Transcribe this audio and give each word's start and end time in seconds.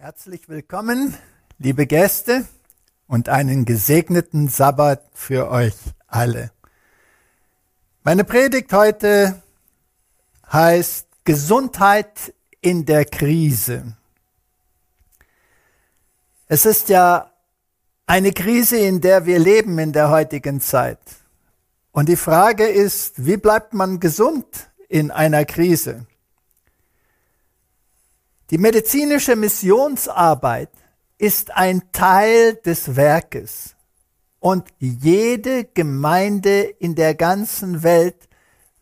Herzlich 0.00 0.48
willkommen, 0.48 1.16
liebe 1.58 1.84
Gäste, 1.84 2.46
und 3.08 3.28
einen 3.28 3.64
gesegneten 3.64 4.46
Sabbat 4.46 5.02
für 5.12 5.50
euch 5.50 5.74
alle. 6.06 6.52
Meine 8.04 8.22
Predigt 8.22 8.72
heute 8.72 9.42
heißt 10.52 11.08
Gesundheit 11.24 12.32
in 12.60 12.86
der 12.86 13.06
Krise. 13.06 13.96
Es 16.46 16.64
ist 16.64 16.90
ja 16.90 17.32
eine 18.06 18.30
Krise, 18.30 18.78
in 18.78 19.00
der 19.00 19.26
wir 19.26 19.40
leben 19.40 19.80
in 19.80 19.92
der 19.92 20.10
heutigen 20.10 20.60
Zeit. 20.60 21.00
Und 21.90 22.08
die 22.08 22.14
Frage 22.14 22.68
ist, 22.68 23.26
wie 23.26 23.36
bleibt 23.36 23.74
man 23.74 23.98
gesund 23.98 24.70
in 24.88 25.10
einer 25.10 25.44
Krise? 25.44 26.06
Die 28.50 28.58
medizinische 28.58 29.36
Missionsarbeit 29.36 30.70
ist 31.18 31.50
ein 31.54 31.92
Teil 31.92 32.54
des 32.54 32.96
Werkes. 32.96 33.74
Und 34.40 34.68
jede 34.78 35.64
Gemeinde 35.64 36.62
in 36.62 36.94
der 36.94 37.14
ganzen 37.14 37.82
Welt 37.82 38.28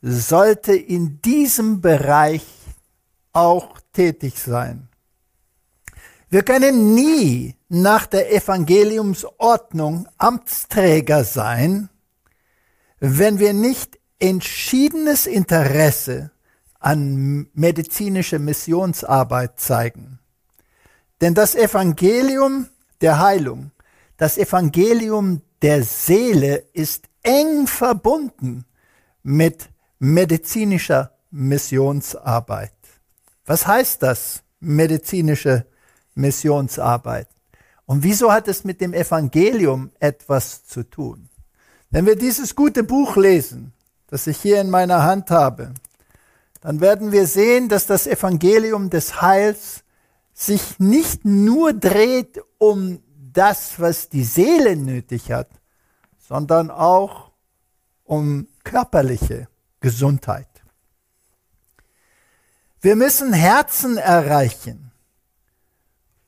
sollte 0.03 0.75
in 0.77 1.21
diesem 1.21 1.81
Bereich 1.81 2.47
auch 3.33 3.81
tätig 3.93 4.39
sein. 4.39 4.89
Wir 6.29 6.43
können 6.43 6.95
nie 6.95 7.57
nach 7.69 8.07
der 8.07 8.33
Evangeliumsordnung 8.33 10.07
Amtsträger 10.19 11.25
sein, 11.25 11.89
wenn 13.01 13.39
wir 13.39 13.53
nicht 13.53 13.99
entschiedenes 14.19 15.27
Interesse 15.27 16.31
an 16.87 17.49
medizinische 17.53 18.39
Missionsarbeit 18.39 19.59
zeigen. 19.59 20.21
Denn 21.21 21.35
das 21.35 21.57
Evangelium 21.57 22.69
der 23.01 23.19
Heilung, 23.19 23.73
das 24.19 24.39
Evangelium 24.39 25.43
der 25.63 25.83
Seele 25.83 26.63
ist 26.75 27.09
eng 27.25 27.67
verbunden 27.67 28.67
mit 29.25 29.69
medizinischer 29.99 31.11
Missionsarbeit. 31.33 32.71
Was 33.47 33.67
heißt 33.67 34.05
das, 34.05 34.45
medizinische 34.61 35.67
Missionsarbeit? 36.15 37.27
Und 37.87 38.05
wieso 38.05 38.31
hat 38.31 38.47
es 38.47 38.63
mit 38.63 38.81
dem 38.81 38.95
Evangelium 38.95 39.91
etwas 39.99 40.65
zu 40.67 40.85
tun? 40.85 41.31
Wenn 41.91 42.07
wir 42.07 42.15
dieses 42.15 42.55
gute 42.55 42.85
Buch 42.85 43.17
lesen, 43.17 43.73
das 44.07 44.29
ich 44.29 44.37
hier 44.41 44.61
in 44.61 44.71
meiner 44.71 45.03
Hand 45.03 45.33
habe, 45.33 45.75
dann 46.61 46.81
werden 46.81 47.13
wir 47.13 47.27
sehen, 47.27 47.69
dass 47.69 47.87
das 47.87 48.07
Evangelium 48.07 48.91
des 48.91 49.21
Heils 49.21 49.85
sich 50.33 50.79
nicht 50.79 51.25
nur 51.25 51.73
dreht 51.73 52.41
um 52.59 53.03
das, 53.33 53.81
was 53.81 54.09
die 54.09 54.25
Seele 54.25 54.77
nötig 54.77 55.31
hat, 55.33 55.49
sondern 56.19 56.71
auch 56.71 57.33
um 58.05 58.49
körperliche 58.65 59.49
Gesundheit. 59.81 60.49
Wir 62.81 62.97
müssen 62.97 63.33
Herzen 63.33 63.99
erreichen. 63.99 64.93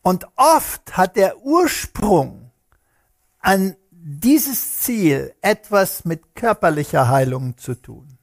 Und 0.02 0.26
oft 0.36 0.96
hat 0.96 1.16
der 1.16 1.38
Ursprung 1.42 2.50
an 3.40 3.76
dieses 3.90 4.78
Ziel 4.78 5.34
etwas 5.40 6.04
mit 6.04 6.34
körperlicher 6.34 7.08
Heilung 7.08 7.56
zu 7.58 7.74
tun. 7.74 8.17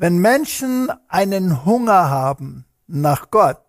Wenn 0.00 0.18
Menschen 0.18 0.92
einen 1.08 1.64
Hunger 1.64 2.08
haben 2.08 2.64
nach 2.86 3.32
Gott, 3.32 3.64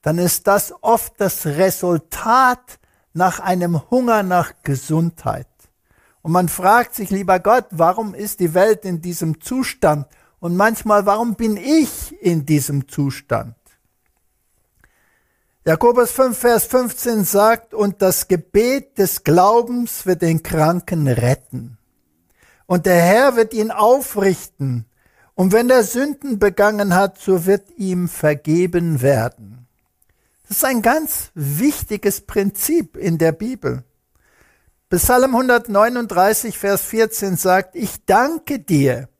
dann 0.00 0.16
ist 0.16 0.46
das 0.46 0.72
oft 0.80 1.12
das 1.18 1.44
Resultat 1.44 2.78
nach 3.12 3.38
einem 3.40 3.90
Hunger 3.90 4.22
nach 4.22 4.54
Gesundheit. 4.62 5.46
Und 6.22 6.32
man 6.32 6.48
fragt 6.48 6.94
sich, 6.94 7.10
lieber 7.10 7.38
Gott, 7.38 7.66
warum 7.70 8.14
ist 8.14 8.40
die 8.40 8.54
Welt 8.54 8.86
in 8.86 9.02
diesem 9.02 9.42
Zustand? 9.42 10.06
Und 10.40 10.56
manchmal, 10.56 11.04
warum 11.04 11.34
bin 11.34 11.58
ich 11.58 12.14
in 12.22 12.46
diesem 12.46 12.88
Zustand? 12.88 13.56
Jakobus 15.66 16.12
5, 16.12 16.38
Vers 16.38 16.64
15 16.64 17.24
sagt, 17.24 17.74
und 17.74 18.00
das 18.00 18.28
Gebet 18.28 18.96
des 18.96 19.22
Glaubens 19.22 20.06
wird 20.06 20.22
den 20.22 20.42
Kranken 20.42 21.08
retten. 21.08 21.76
Und 22.64 22.86
der 22.86 23.02
Herr 23.02 23.36
wird 23.36 23.52
ihn 23.52 23.70
aufrichten. 23.70 24.86
Und 25.36 25.52
wenn 25.52 25.68
er 25.68 25.82
Sünden 25.82 26.38
begangen 26.38 26.94
hat, 26.94 27.18
so 27.18 27.44
wird 27.44 27.70
ihm 27.76 28.08
vergeben 28.08 29.02
werden. 29.02 29.68
Das 30.48 30.58
ist 30.58 30.64
ein 30.64 30.80
ganz 30.80 31.30
wichtiges 31.34 32.22
Prinzip 32.22 32.96
in 32.96 33.18
der 33.18 33.32
Bibel. 33.32 33.84
Psalm 34.88 35.34
139, 35.34 36.56
Vers 36.56 36.82
14 36.82 37.36
sagt, 37.36 37.76
ich 37.76 38.06
danke 38.06 38.60
dir, 38.60 39.10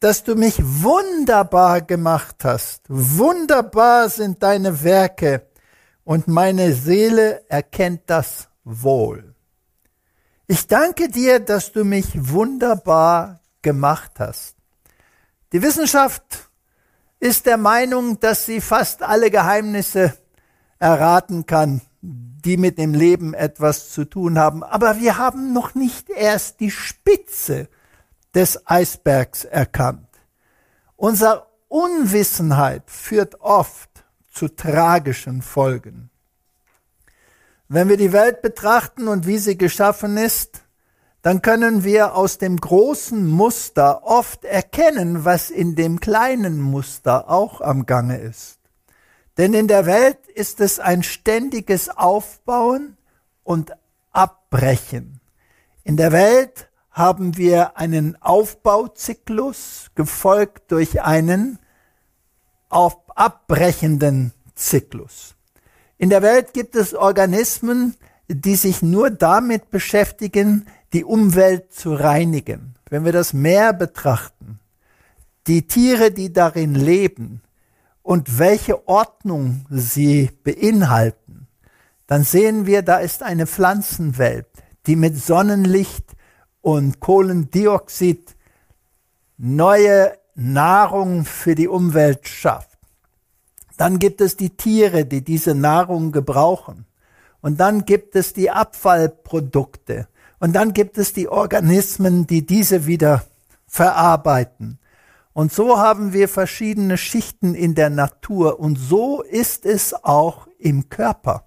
dass 0.00 0.24
du 0.24 0.36
mich 0.36 0.56
wunderbar 0.62 1.82
gemacht 1.82 2.44
hast. 2.44 2.84
Wunderbar 2.88 4.08
sind 4.08 4.42
deine 4.42 4.82
Werke 4.82 5.46
und 6.04 6.28
meine 6.28 6.72
Seele 6.72 7.42
erkennt 7.50 8.02
das 8.06 8.48
wohl. 8.64 9.34
Ich 10.46 10.66
danke 10.66 11.08
dir, 11.08 11.40
dass 11.40 11.72
du 11.72 11.84
mich 11.84 12.30
wunderbar 12.30 13.40
gemacht 13.60 14.12
hast. 14.18 14.51
Die 15.52 15.60
Wissenschaft 15.60 16.50
ist 17.20 17.44
der 17.44 17.58
Meinung, 17.58 18.18
dass 18.18 18.46
sie 18.46 18.62
fast 18.62 19.02
alle 19.02 19.30
Geheimnisse 19.30 20.14
erraten 20.78 21.44
kann, 21.44 21.82
die 22.00 22.56
mit 22.56 22.78
dem 22.78 22.94
Leben 22.94 23.34
etwas 23.34 23.90
zu 23.90 24.06
tun 24.06 24.38
haben. 24.38 24.64
Aber 24.64 24.98
wir 24.98 25.18
haben 25.18 25.52
noch 25.52 25.74
nicht 25.74 26.08
erst 26.08 26.60
die 26.60 26.70
Spitze 26.70 27.68
des 28.34 28.66
Eisbergs 28.66 29.44
erkannt. 29.44 30.08
Unsere 30.96 31.46
Unwissenheit 31.68 32.90
führt 32.90 33.40
oft 33.40 33.90
zu 34.30 34.48
tragischen 34.48 35.42
Folgen. 35.42 36.10
Wenn 37.68 37.90
wir 37.90 37.98
die 37.98 38.12
Welt 38.12 38.40
betrachten 38.40 39.06
und 39.06 39.26
wie 39.26 39.38
sie 39.38 39.58
geschaffen 39.58 40.16
ist, 40.16 40.61
dann 41.22 41.40
können 41.40 41.84
wir 41.84 42.16
aus 42.16 42.38
dem 42.38 42.56
großen 42.56 43.26
Muster 43.26 44.02
oft 44.04 44.44
erkennen, 44.44 45.24
was 45.24 45.50
in 45.50 45.76
dem 45.76 46.00
kleinen 46.00 46.60
Muster 46.60 47.30
auch 47.30 47.60
am 47.60 47.86
Gange 47.86 48.18
ist. 48.18 48.58
Denn 49.38 49.54
in 49.54 49.68
der 49.68 49.86
Welt 49.86 50.26
ist 50.34 50.60
es 50.60 50.80
ein 50.80 51.04
ständiges 51.04 51.88
Aufbauen 51.88 52.96
und 53.44 53.72
Abbrechen. 54.10 55.20
In 55.84 55.96
der 55.96 56.12
Welt 56.12 56.68
haben 56.90 57.36
wir 57.36 57.78
einen 57.78 58.20
Aufbauzyklus 58.20 59.90
gefolgt 59.94 60.70
durch 60.72 61.02
einen 61.02 61.58
auf 62.68 62.98
abbrechenden 63.14 64.32
Zyklus. 64.54 65.34
In 65.98 66.10
der 66.10 66.22
Welt 66.22 66.52
gibt 66.52 66.74
es 66.74 66.94
Organismen, 66.94 67.96
die 68.28 68.56
sich 68.56 68.82
nur 68.82 69.10
damit 69.10 69.70
beschäftigen, 69.70 70.66
die 70.92 71.04
Umwelt 71.04 71.72
zu 71.72 71.94
reinigen. 71.94 72.74
Wenn 72.88 73.04
wir 73.04 73.12
das 73.12 73.32
Meer 73.32 73.72
betrachten, 73.72 74.60
die 75.46 75.66
Tiere, 75.66 76.10
die 76.10 76.32
darin 76.32 76.74
leben, 76.74 77.42
und 78.02 78.38
welche 78.38 78.88
Ordnung 78.88 79.64
sie 79.70 80.30
beinhalten, 80.42 81.46
dann 82.06 82.24
sehen 82.24 82.66
wir, 82.66 82.82
da 82.82 82.98
ist 82.98 83.22
eine 83.22 83.46
Pflanzenwelt, 83.46 84.46
die 84.86 84.96
mit 84.96 85.16
Sonnenlicht 85.16 86.04
und 86.60 87.00
Kohlendioxid 87.00 88.36
neue 89.38 90.18
Nahrung 90.34 91.24
für 91.24 91.54
die 91.54 91.68
Umwelt 91.68 92.28
schafft. 92.28 92.78
Dann 93.76 93.98
gibt 93.98 94.20
es 94.20 94.36
die 94.36 94.50
Tiere, 94.50 95.04
die 95.04 95.22
diese 95.22 95.54
Nahrung 95.54 96.12
gebrauchen. 96.12 96.86
Und 97.40 97.58
dann 97.58 97.84
gibt 97.84 98.14
es 98.14 98.32
die 98.32 98.50
Abfallprodukte. 98.50 100.06
Und 100.42 100.54
dann 100.54 100.74
gibt 100.74 100.98
es 100.98 101.12
die 101.12 101.28
Organismen, 101.28 102.26
die 102.26 102.44
diese 102.44 102.84
wieder 102.84 103.24
verarbeiten. 103.68 104.80
Und 105.32 105.52
so 105.52 105.78
haben 105.78 106.12
wir 106.12 106.28
verschiedene 106.28 106.98
Schichten 106.98 107.54
in 107.54 107.76
der 107.76 107.90
Natur 107.90 108.58
und 108.58 108.74
so 108.74 109.22
ist 109.22 109.64
es 109.64 109.94
auch 109.94 110.48
im 110.58 110.88
Körper. 110.88 111.44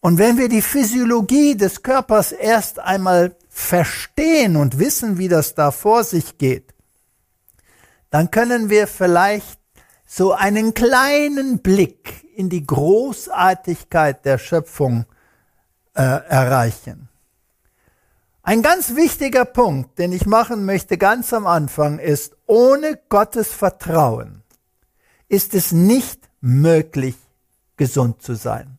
Und 0.00 0.18
wenn 0.18 0.36
wir 0.36 0.50
die 0.50 0.60
Physiologie 0.60 1.56
des 1.56 1.82
Körpers 1.82 2.32
erst 2.32 2.78
einmal 2.78 3.34
verstehen 3.48 4.56
und 4.56 4.78
wissen, 4.78 5.16
wie 5.16 5.28
das 5.28 5.54
da 5.54 5.70
vor 5.70 6.04
sich 6.04 6.36
geht, 6.36 6.74
dann 8.10 8.30
können 8.30 8.68
wir 8.68 8.86
vielleicht 8.86 9.58
so 10.04 10.34
einen 10.34 10.74
kleinen 10.74 11.60
Blick 11.60 12.26
in 12.36 12.50
die 12.50 12.66
Großartigkeit 12.66 14.26
der 14.26 14.36
Schöpfung 14.36 15.06
äh, 15.94 16.02
erreichen. 16.02 17.09
Ein 18.50 18.62
ganz 18.62 18.96
wichtiger 18.96 19.44
Punkt, 19.44 20.00
den 20.00 20.10
ich 20.10 20.26
machen 20.26 20.64
möchte 20.64 20.98
ganz 20.98 21.32
am 21.32 21.46
Anfang, 21.46 22.00
ist, 22.00 22.36
ohne 22.46 22.98
Gottes 23.08 23.54
Vertrauen 23.54 24.42
ist 25.28 25.54
es 25.54 25.70
nicht 25.70 26.28
möglich, 26.40 27.14
gesund 27.76 28.22
zu 28.22 28.34
sein. 28.34 28.76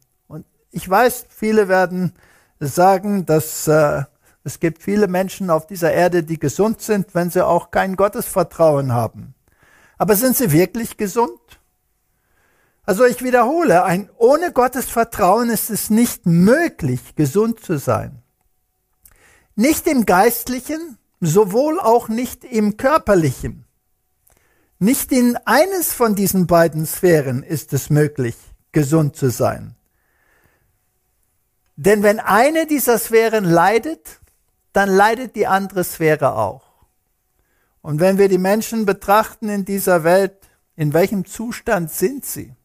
Ich 0.71 0.89
weiß, 0.89 1.27
viele 1.29 1.69
werden 1.69 2.11
sagen, 2.59 3.25
dass 3.25 3.65
äh, 3.69 4.03
es 4.43 4.59
gibt 4.59 4.83
viele 4.83 5.07
Menschen 5.07 5.49
auf 5.49 5.67
dieser 5.67 5.93
Erde, 5.93 6.23
die 6.23 6.37
gesund 6.37 6.81
sind, 6.81 7.15
wenn 7.15 7.29
sie 7.29 7.47
auch 7.47 7.71
kein 7.71 7.95
Gottesvertrauen 7.95 8.91
haben. 8.91 9.35
Aber 9.97 10.17
sind 10.17 10.35
sie 10.35 10.51
wirklich 10.51 10.97
gesund? 10.97 11.39
Also 12.83 13.05
ich 13.05 13.23
wiederhole, 13.23 13.85
ein, 13.85 14.09
ohne 14.17 14.51
Gottesvertrauen 14.51 15.49
ist 15.49 15.69
es 15.69 15.89
nicht 15.89 16.25
möglich, 16.25 17.15
gesund 17.15 17.61
zu 17.61 17.79
sein. 17.79 18.20
Nicht 19.55 19.87
im 19.87 20.05
geistlichen, 20.05 20.97
sowohl 21.19 21.79
auch 21.79 22.07
nicht 22.07 22.43
im 22.43 22.77
körperlichen. 22.77 23.65
Nicht 24.79 25.11
in 25.11 25.37
eines 25.45 25.93
von 25.93 26.15
diesen 26.15 26.47
beiden 26.47 26.85
Sphären 26.85 27.43
ist 27.43 27.71
es 27.73 27.89
möglich, 27.89 28.35
gesund 28.71 29.15
zu 29.15 29.29
sein. 29.29 29.75
Denn 31.75 32.03
wenn 32.03 32.19
eine 32.19 32.65
dieser 32.65 32.97
Sphären 32.97 33.45
leidet, 33.45 34.19
dann 34.73 34.89
leidet 34.89 35.35
die 35.35 35.47
andere 35.47 35.83
Sphäre 35.83 36.35
auch. 36.35 36.71
Und 37.81 37.99
wenn 37.99 38.17
wir 38.17 38.29
die 38.29 38.37
Menschen 38.37 38.85
betrachten 38.85 39.49
in 39.49 39.65
dieser 39.65 40.03
Welt, 40.03 40.37
in 40.75 40.93
welchem 40.93 41.25
Zustand 41.25 41.91
sind 41.91 42.25
sie? 42.25 42.55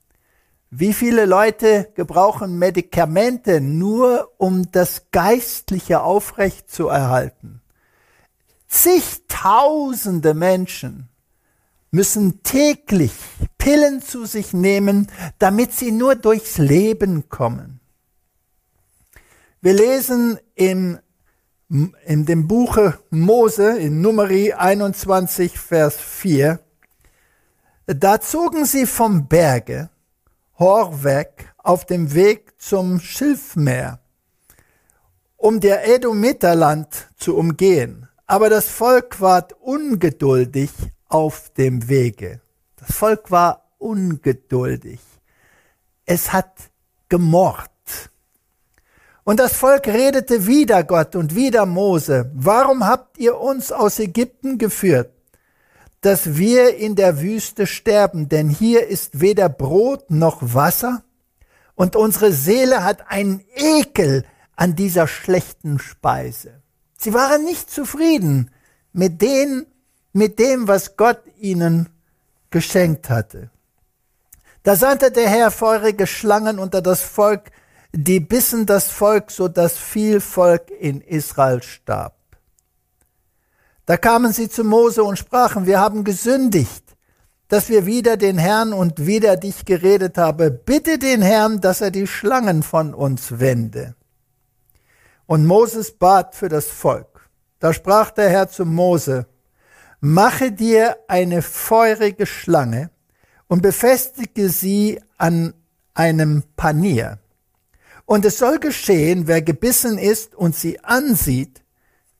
Wie 0.70 0.92
viele 0.92 1.26
Leute 1.26 1.92
gebrauchen 1.94 2.58
Medikamente 2.58 3.60
nur, 3.60 4.32
um 4.36 4.70
das 4.72 5.06
Geistliche 5.12 6.02
aufrecht 6.02 6.70
zu 6.70 6.88
erhalten? 6.88 7.62
Zigtausende 8.66 10.34
Menschen 10.34 11.08
müssen 11.92 12.42
täglich 12.42 13.12
Pillen 13.58 14.02
zu 14.02 14.26
sich 14.26 14.52
nehmen, 14.52 15.06
damit 15.38 15.72
sie 15.72 15.92
nur 15.92 16.16
durchs 16.16 16.58
Leben 16.58 17.28
kommen. 17.28 17.80
Wir 19.60 19.72
lesen 19.72 20.38
in, 20.54 20.98
in 22.04 22.26
dem 22.26 22.48
Buche 22.48 22.98
Mose 23.10 23.78
in 23.78 24.00
Numeri 24.00 24.52
21, 24.52 25.58
Vers 25.58 25.96
4, 25.96 26.58
da 27.86 28.20
zogen 28.20 28.64
sie 28.64 28.84
vom 28.84 29.28
Berge 29.28 29.90
Hor 30.58 31.04
weg 31.04 31.52
auf 31.58 31.84
dem 31.84 32.14
Weg 32.14 32.54
zum 32.58 32.98
Schilfmeer, 32.98 34.00
um 35.36 35.60
der 35.60 35.86
Edomiterland 35.86 37.08
zu 37.16 37.36
umgehen. 37.36 38.08
Aber 38.26 38.48
das 38.48 38.68
Volk 38.68 39.20
ward 39.20 39.52
ungeduldig 39.60 40.70
auf 41.08 41.50
dem 41.50 41.88
Wege. 41.88 42.40
Das 42.76 42.96
Volk 42.96 43.30
war 43.30 43.70
ungeduldig. 43.78 45.00
Es 46.06 46.32
hat 46.32 46.70
gemorrt. 47.08 47.70
Und 49.24 49.40
das 49.40 49.54
Volk 49.54 49.88
redete 49.88 50.46
wieder 50.46 50.84
Gott 50.84 51.16
und 51.16 51.34
wieder 51.34 51.66
Mose. 51.66 52.30
Warum 52.32 52.86
habt 52.86 53.18
ihr 53.18 53.38
uns 53.38 53.72
aus 53.72 53.98
Ägypten 53.98 54.56
geführt, 54.56 55.12
dass 56.00 56.36
wir 56.36 56.76
in 56.76 56.94
der 56.94 57.20
Wüste 57.20 57.66
sterben? 57.66 58.28
Denn 58.28 58.48
hier 58.48 58.86
ist 58.86 59.20
weder 59.20 59.48
Brot 59.48 60.10
noch 60.10 60.38
Wasser 60.40 61.02
und 61.74 61.96
unsere 61.96 62.32
Seele 62.32 62.84
hat 62.84 63.10
einen 63.10 63.44
Ekel 63.54 64.24
an 64.56 64.74
dieser 64.74 65.06
schlechten 65.06 65.78
Speise. 65.78 66.62
Sie 66.98 67.12
waren 67.12 67.44
nicht 67.44 67.70
zufrieden 67.70 68.50
mit 68.92 69.20
den 69.20 69.66
mit 70.16 70.38
dem, 70.38 70.66
was 70.66 70.96
Gott 70.96 71.20
ihnen 71.38 71.90
geschenkt 72.48 73.10
hatte. 73.10 73.50
Da 74.62 74.74
sandte 74.74 75.10
der 75.10 75.28
Herr 75.28 75.50
feurige 75.50 76.06
Schlangen 76.06 76.58
unter 76.58 76.80
das 76.80 77.02
Volk, 77.02 77.50
die 77.92 78.20
bissen 78.20 78.64
das 78.64 78.88
Volk, 78.88 79.30
so 79.30 79.46
dass 79.46 79.76
viel 79.76 80.20
Volk 80.20 80.70
in 80.70 81.02
Israel 81.02 81.62
starb. 81.62 82.15
Da 83.86 83.96
kamen 83.96 84.32
sie 84.32 84.48
zu 84.48 84.64
Mose 84.64 85.04
und 85.04 85.16
sprachen, 85.16 85.66
wir 85.66 85.78
haben 85.78 86.02
gesündigt, 86.02 86.84
dass 87.48 87.68
wir 87.68 87.86
wieder 87.86 88.16
den 88.16 88.36
Herrn 88.36 88.72
und 88.72 89.06
wieder 89.06 89.36
dich 89.36 89.64
geredet 89.64 90.18
habe. 90.18 90.50
Bitte 90.50 90.98
den 90.98 91.22
Herrn, 91.22 91.60
dass 91.60 91.80
er 91.80 91.92
die 91.92 92.08
Schlangen 92.08 92.64
von 92.64 92.92
uns 92.92 93.38
wende. 93.38 93.94
Und 95.26 95.46
Moses 95.46 95.92
bat 95.92 96.34
für 96.34 96.48
das 96.48 96.66
Volk. 96.66 97.30
Da 97.60 97.72
sprach 97.72 98.10
der 98.10 98.28
Herr 98.28 98.48
zu 98.48 98.66
Mose, 98.66 99.26
mache 100.00 100.50
dir 100.50 100.96
eine 101.06 101.40
feurige 101.40 102.26
Schlange 102.26 102.90
und 103.46 103.62
befestige 103.62 104.48
sie 104.48 105.00
an 105.16 105.54
einem 105.94 106.42
Panier. 106.56 107.18
Und 108.04 108.24
es 108.24 108.38
soll 108.38 108.58
geschehen, 108.58 109.28
wer 109.28 109.42
gebissen 109.42 109.98
ist 109.98 110.34
und 110.34 110.56
sie 110.56 110.82
ansieht, 110.82 111.62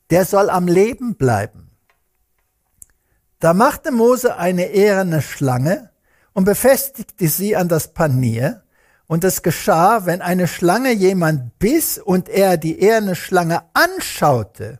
der 0.09 0.25
soll 0.25 0.49
am 0.49 0.67
Leben 0.67 1.15
bleiben. 1.15 1.71
Da 3.39 3.53
machte 3.53 3.91
Mose 3.91 4.37
eine 4.37 4.65
ehrene 4.65 5.21
Schlange 5.21 5.91
und 6.33 6.45
befestigte 6.45 7.27
sie 7.27 7.55
an 7.55 7.67
das 7.67 7.93
Panier, 7.93 8.63
und 9.07 9.23
es 9.23 9.41
geschah, 9.41 10.05
wenn 10.05 10.21
eine 10.21 10.47
Schlange 10.47 10.91
jemand 10.91 11.57
biss 11.59 11.97
und 11.97 12.27
er 12.29 12.57
die 12.57 12.79
eherne 12.79 13.15
Schlange 13.15 13.63
anschaute, 13.73 14.79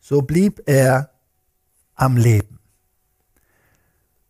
so 0.00 0.22
blieb 0.22 0.62
er 0.66 1.10
am 1.94 2.16
Leben. 2.16 2.58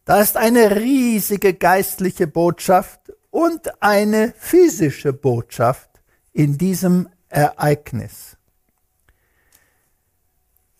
Da 0.04 0.20
ist 0.20 0.36
eine 0.36 0.76
riesige 0.76 1.54
geistliche 1.54 2.26
Botschaft 2.26 3.12
und 3.30 3.80
eine 3.80 4.34
physische 4.36 5.12
Botschaft 5.12 5.88
in 6.32 6.58
diesem 6.58 7.08
Ereignis. 7.28 8.36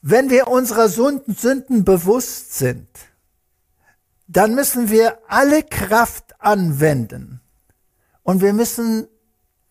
Wenn 0.02 0.30
wir 0.30 0.48
unserer 0.48 0.88
Sünden 0.88 1.84
bewusst 1.84 2.58
sind, 2.58 2.88
dann 4.26 4.54
müssen 4.54 4.90
wir 4.90 5.18
alle 5.28 5.62
Kraft 5.62 6.40
anwenden 6.40 7.40
und 8.22 8.40
wir 8.40 8.52
müssen 8.52 9.06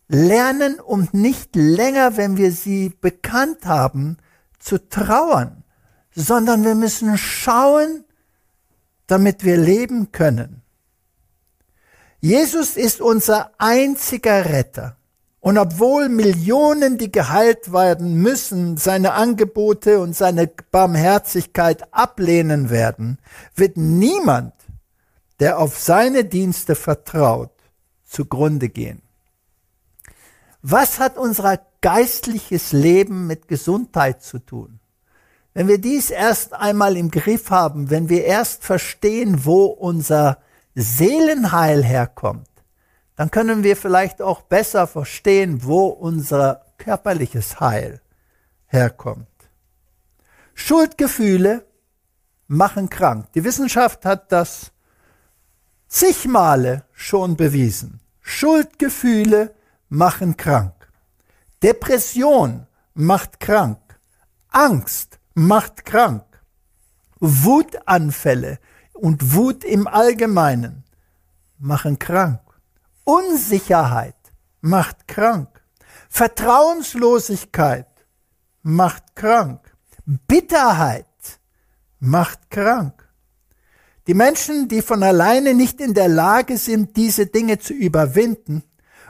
lernen, 0.08 0.80
um 0.80 1.08
nicht 1.12 1.56
länger, 1.56 2.18
wenn 2.18 2.38
wir 2.38 2.52
sie 2.52 2.90
bekannt 2.90 3.66
haben, 3.66 4.18
zu 4.60 4.90
trauern 4.90 5.62
sondern 6.14 6.64
wir 6.64 6.76
müssen 6.76 7.18
schauen, 7.18 8.04
damit 9.08 9.44
wir 9.44 9.58
leben 9.58 10.12
können. 10.12 10.62
Jesus 12.20 12.78
ist 12.78 13.02
unser 13.02 13.52
einziger 13.58 14.46
Retter. 14.46 14.98
Und 15.42 15.58
obwohl 15.58 16.08
Millionen, 16.08 17.00
die 17.00 17.12
geheilt 17.12 17.74
werden 17.74 18.14
müssen, 18.14 18.78
seine 18.78 19.14
Angebote 19.14 20.00
und 20.00 20.16
seine 20.16 20.48
Barmherzigkeit 20.70 21.92
ablehnen 21.92 22.70
werden, 22.70 23.18
wird 23.56 23.76
niemand, 23.76 24.54
der 25.40 25.58
auf 25.58 25.80
seine 25.80 26.26
Dienste 26.26 26.76
vertraut, 26.76 27.50
zugrunde 28.06 28.70
gehen. 28.70 29.02
Was 30.62 31.00
hat 31.00 31.18
unser 31.18 31.60
geistliches 31.82 32.72
Leben 32.72 33.26
mit 33.26 33.48
Gesundheit 33.48 34.22
zu 34.22 34.38
tun? 34.38 34.80
Wenn 35.56 35.68
wir 35.68 35.80
dies 35.80 36.12
erst 36.12 36.54
einmal 36.54 36.96
im 36.96 37.10
Griff 37.10 37.50
haben, 37.50 37.90
wenn 37.90 38.10
wir 38.10 38.26
erst 38.26 38.64
verstehen, 38.64 39.44
wo 39.44 39.66
unser 39.66 40.38
Seelenheil 40.76 41.84
herkommt, 41.84 42.48
dann 43.22 43.30
können 43.30 43.64
wir 43.64 43.78
vielleicht 43.78 44.20
auch 44.20 44.42
besser 44.42 44.88
verstehen, 44.88 45.64
wo 45.64 45.86
unser 45.86 46.66
körperliches 46.80 47.60
Heil 47.60 48.02
herkommt. 48.66 49.28
Schuldgefühle 50.56 51.64
machen 52.48 52.90
krank. 52.90 53.32
Die 53.34 53.44
Wissenschaft 53.44 54.06
hat 54.06 54.32
das 54.32 54.72
zig 55.88 56.28
Male 56.28 56.84
schon 56.94 57.38
bewiesen. 57.38 58.00
Schuldgefühle 58.22 59.54
machen 59.88 60.36
krank. 60.36 60.92
Depression 61.62 62.66
macht 62.96 63.40
krank. 63.40 64.00
Angst 64.50 65.20
macht 65.36 65.86
krank. 65.86 66.26
Wutanfälle 67.20 68.58
und 68.94 69.36
Wut 69.36 69.64
im 69.64 69.86
Allgemeinen 69.86 70.86
machen 71.60 72.00
krank. 72.00 72.40
Unsicherheit 73.12 74.16
macht 74.62 75.06
krank. 75.06 75.50
Vertrauenslosigkeit 76.10 77.88
macht 78.62 79.16
krank. 79.16 79.60
Bitterheit 80.06 81.06
macht 82.00 82.50
krank. 82.50 83.10
Die 84.08 84.14
Menschen, 84.14 84.70
die 84.70 84.82
von 84.82 85.04
alleine 85.04 85.54
nicht 85.54 85.82
in 85.82 85.94
der 85.94 86.08
Lage 86.08 86.56
sind, 86.58 86.96
diese 86.96 87.26
Dinge 87.26 87.60
zu 87.60 87.74
überwinden, 87.74 88.64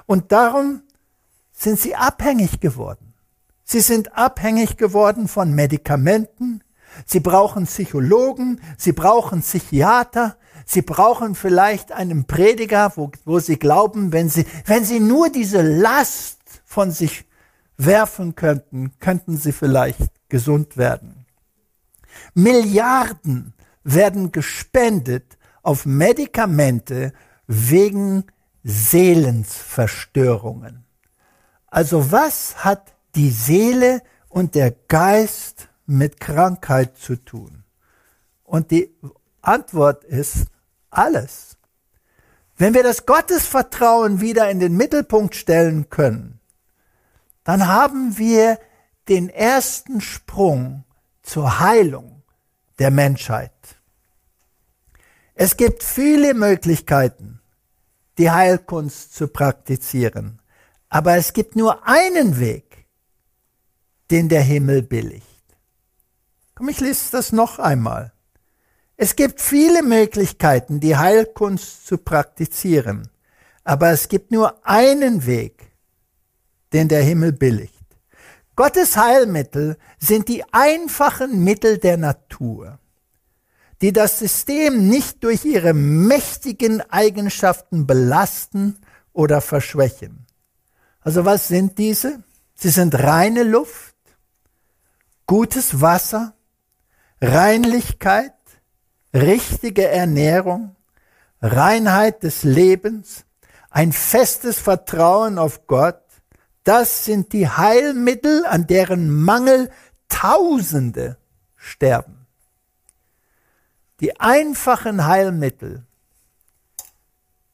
und 0.07 0.31
darum 0.31 0.81
sind 1.51 1.79
sie 1.79 1.95
abhängig 1.95 2.59
geworden. 2.59 3.13
Sie 3.63 3.81
sind 3.81 4.17
abhängig 4.17 4.77
geworden 4.77 5.27
von 5.27 5.53
Medikamenten. 5.53 6.63
Sie 7.05 7.19
brauchen 7.19 7.65
Psychologen. 7.65 8.59
Sie 8.77 8.93
brauchen 8.93 9.41
Psychiater. 9.41 10.37
Sie 10.65 10.81
brauchen 10.81 11.35
vielleicht 11.35 11.91
einen 11.91 12.25
Prediger, 12.25 12.93
wo, 12.95 13.11
wo 13.25 13.39
sie 13.39 13.57
glauben, 13.57 14.13
wenn 14.13 14.29
sie, 14.29 14.45
wenn 14.65 14.85
sie 14.85 14.99
nur 14.99 15.29
diese 15.29 15.61
Last 15.61 16.39
von 16.65 16.91
sich 16.91 17.25
werfen 17.77 18.35
könnten, 18.35 18.93
könnten 18.99 19.37
sie 19.37 19.51
vielleicht 19.51 20.11
gesund 20.29 20.77
werden. 20.77 21.25
Milliarden 22.33 23.53
werden 23.83 24.31
gespendet 24.31 25.37
auf 25.63 25.85
Medikamente 25.85 27.13
wegen 27.47 28.25
Seelensverstörungen. 28.63 30.85
Also 31.67 32.11
was 32.11 32.63
hat 32.63 32.93
die 33.15 33.31
Seele 33.31 34.01
und 34.29 34.55
der 34.55 34.71
Geist 34.71 35.67
mit 35.85 36.19
Krankheit 36.19 36.97
zu 36.97 37.15
tun? 37.15 37.63
Und 38.43 38.71
die 38.71 38.93
Antwort 39.41 40.03
ist 40.03 40.47
alles. 40.89 41.57
Wenn 42.57 42.73
wir 42.73 42.83
das 42.83 43.05
Gottesvertrauen 43.05 44.21
wieder 44.21 44.49
in 44.49 44.59
den 44.59 44.77
Mittelpunkt 44.77 45.35
stellen 45.35 45.89
können, 45.89 46.39
dann 47.43 47.67
haben 47.67 48.17
wir 48.17 48.59
den 49.09 49.29
ersten 49.29 49.99
Sprung 49.99 50.83
zur 51.23 51.59
Heilung 51.59 52.21
der 52.77 52.91
Menschheit. 52.91 53.51
Es 55.33 55.57
gibt 55.57 55.81
viele 55.81 56.33
Möglichkeiten, 56.33 57.41
die 58.17 58.29
Heilkunst 58.29 59.15
zu 59.15 59.27
praktizieren, 59.27 60.39
aber 60.89 61.15
es 61.15 61.33
gibt 61.33 61.55
nur 61.55 61.87
einen 61.87 62.39
Weg, 62.39 62.85
den 64.11 64.29
der 64.29 64.41
Himmel 64.41 64.83
billigt. 64.83 65.25
Komm, 66.53 66.69
ich 66.69 66.79
lese 66.79 67.11
das 67.11 67.31
noch 67.31 67.57
einmal. 67.57 68.13
Es 68.97 69.15
gibt 69.15 69.41
viele 69.41 69.83
Möglichkeiten, 69.83 70.79
die 70.79 70.95
Heilkunst 70.95 71.87
zu 71.87 71.97
praktizieren, 71.97 73.09
aber 73.63 73.89
es 73.89 74.09
gibt 74.09 74.31
nur 74.31 74.65
einen 74.65 75.25
Weg, 75.25 75.71
den 76.73 76.87
der 76.87 77.01
Himmel 77.01 77.33
billigt. 77.33 77.73
Gottes 78.55 78.97
Heilmittel 78.97 79.77
sind 79.97 80.27
die 80.27 80.43
einfachen 80.53 81.43
Mittel 81.43 81.77
der 81.77 81.97
Natur, 81.97 82.79
die 83.81 83.93
das 83.93 84.19
System 84.19 84.87
nicht 84.87 85.23
durch 85.23 85.45
ihre 85.45 85.73
mächtigen 85.73 86.81
Eigenschaften 86.91 87.87
belasten 87.87 88.77
oder 89.13 89.41
verschwächen. 89.41 90.27
Also 90.99 91.25
was 91.25 91.47
sind 91.47 91.77
diese? 91.77 92.23
Sie 92.53 92.69
sind 92.69 92.93
reine 92.93 93.43
Luft, 93.43 93.95
gutes 95.25 95.81
Wasser, 95.81 96.35
Reinlichkeit, 97.19 98.33
richtige 99.13 99.87
Ernährung, 99.87 100.75
Reinheit 101.41 102.23
des 102.23 102.43
Lebens, 102.43 103.25
ein 103.69 103.91
festes 103.91 104.59
Vertrauen 104.59 105.37
auf 105.37 105.67
Gott, 105.67 106.01
das 106.63 107.05
sind 107.05 107.33
die 107.33 107.47
Heilmittel, 107.47 108.45
an 108.45 108.67
deren 108.67 109.09
Mangel 109.09 109.71
Tausende 110.09 111.17
sterben. 111.55 112.27
Die 114.01 114.19
einfachen 114.19 115.05
Heilmittel. 115.05 115.85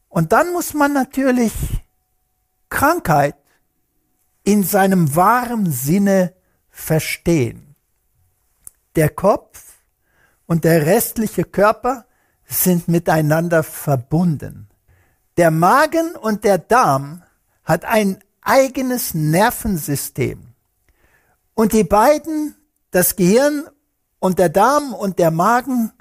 Und 0.10 0.32
dann 0.32 0.52
muss 0.52 0.74
man 0.74 0.92
natürlich 0.92 1.54
Krankheit 2.70 3.36
in 4.44 4.64
seinem 4.64 5.16
wahren 5.16 5.72
Sinne 5.72 6.34
verstehen. 6.70 7.76
Der 8.96 9.10
Kopf 9.10 9.67
und 10.48 10.64
der 10.64 10.86
restliche 10.86 11.44
Körper 11.44 12.06
sind 12.46 12.88
miteinander 12.88 13.62
verbunden. 13.62 14.70
Der 15.36 15.52
Magen 15.52 16.16
und 16.16 16.44
der 16.44 16.58
Darm 16.58 17.22
hat 17.64 17.86
ein 17.86 18.18
eigenes 18.42 19.14
Nervensystem. 19.14 20.40
Und 21.54 21.74
die 21.74 21.84
beiden, 21.84 22.56
das 22.92 23.16
Gehirn 23.16 23.68
und 24.20 24.40
der 24.40 24.50
Darm 24.50 24.94
und 24.94 25.20
der 25.20 25.32
Magen, 25.32 25.92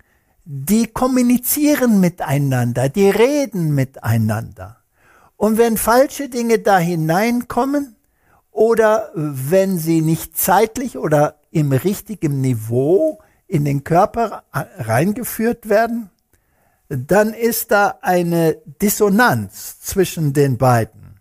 die 0.45 0.87
kommunizieren 0.87 1.99
miteinander, 1.99 2.88
die 2.88 3.11
reden 3.11 3.75
miteinander. 3.75 4.79
Und 5.37 5.59
wenn 5.59 5.76
falsche 5.76 6.29
Dinge 6.29 6.61
da 6.61 6.79
hineinkommen 6.79 7.97
oder 8.53 9.11
wenn 9.15 9.79
sie 9.79 10.00
nicht 10.00 10.38
zeitlich 10.38 10.97
oder 10.97 11.41
im 11.50 11.73
richtigen 11.73 12.41
Niveau 12.41 13.19
in 13.47 13.65
den 13.65 13.85
Körper 13.85 14.45
reingeführt 14.53 15.69
werden, 15.69 16.11
dann 16.88 17.33
ist 17.33 17.71
da 17.71 17.99
eine 18.03 18.59
Dissonanz 18.81 19.81
zwischen 19.81 20.33
den 20.33 20.59
beiden. 20.59 21.21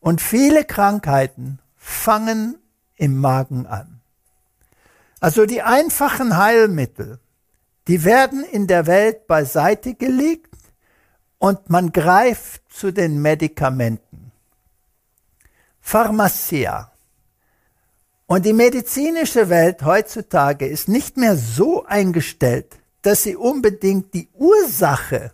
Und 0.00 0.20
viele 0.20 0.64
Krankheiten 0.64 1.60
fangen 1.76 2.58
im 2.96 3.18
Magen 3.18 3.66
an. 3.66 4.00
Also 5.20 5.46
die 5.46 5.62
einfachen 5.62 6.36
Heilmittel, 6.36 7.20
die 7.86 8.04
werden 8.04 8.44
in 8.44 8.66
der 8.66 8.86
Welt 8.86 9.26
beiseite 9.26 9.94
gelegt 9.94 10.54
und 11.38 11.70
man 11.70 11.92
greift 11.92 12.62
zu 12.72 12.92
den 12.92 13.20
Medikamenten. 13.20 14.32
Pharmacia, 15.80 16.91
und 18.32 18.46
die 18.46 18.54
medizinische 18.54 19.50
Welt 19.50 19.84
heutzutage 19.84 20.66
ist 20.66 20.88
nicht 20.88 21.18
mehr 21.18 21.36
so 21.36 21.84
eingestellt, 21.84 22.78
dass 23.02 23.24
sie 23.24 23.36
unbedingt 23.36 24.14
die 24.14 24.30
Ursache 24.32 25.32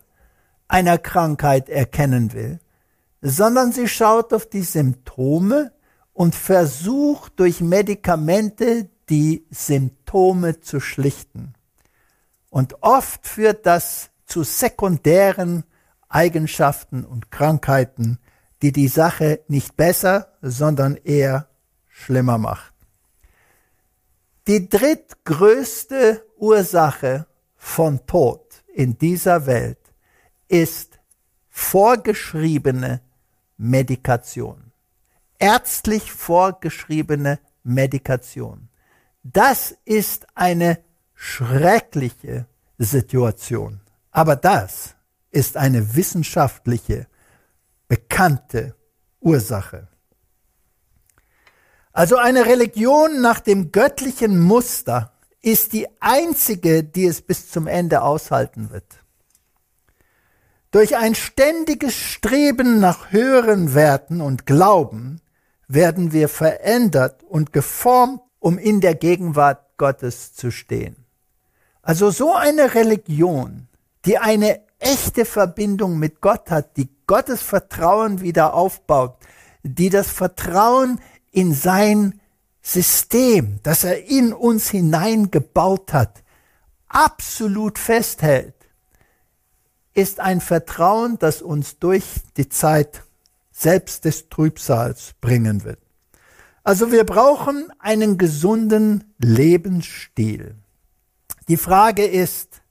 einer 0.67 0.97
Krankheit 0.97 1.69
erkennen 1.69 2.33
will, 2.33 2.59
sondern 3.21 3.71
sie 3.71 3.87
schaut 3.87 4.33
auf 4.33 4.47
die 4.47 4.63
Symptome 4.63 5.71
und 6.11 6.35
versucht 6.35 7.39
durch 7.39 7.61
Medikamente 7.61 8.89
die 9.09 9.45
Symptome 9.49 10.59
zu 10.59 10.81
schlichten. 10.81 11.53
Und 12.49 12.83
oft 12.83 13.25
führt 13.25 13.65
das 13.65 14.09
zu 14.25 14.43
sekundären 14.43 15.63
Eigenschaften 16.09 17.05
und 17.05 17.31
Krankheiten, 17.31 18.19
die 18.61 18.73
die 18.73 18.89
Sache 18.89 19.39
nicht 19.47 19.77
besser, 19.77 20.33
sondern 20.41 20.97
eher 20.97 21.47
schlimmer 21.87 22.37
macht. 22.37 22.73
Die 24.49 24.67
drittgrößte 24.67 26.25
Ursache 26.37 27.27
von 27.55 28.03
Tod 28.07 28.63
in 28.73 28.97
dieser 28.97 29.45
Welt 29.45 29.77
ist 30.47 30.99
vorgeschriebene 31.49 32.99
Medikation. 33.57 34.71
Ärztlich 35.37 36.11
vorgeschriebene 36.11 37.37
Medikation. 37.61 38.69
Das 39.21 39.77
ist 39.85 40.25
eine 40.33 40.79
schreckliche 41.13 42.47
Situation. 42.79 43.81
Aber 44.09 44.35
das 44.35 44.95
ist 45.29 45.57
eine 45.57 45.93
wissenschaftliche, 45.95 47.05
bekannte 47.87 48.75
Ursache. 49.19 49.89
Also 51.91 52.17
eine 52.17 52.45
Religion 52.45 53.21
nach 53.21 53.39
dem 53.39 53.71
göttlichen 53.71 54.39
Muster 54.39 55.13
ist 55.41 55.73
die 55.73 55.87
einzige, 55.99 56.83
die 56.83 57.05
es 57.05 57.21
bis 57.21 57.49
zum 57.49 57.67
Ende 57.67 58.01
aushalten 58.01 58.71
wird. 58.71 59.03
Durch 60.71 60.97
ein 60.97 61.15
ständiges 61.15 61.95
Streben 61.95 62.79
nach 62.79 63.11
höheren 63.11 63.73
Werten 63.73 64.21
und 64.21 64.45
Glauben 64.45 65.21
werden 65.67 66.11
wir 66.11 66.29
verändert 66.29 67.23
und 67.23 67.53
geformt, 67.53 68.21
um 68.39 68.59
in 68.59 68.79
der 68.81 68.93
Gegenwart 68.95 69.65
Gottes 69.77 70.33
zu 70.33 70.51
stehen. 70.51 71.05
Also 71.81 72.11
so 72.11 72.35
eine 72.35 72.75
Religion, 72.75 73.67
die 74.05 74.19
eine 74.19 74.61
echte 74.77 75.25
Verbindung 75.25 75.97
mit 75.97 76.21
Gott 76.21 76.51
hat, 76.51 76.77
die 76.77 76.89
Gottes 77.07 77.41
Vertrauen 77.41 78.21
wieder 78.21 78.53
aufbaut, 78.53 79.17
die 79.63 79.89
das 79.89 80.09
Vertrauen 80.09 80.99
in 81.31 81.53
sein 81.53 82.19
System, 82.61 83.59
das 83.63 83.83
er 83.83 84.05
in 84.05 84.33
uns 84.33 84.69
hineingebaut 84.69 85.93
hat, 85.93 86.23
absolut 86.87 87.79
festhält, 87.79 88.55
ist 89.93 90.19
ein 90.19 90.41
Vertrauen, 90.41 91.17
das 91.19 91.41
uns 91.41 91.79
durch 91.79 92.05
die 92.37 92.49
Zeit 92.49 93.03
selbst 93.51 94.05
des 94.05 94.29
Trübsals 94.29 95.13
bringen 95.19 95.63
wird. 95.63 95.79
Also 96.63 96.91
wir 96.91 97.03
brauchen 97.03 97.71
einen 97.79 98.17
gesunden 98.17 99.13
Lebensstil. 99.17 100.55
Die 101.47 101.57
Frage 101.57 102.05
ist, 102.05 102.61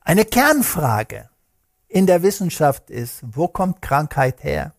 eine 0.00 0.24
Kernfrage 0.24 1.28
in 1.88 2.06
der 2.06 2.22
Wissenschaft 2.22 2.90
ist, 2.90 3.22
wo 3.22 3.48
kommt 3.48 3.80
Krankheit 3.80 4.42
her? 4.42 4.74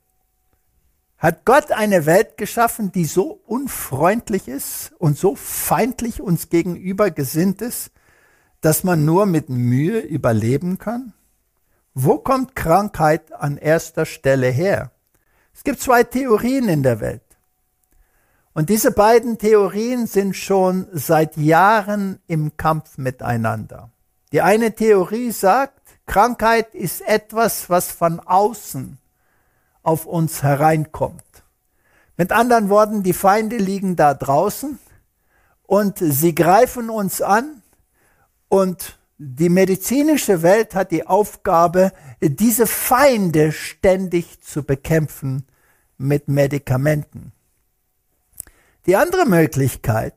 Hat 1.17 1.45
Gott 1.45 1.71
eine 1.71 2.05
Welt 2.05 2.37
geschaffen, 2.37 2.91
die 2.91 3.05
so 3.05 3.41
unfreundlich 3.47 4.47
ist 4.47 4.91
und 4.99 5.17
so 5.17 5.35
feindlich 5.35 6.21
uns 6.21 6.49
gegenüber 6.49 7.09
gesinnt 7.09 7.61
ist, 7.61 7.91
dass 8.61 8.83
man 8.83 9.03
nur 9.03 9.25
mit 9.25 9.49
Mühe 9.49 9.99
überleben 9.99 10.77
kann? 10.77 11.13
Wo 11.95 12.19
kommt 12.19 12.55
Krankheit 12.55 13.33
an 13.33 13.57
erster 13.57 14.05
Stelle 14.05 14.49
her? 14.49 14.91
Es 15.55 15.63
gibt 15.63 15.81
zwei 15.81 16.03
Theorien 16.03 16.69
in 16.69 16.83
der 16.83 16.99
Welt. 16.99 17.23
Und 18.53 18.69
diese 18.69 18.91
beiden 18.91 19.39
Theorien 19.39 20.05
sind 20.05 20.35
schon 20.35 20.87
seit 20.91 21.35
Jahren 21.35 22.19
im 22.27 22.57
Kampf 22.57 22.99
miteinander. 22.99 23.89
Die 24.31 24.41
eine 24.41 24.75
Theorie 24.75 25.31
sagt, 25.31 25.81
Krankheit 26.05 26.75
ist 26.75 27.01
etwas, 27.01 27.71
was 27.71 27.91
von 27.91 28.19
außen 28.19 28.99
auf 29.87 30.05
uns 30.05 30.43
hereinkommt. 30.43 31.23
Mit 32.17 32.33
anderen 32.33 32.67
Worten, 32.67 33.03
die 33.03 33.13
Feinde 33.13 33.55
liegen 33.55 33.95
da 33.95 34.13
draußen 34.13 34.77
und 35.63 35.97
sie 35.99 36.35
greifen 36.35 36.89
uns 36.89 37.21
an 37.21 37.63
und 38.49 38.99
die 39.17 39.47
medizinische 39.47 40.43
Welt 40.43 40.75
hat 40.75 40.91
die 40.91 41.07
Aufgabe, 41.07 41.93
diese 42.21 42.67
Feinde 42.67 43.53
ständig 43.53 44.41
zu 44.41 44.63
bekämpfen 44.63 45.47
mit 45.97 46.27
Medikamenten. 46.27 47.31
Die 48.87 48.97
andere 48.97 49.25
Möglichkeit 49.25 50.15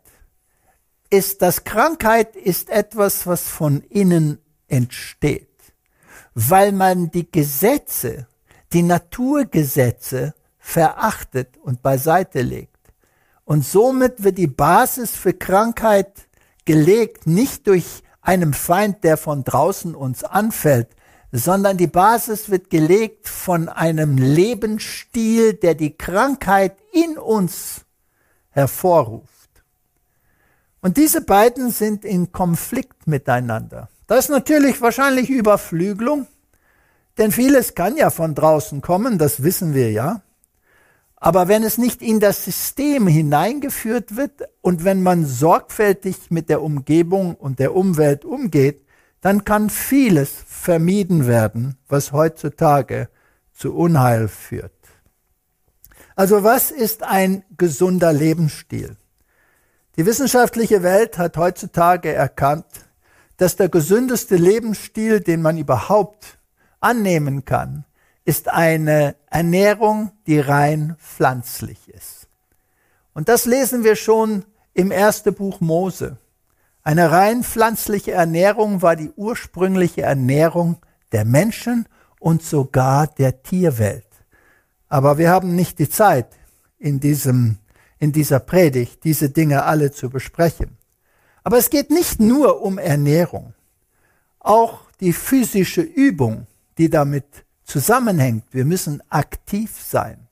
ist, 1.10 1.42
dass 1.42 1.62
Krankheit 1.62 2.34
ist 2.34 2.70
etwas, 2.70 3.24
was 3.24 3.42
von 3.42 3.82
innen 3.82 4.38
entsteht, 4.66 5.48
weil 6.34 6.72
man 6.72 7.12
die 7.12 7.30
Gesetze, 7.30 8.26
die 8.72 8.82
Naturgesetze 8.82 10.34
verachtet 10.58 11.56
und 11.58 11.82
beiseite 11.82 12.42
legt. 12.42 12.76
Und 13.44 13.64
somit 13.64 14.22
wird 14.22 14.38
die 14.38 14.46
Basis 14.46 15.10
für 15.12 15.32
Krankheit 15.32 16.28
gelegt, 16.64 17.26
nicht 17.26 17.66
durch 17.66 18.02
einem 18.20 18.52
Feind, 18.52 19.02
der 19.02 19.16
von 19.16 19.42
draußen 19.42 19.94
uns 19.94 20.22
anfällt, 20.22 20.88
sondern 21.32 21.76
die 21.76 21.86
Basis 21.86 22.50
wird 22.50 22.70
gelegt 22.70 23.28
von 23.28 23.68
einem 23.68 24.18
Lebensstil, 24.18 25.54
der 25.54 25.74
die 25.74 25.96
Krankheit 25.96 26.76
in 26.92 27.18
uns 27.18 27.84
hervorruft. 28.50 29.30
Und 30.80 30.96
diese 30.96 31.20
beiden 31.20 31.70
sind 31.70 32.04
in 32.04 32.32
Konflikt 32.32 33.06
miteinander. 33.06 33.88
Das 34.06 34.24
ist 34.24 34.30
natürlich 34.30 34.80
wahrscheinlich 34.80 35.30
Überflügelung, 35.30 36.26
denn 37.19 37.33
vieles 37.33 37.75
kann 37.75 37.97
ja 37.97 38.11
von 38.11 38.35
draußen 38.35 38.81
kommen, 38.81 39.19
das 39.19 39.43
wissen 39.43 39.75
wir 39.75 39.90
ja. 39.90 40.23
Aber 41.17 41.49
wenn 41.49 41.62
es 41.62 41.76
nicht 41.76 42.00
in 42.00 42.19
das 42.19 42.45
System 42.45 43.07
hineingeführt 43.07 44.17
wird 44.17 44.49
und 44.62 44.85
wenn 44.85 45.02
man 45.02 45.26
sorgfältig 45.26 46.31
mit 46.31 46.49
der 46.49 46.62
Umgebung 46.62 47.35
und 47.35 47.59
der 47.59 47.75
Umwelt 47.75 48.25
umgeht, 48.25 48.87
dann 49.21 49.45
kann 49.45 49.69
vieles 49.69 50.31
vermieden 50.47 51.26
werden, 51.26 51.76
was 51.88 52.12
heutzutage 52.12 53.11
zu 53.52 53.75
Unheil 53.75 54.29
führt. 54.29 54.73
Also 56.17 56.43
was 56.43 56.71
ist 56.71 57.02
ein 57.02 57.45
gesunder 57.59 58.14
Lebensstil? 58.14 58.97
Die 59.97 60.07
wissenschaftliche 60.07 60.83
Welt 60.83 61.19
hat 61.19 61.37
heutzutage 61.37 62.12
erkannt, 62.12 62.64
dass 63.37 63.57
der 63.57 63.69
gesündeste 63.69 64.37
Lebensstil, 64.37 65.21
den 65.21 65.43
man 65.43 65.59
überhaupt 65.59 66.38
annehmen 66.80 67.44
kann, 67.44 67.84
ist 68.25 68.49
eine 68.49 69.16
Ernährung, 69.30 70.12
die 70.26 70.38
rein 70.38 70.96
pflanzlich 70.99 71.88
ist. 71.88 72.28
Und 73.12 73.28
das 73.28 73.44
lesen 73.44 73.84
wir 73.84 73.96
schon 73.96 74.44
im 74.75 74.90
ersten 74.90 75.34
Buch 75.34 75.60
Mose. 75.60 76.18
Eine 76.82 77.10
rein 77.10 77.42
pflanzliche 77.42 78.12
Ernährung 78.12 78.82
war 78.82 78.96
die 78.96 79.10
ursprüngliche 79.10 80.02
Ernährung 80.02 80.78
der 81.12 81.25
Menschen 81.25 81.87
und 82.18 82.42
sogar 82.42 83.06
der 83.06 83.42
Tierwelt. 83.42 84.06
Aber 84.88 85.18
wir 85.18 85.30
haben 85.30 85.54
nicht 85.54 85.78
die 85.78 85.88
Zeit, 85.88 86.28
in 86.78 86.99
diesem, 86.99 87.58
in 87.99 88.12
dieser 88.12 88.40
Predigt 88.40 89.04
diese 89.04 89.30
Dinge 89.30 89.64
alle 89.64 89.92
zu 89.92 90.11
besprechen. 90.11 90.78
Aber 91.44 91.59
es 91.59 91.70
geht 91.70 91.90
nicht 91.90 92.20
nur 92.20 92.62
um 92.62 92.78
Ernährung. 92.78 93.55
Auch 94.38 94.81
die 95.00 95.12
physische 95.12 95.83
Übung, 95.83 96.46
die 96.81 96.88
damit 96.88 97.45
zusammenhängt. 97.64 98.45
Wir 98.53 98.64
müssen 98.64 99.03
aktiv 99.11 99.71
sein. 99.79 100.29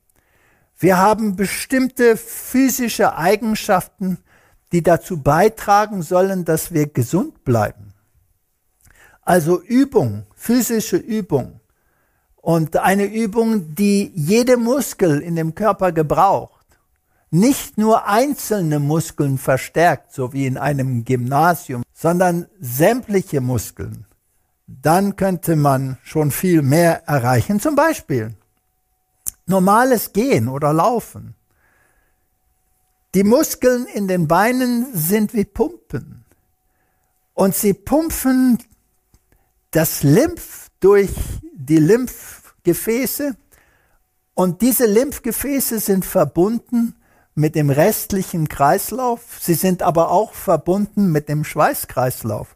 Wir 0.78 0.96
haben 0.96 1.36
bestimmte 1.36 2.16
physische 2.16 3.16
Eigenschaften, 3.16 4.16
die 4.72 4.82
dazu 4.82 5.22
beitragen 5.22 6.00
sollen, 6.00 6.46
dass 6.46 6.72
wir 6.72 6.86
gesund 6.86 7.44
bleiben. 7.44 7.92
Also 9.20 9.60
Übung, 9.60 10.24
physische 10.34 10.96
Übung 10.96 11.60
und 12.36 12.78
eine 12.78 13.04
Übung, 13.04 13.74
die 13.74 14.10
jede 14.14 14.56
Muskel 14.56 15.20
in 15.20 15.36
dem 15.36 15.54
Körper 15.54 15.92
gebraucht. 15.92 16.64
Nicht 17.30 17.76
nur 17.76 18.06
einzelne 18.06 18.78
Muskeln 18.78 19.36
verstärkt, 19.36 20.14
so 20.14 20.32
wie 20.32 20.46
in 20.46 20.56
einem 20.56 21.04
Gymnasium, 21.04 21.82
sondern 21.92 22.46
sämtliche 22.58 23.42
Muskeln. 23.42 24.07
Dann 24.68 25.16
könnte 25.16 25.56
man 25.56 25.96
schon 26.04 26.30
viel 26.30 26.60
mehr 26.60 27.08
erreichen. 27.08 27.58
Zum 27.58 27.74
Beispiel 27.74 28.34
normales 29.46 30.12
Gehen 30.12 30.46
oder 30.46 30.74
Laufen. 30.74 31.34
Die 33.14 33.24
Muskeln 33.24 33.86
in 33.86 34.06
den 34.06 34.28
Beinen 34.28 34.86
sind 34.92 35.32
wie 35.32 35.46
Pumpen. 35.46 36.24
Und 37.32 37.54
sie 37.54 37.72
pumpen 37.72 38.58
das 39.70 40.02
Lymph 40.02 40.68
durch 40.80 41.10
die 41.54 41.78
Lymphgefäße. 41.78 43.36
Und 44.34 44.60
diese 44.60 44.84
Lymphgefäße 44.84 45.80
sind 45.80 46.04
verbunden 46.04 46.94
mit 47.34 47.54
dem 47.54 47.70
restlichen 47.70 48.48
Kreislauf. 48.48 49.38
Sie 49.40 49.54
sind 49.54 49.82
aber 49.82 50.10
auch 50.10 50.34
verbunden 50.34 51.10
mit 51.10 51.30
dem 51.30 51.44
Schweißkreislauf. 51.44 52.54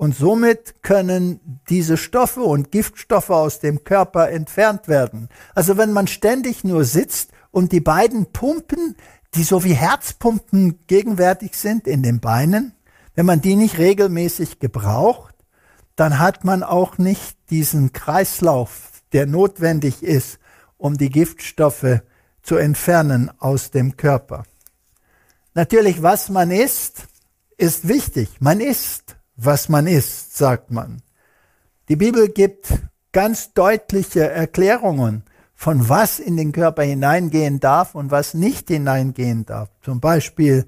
Und 0.00 0.16
somit 0.16 0.82
können 0.82 1.60
diese 1.68 1.98
Stoffe 1.98 2.40
und 2.40 2.70
Giftstoffe 2.70 3.28
aus 3.28 3.60
dem 3.60 3.84
Körper 3.84 4.30
entfernt 4.30 4.88
werden. 4.88 5.28
Also 5.54 5.76
wenn 5.76 5.92
man 5.92 6.06
ständig 6.06 6.64
nur 6.64 6.84
sitzt 6.84 7.32
und 7.50 7.72
die 7.72 7.80
beiden 7.80 8.32
Pumpen 8.32 8.96
die 9.34 9.44
so 9.44 9.64
wie 9.64 9.74
Herzpumpen 9.74 10.80
gegenwärtig 10.86 11.54
sind 11.56 11.86
in 11.86 12.02
den 12.02 12.20
Beinen, 12.20 12.74
wenn 13.14 13.26
man 13.26 13.40
die 13.40 13.56
nicht 13.56 13.78
regelmäßig 13.78 14.58
gebraucht, 14.58 15.34
dann 15.96 16.18
hat 16.18 16.44
man 16.44 16.62
auch 16.62 16.98
nicht 16.98 17.36
diesen 17.50 17.92
Kreislauf, 17.92 19.02
der 19.12 19.26
notwendig 19.26 20.02
ist, 20.02 20.38
um 20.78 20.96
die 20.96 21.10
Giftstoffe 21.10 22.00
zu 22.42 22.56
entfernen 22.56 23.30
aus 23.38 23.70
dem 23.70 23.96
Körper. 23.96 24.44
Natürlich, 25.54 26.02
was 26.02 26.28
man 26.28 26.50
isst, 26.50 27.06
ist 27.56 27.86
wichtig. 27.86 28.40
Man 28.40 28.60
isst, 28.60 29.09
was 29.44 29.68
man 29.68 29.86
isst, 29.86 30.36
sagt 30.36 30.70
man. 30.70 31.02
Die 31.88 31.96
Bibel 31.96 32.28
gibt 32.28 32.72
ganz 33.12 33.52
deutliche 33.52 34.28
Erklärungen 34.28 35.24
von 35.54 35.88
was 35.88 36.20
in 36.20 36.36
den 36.36 36.52
Körper 36.52 36.82
hineingehen 36.82 37.60
darf 37.60 37.94
und 37.94 38.10
was 38.10 38.34
nicht 38.34 38.68
hineingehen 38.68 39.46
darf. 39.46 39.68
Zum 39.82 40.00
Beispiel 40.00 40.66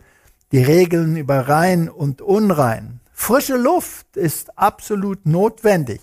die 0.52 0.62
Regeln 0.62 1.16
über 1.16 1.48
rein 1.48 1.88
und 1.88 2.20
unrein. 2.20 3.00
Frische 3.12 3.56
Luft 3.56 4.16
ist 4.16 4.58
absolut 4.58 5.26
notwendig. 5.26 6.00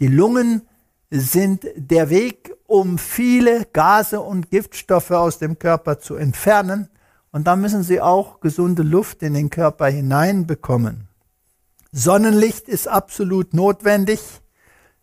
Die 0.00 0.08
Lungen 0.08 0.62
sind 1.10 1.66
der 1.76 2.10
Weg, 2.10 2.54
um 2.66 2.98
viele 2.98 3.66
Gase 3.72 4.20
und 4.20 4.50
Giftstoffe 4.50 5.10
aus 5.10 5.38
dem 5.38 5.58
Körper 5.58 5.98
zu 5.98 6.14
entfernen. 6.14 6.88
Und 7.32 7.46
da 7.46 7.56
müssen 7.56 7.82
sie 7.82 8.00
auch 8.00 8.40
gesunde 8.40 8.82
Luft 8.82 9.22
in 9.22 9.34
den 9.34 9.50
Körper 9.50 9.86
hineinbekommen. 9.86 11.07
Sonnenlicht 11.92 12.68
ist 12.68 12.88
absolut 12.88 13.54
notwendig. 13.54 14.20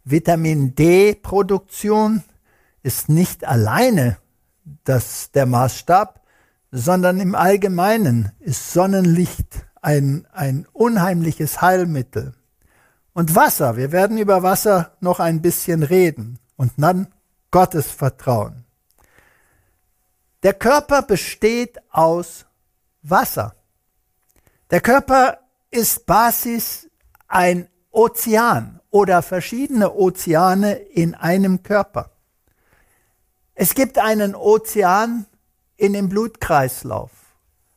Vitamin 0.03 0.75
D-Produktion 0.75 2.23
ist 2.83 3.09
nicht 3.09 3.45
alleine 3.45 4.17
das 4.83 5.31
der 5.31 5.45
Maßstab, 5.45 6.21
sondern 6.71 7.19
im 7.19 7.33
Allgemeinen 7.35 8.31
ist 8.39 8.71
Sonnenlicht 8.71 9.65
ein, 9.81 10.27
ein 10.31 10.67
unheimliches 10.73 11.61
Heilmittel. 11.61 12.33
Und 13.13 13.35
Wasser, 13.35 13.77
wir 13.77 13.91
werden 13.91 14.17
über 14.17 14.43
Wasser 14.43 14.91
noch 14.99 15.19
ein 15.19 15.41
bisschen 15.41 15.83
reden 15.83 16.37
und 16.57 16.73
dann 16.77 17.07
Gottes 17.49 17.89
Vertrauen. 17.89 18.65
Der 20.43 20.53
Körper 20.53 21.01
besteht 21.01 21.79
aus 21.89 22.45
Wasser. 23.01 23.55
Der 24.69 24.81
Körper 24.81 25.39
ist 25.75 26.05
Basis 26.05 26.89
ein 27.27 27.67
Ozean 27.91 28.79
oder 28.91 29.21
verschiedene 29.21 29.93
Ozeane 29.93 30.75
in 30.75 31.15
einem 31.15 31.63
Körper. 31.63 32.11
Es 33.53 33.75
gibt 33.75 33.97
einen 33.99 34.35
Ozean 34.35 35.25
in 35.75 35.91
dem 35.91 36.07
Blutkreislauf, 36.07 37.11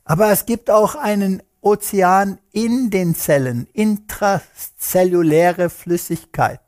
aber 0.05 0.31
es 0.31 0.47
gibt 0.47 0.71
auch 0.71 0.95
einen 0.95 1.43
Ozean 1.61 2.39
in 2.53 2.91
den 2.91 3.17
Zellen, 3.17 3.67
intrazelluläre 3.73 5.69
Flüssigkeit. 5.69 6.61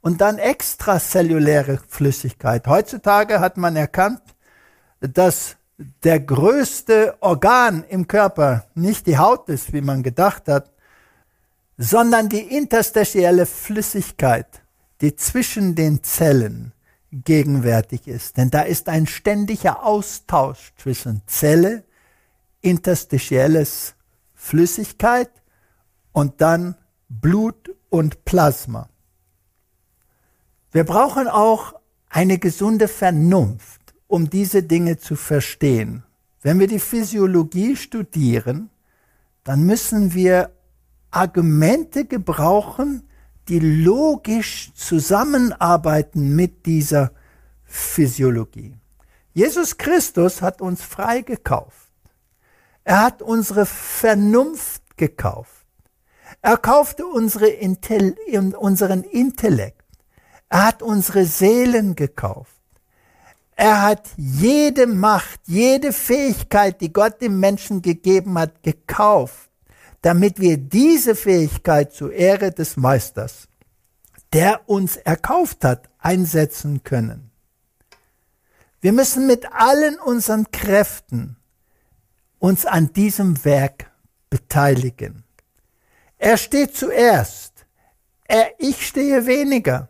und 0.00 0.20
dann 0.20 0.38
extrazelluläre 0.38 1.80
Flüssigkeit. 1.88 2.66
Heutzutage 2.66 3.40
hat 3.40 3.56
man 3.56 3.74
erkannt, 3.74 4.22
dass 5.00 5.56
der 5.78 6.20
größte 6.20 7.16
Organ 7.20 7.84
im 7.88 8.08
Körper 8.08 8.66
nicht 8.74 9.06
die 9.06 9.18
Haut 9.18 9.48
ist, 9.48 9.72
wie 9.72 9.80
man 9.80 10.02
gedacht 10.02 10.48
hat, 10.48 10.70
sondern 11.76 12.28
die 12.28 12.56
interstitielle 12.56 13.46
Flüssigkeit, 13.46 14.62
die 15.00 15.14
zwischen 15.14 15.76
den 15.76 16.02
Zellen 16.02 16.72
gegenwärtig 17.12 18.08
ist. 18.08 18.36
Denn 18.36 18.50
da 18.50 18.62
ist 18.62 18.88
ein 18.88 19.06
ständiger 19.06 19.84
Austausch 19.84 20.72
zwischen 20.76 21.22
Zelle, 21.26 21.84
interstitielles 22.60 23.94
Flüssigkeit 24.34 25.30
und 26.12 26.40
dann 26.40 26.74
Blut 27.08 27.74
und 27.88 28.24
Plasma. 28.24 28.88
Wir 30.72 30.84
brauchen 30.84 31.28
auch 31.28 31.74
eine 32.10 32.38
gesunde 32.38 32.88
Vernunft, 32.88 33.77
um 34.08 34.28
diese 34.28 34.64
Dinge 34.64 34.98
zu 34.98 35.14
verstehen. 35.14 36.02
Wenn 36.42 36.58
wir 36.58 36.66
die 36.66 36.80
Physiologie 36.80 37.76
studieren, 37.76 38.70
dann 39.44 39.64
müssen 39.64 40.14
wir 40.14 40.50
Argumente 41.10 42.04
gebrauchen, 42.04 43.08
die 43.48 43.60
logisch 43.60 44.72
zusammenarbeiten 44.74 46.34
mit 46.34 46.66
dieser 46.66 47.12
Physiologie. 47.64 48.74
Jesus 49.32 49.76
Christus 49.78 50.42
hat 50.42 50.60
uns 50.60 50.82
freigekauft. 50.82 51.88
Er 52.84 53.02
hat 53.02 53.22
unsere 53.22 53.66
Vernunft 53.66 54.96
gekauft. 54.96 55.66
Er 56.42 56.56
kaufte 56.56 57.06
unsere 57.06 57.48
Intel 57.48 58.16
unseren 58.58 59.02
Intellekt. 59.02 59.84
Er 60.48 60.66
hat 60.66 60.82
unsere 60.82 61.24
Seelen 61.24 61.94
gekauft. 61.94 62.57
Er 63.60 63.82
hat 63.82 64.10
jede 64.16 64.86
Macht, 64.86 65.40
jede 65.46 65.92
Fähigkeit, 65.92 66.80
die 66.80 66.92
Gott 66.92 67.20
dem 67.20 67.40
Menschen 67.40 67.82
gegeben 67.82 68.38
hat, 68.38 68.62
gekauft, 68.62 69.50
damit 70.00 70.38
wir 70.38 70.58
diese 70.58 71.16
Fähigkeit 71.16 71.92
zur 71.92 72.12
Ehre 72.12 72.52
des 72.52 72.76
Meisters, 72.76 73.48
der 74.32 74.68
uns 74.68 74.96
erkauft 74.96 75.64
hat, 75.64 75.88
einsetzen 75.98 76.84
können. 76.84 77.32
Wir 78.80 78.92
müssen 78.92 79.26
mit 79.26 79.52
allen 79.52 79.98
unseren 79.98 80.52
Kräften 80.52 81.36
uns 82.38 82.64
an 82.64 82.92
diesem 82.92 83.44
Werk 83.44 83.90
beteiligen. 84.30 85.24
Er 86.16 86.36
steht 86.36 86.76
zuerst. 86.76 87.66
Er, 88.22 88.52
ich 88.58 88.86
stehe 88.86 89.26
weniger 89.26 89.88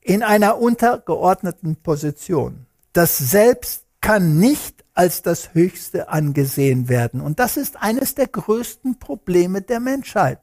in 0.00 0.22
einer 0.22 0.56
untergeordneten 0.56 1.76
Position. 1.76 2.64
Das 2.92 3.18
Selbst 3.18 3.84
kann 4.00 4.38
nicht 4.38 4.84
als 4.94 5.22
das 5.22 5.54
Höchste 5.54 6.08
angesehen 6.08 6.88
werden. 6.88 7.20
Und 7.20 7.38
das 7.38 7.56
ist 7.56 7.80
eines 7.80 8.14
der 8.14 8.26
größten 8.26 8.98
Probleme 8.98 9.62
der 9.62 9.80
Menschheit. 9.80 10.40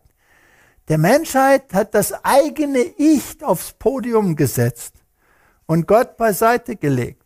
Der 0.87 0.97
Menschheit 0.97 1.73
hat 1.73 1.93
das 1.93 2.13
eigene 2.23 2.79
Ich 2.79 3.43
aufs 3.43 3.73
Podium 3.73 4.35
gesetzt 4.35 4.93
und 5.65 5.87
Gott 5.87 6.15
beiseite 6.17 6.77
gelegt. 6.77 7.23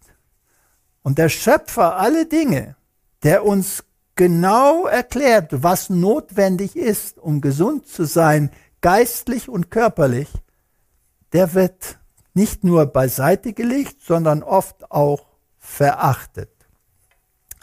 Und 1.03 1.17
der 1.17 1.29
Schöpfer 1.29 1.97
alle 1.97 2.25
Dinge, 2.25 2.75
der 3.23 3.45
uns 3.45 3.83
genau 4.15 4.87
erklärt, 4.87 5.63
was 5.63 5.89
notwendig 5.89 6.75
ist, 6.75 7.17
um 7.19 7.39
gesund 7.41 7.87
zu 7.87 8.05
sein, 8.05 8.51
geistlich 8.81 9.47
und 9.47 9.69
körperlich, 9.71 10.29
der 11.33 11.53
wird 11.53 11.99
nicht 12.33 12.63
nur 12.63 12.85
beiseite 12.85 13.53
gelegt, 13.53 14.01
sondern 14.01 14.43
oft 14.43 14.91
auch 14.91 15.27
verachtet. 15.57 16.49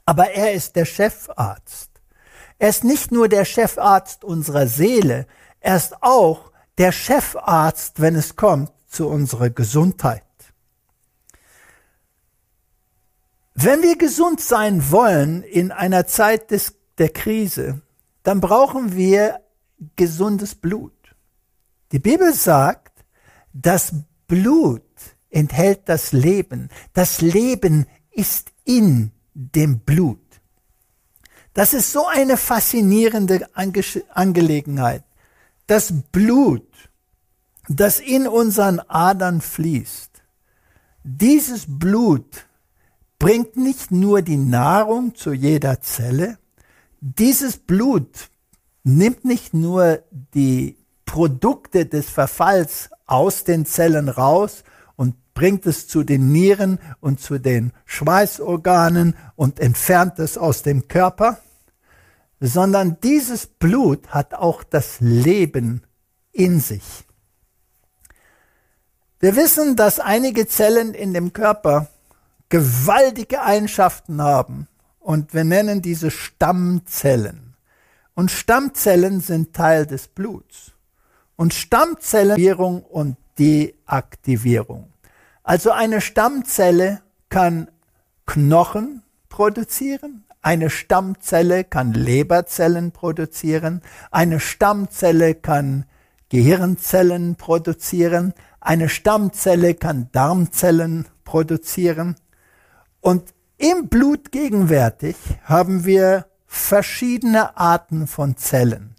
Aber 0.05 0.31
er 0.31 0.53
ist 0.53 0.77
der 0.77 0.85
Chefarzt. 0.85 1.91
Er 2.59 2.71
ist 2.71 2.85
nicht 2.85 3.13
nur 3.13 3.29
der 3.29 3.45
Chefarzt 3.45 4.25
unserer 4.25 4.67
Seele, 4.67 5.27
er 5.61 5.77
ist 5.77 6.03
auch 6.03 6.53
der 6.77 6.93
Chefarzt, 6.93 8.01
wenn 8.01 8.15
es 8.15 8.37
kommt 8.37 8.73
zu 8.87 9.09
unserer 9.09 9.51
Gesundheit. 9.51 10.23
Wenn 13.55 13.83
wir 13.83 13.99
gesund 13.99 14.41
sein 14.41 14.91
wollen 14.93 15.43
in 15.43 15.73
einer 15.73 16.07
Zeit 16.07 16.53
des, 16.53 16.75
der 16.97 17.09
Krise, 17.09 17.81
dann 18.23 18.41
brauchen 18.41 18.95
wir 18.95 19.41
gesundes 19.97 20.55
Blut. 20.55 20.93
Die 21.91 21.99
Bibel 21.99 22.33
sagt, 22.35 23.05
das 23.53 23.93
Blut 24.29 24.83
enthält 25.31 25.89
das 25.89 26.13
Leben. 26.13 26.69
Das 26.93 27.21
Leben 27.21 27.87
ist 28.13 28.53
in 28.65 29.11
dem 29.35 29.81
Blut. 29.81 30.21
Das 31.55 31.75
ist 31.75 31.91
so 31.91 32.07
eine 32.07 32.37
faszinierende 32.37 33.49
Ange 33.55 33.83
Angelegenheit. 34.11 35.03
Das 35.67 35.93
Blut, 36.13 36.69
das 37.69 37.99
in 37.99 38.29
unseren 38.29 38.79
Adern 38.81 39.41
fließt, 39.41 40.23
dieses 41.03 41.65
Blut 41.67 42.47
bringt 43.19 43.57
nicht 43.57 43.91
nur 43.91 44.23
die 44.23 44.37
Nahrung 44.37 45.15
zu 45.15 45.33
jeder 45.33 45.81
Zelle, 45.81 46.39
dieses 47.01 47.57
Blut 47.57 48.31
nimmt 48.85 49.25
nicht 49.25 49.55
nur 49.55 50.03
die 50.35 50.78
Produkte 51.09 51.87
des 51.87 52.11
Verfalls 52.11 52.91
aus 53.07 53.45
den 53.45 53.65
Zellen 53.65 54.11
raus 54.11 54.63
und 54.95 55.15
bringt 55.33 55.65
es 55.65 55.89
zu 55.89 56.05
den 56.05 56.33
Nieren 56.33 56.79
und 57.01 57.19
zu 57.19 57.39
den 57.39 57.73
Schweißorganen 57.87 59.17
und 59.35 59.59
entfernt 59.59 60.19
es 60.19 60.37
aus 60.37 60.63
dem 60.63 60.87
Körper, 60.87 61.39
sondern 62.41 62.99
dieses 63.03 63.47
Blut 63.47 64.09
hat 64.09 64.35
auch 64.35 64.63
das 64.63 65.01
Leben 65.01 65.83
in 66.33 66.61
sich. 66.61 66.85
Wir 69.19 69.35
wissen, 69.35 69.77
dass 69.77 70.01
einige 70.01 70.47
Zellen 70.47 70.93
in 70.93 71.15
dem 71.15 71.33
Körper 71.33 71.89
gewaltige 72.51 73.41
Eigenschaften 73.41 74.21
haben. 74.21 74.69
Und 75.01 75.33
wir 75.33 75.45
nennen 75.45 75.81
diese 75.81 76.11
Stammzellen. 76.11 77.57
Und 78.15 78.31
Stammzellen 78.31 79.21
sind 79.23 79.57
Teil 79.57 79.87
des 79.87 80.09
Bluts. 80.09 80.75
Und 81.39 81.55
Stammzellen 81.55 82.37
und 82.91 83.17
Deaktivierung. 83.39 84.93
Also 85.45 85.71
eine 85.71 86.01
Stammzelle 86.01 87.01
kann 87.29 87.71
Knochen 88.27 89.03
produzieren, 89.29 90.25
eine 90.43 90.69
Stammzelle 90.69 91.63
kann 91.65 91.95
Leberzellen 91.95 92.91
produzieren, 92.91 93.83
eine 94.11 94.41
Stammzelle 94.41 95.35
kann 95.35 95.87
Gehirnzellen 96.29 97.37
produzieren, 97.37 98.35
eine 98.61 98.89
Stammzelle 98.89 99.75
kann 99.75 100.11
Darmzellen 100.13 101.07
produzieren 101.25 102.17
und 103.01 103.33
im 103.57 103.89
Blut 103.89 104.33
gegenwärtig 104.33 105.17
haben 105.45 105.85
wir 105.85 106.27
verschiedene 106.47 107.57
Arten 107.57 108.07
von 108.07 108.37
Zellen. 108.37 108.98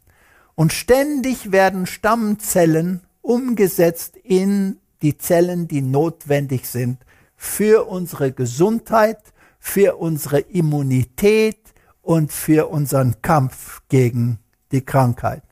Und 0.59 0.73
ständig 0.73 1.53
werden 1.53 1.85
Stammzellen 1.85 2.99
umgesetzt 3.21 4.17
in 4.17 4.75
die 5.01 5.17
Zellen, 5.17 5.69
die 5.69 5.81
notwendig 5.81 6.67
sind 6.67 6.97
für 7.37 7.87
unsere 7.87 8.33
Gesundheit, 8.33 9.19
für 9.57 9.95
unsere 9.95 10.41
Immunität 10.41 11.61
und 12.01 12.33
für 12.33 12.67
unseren 12.67 13.21
Kampf 13.21 13.83
gegen 13.87 14.39
die 14.73 14.81
Krankheit. 14.81 15.43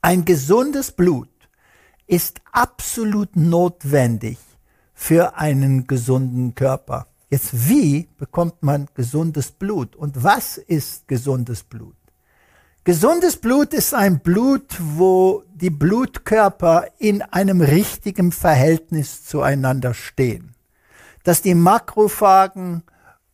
Ein 0.00 0.24
gesundes 0.24 0.92
Blut 0.92 1.28
ist 2.06 2.40
absolut 2.52 3.36
notwendig 3.36 4.38
für 4.94 5.36
einen 5.36 5.86
gesunden 5.86 6.54
Körper. 6.54 7.08
Jetzt, 7.28 7.68
wie 7.68 8.08
bekommt 8.16 8.62
man 8.62 8.88
gesundes 8.94 9.52
Blut? 9.52 9.94
Und 9.94 10.24
was 10.24 10.56
ist 10.56 11.06
gesundes 11.06 11.62
Blut? 11.64 11.96
Gesundes 12.86 13.36
Blut 13.36 13.74
ist 13.74 13.94
ein 13.94 14.20
Blut, 14.20 14.76
wo 14.78 15.42
die 15.52 15.70
Blutkörper 15.70 16.86
in 17.00 17.20
einem 17.20 17.60
richtigen 17.60 18.30
Verhältnis 18.30 19.24
zueinander 19.24 19.92
stehen. 19.92 20.54
Dass 21.24 21.42
die 21.42 21.56
Makrophagen 21.56 22.84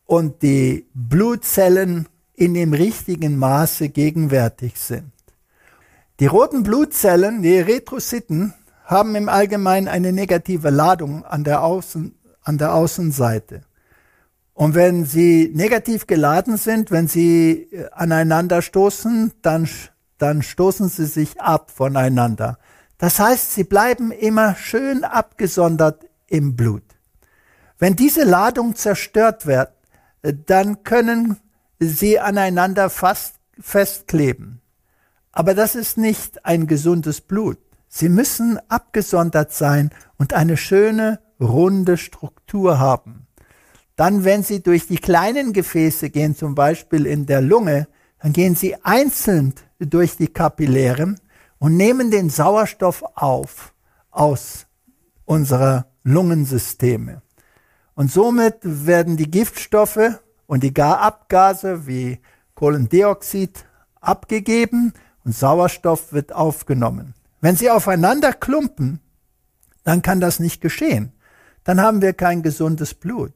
und 0.06 0.40
die 0.40 0.86
Blutzellen 0.94 2.08
in 2.32 2.54
dem 2.54 2.72
richtigen 2.72 3.36
Maße 3.36 3.90
gegenwärtig 3.90 4.80
sind. 4.80 5.12
Die 6.18 6.28
roten 6.28 6.62
Blutzellen, 6.62 7.42
die 7.42 7.56
Erythrozyten, 7.56 8.54
haben 8.86 9.14
im 9.16 9.28
Allgemeinen 9.28 9.88
eine 9.88 10.14
negative 10.14 10.70
Ladung 10.70 11.26
an 11.26 11.44
der, 11.44 11.62
Außen, 11.62 12.14
an 12.42 12.56
der 12.56 12.72
Außenseite. 12.74 13.64
Und 14.54 14.74
wenn 14.74 15.04
sie 15.04 15.50
negativ 15.54 16.06
geladen 16.06 16.56
sind, 16.56 16.90
wenn 16.90 17.08
sie 17.08 17.68
äh, 17.72 17.88
aneinander 17.92 18.62
stoßen, 18.62 19.32
dann, 19.42 19.68
dann 20.18 20.42
stoßen 20.42 20.88
sie 20.88 21.06
sich 21.06 21.40
ab 21.40 21.70
voneinander. 21.70 22.58
Das 22.98 23.18
heißt, 23.18 23.54
sie 23.54 23.64
bleiben 23.64 24.12
immer 24.12 24.54
schön 24.54 25.04
abgesondert 25.04 26.06
im 26.28 26.54
Blut. 26.54 26.84
Wenn 27.78 27.96
diese 27.96 28.22
Ladung 28.22 28.76
zerstört 28.76 29.46
wird, 29.46 29.72
dann 30.22 30.84
können 30.84 31.38
sie 31.80 32.20
aneinander 32.20 32.90
fast 32.90 33.36
festkleben. 33.58 34.60
Aber 35.32 35.54
das 35.54 35.74
ist 35.74 35.98
nicht 35.98 36.44
ein 36.44 36.66
gesundes 36.66 37.20
Blut. 37.20 37.58
Sie 37.88 38.08
müssen 38.08 38.58
abgesondert 38.68 39.52
sein 39.52 39.90
und 40.16 40.32
eine 40.32 40.56
schöne, 40.56 41.20
runde 41.40 41.96
Struktur 41.96 42.78
haben. 42.78 43.26
Dann, 43.96 44.24
wenn 44.24 44.42
Sie 44.42 44.62
durch 44.62 44.86
die 44.86 44.96
kleinen 44.96 45.52
Gefäße 45.52 46.10
gehen, 46.10 46.34
zum 46.34 46.54
Beispiel 46.54 47.06
in 47.06 47.26
der 47.26 47.40
Lunge, 47.40 47.88
dann 48.20 48.32
gehen 48.32 48.54
Sie 48.54 48.76
einzeln 48.84 49.54
durch 49.78 50.16
die 50.16 50.28
Kapillären 50.28 51.20
und 51.58 51.76
nehmen 51.76 52.10
den 52.10 52.30
Sauerstoff 52.30 53.04
auf 53.14 53.72
aus 54.10 54.66
unserer 55.24 55.86
Lungensysteme. 56.04 57.22
Und 57.94 58.10
somit 58.10 58.58
werden 58.62 59.16
die 59.16 59.30
Giftstoffe 59.30 60.20
und 60.46 60.62
die 60.62 60.74
Abgase 60.80 61.86
wie 61.86 62.20
Kohlendioxid 62.54 63.64
abgegeben 64.00 64.92
und 65.24 65.34
Sauerstoff 65.34 66.12
wird 66.12 66.32
aufgenommen. 66.32 67.14
Wenn 67.40 67.56
sie 67.56 67.70
aufeinander 67.70 68.32
klumpen, 68.32 69.00
dann 69.84 70.02
kann 70.02 70.20
das 70.20 70.40
nicht 70.40 70.60
geschehen. 70.60 71.12
Dann 71.64 71.80
haben 71.80 72.02
wir 72.02 72.12
kein 72.12 72.42
gesundes 72.42 72.94
Blut. 72.94 73.32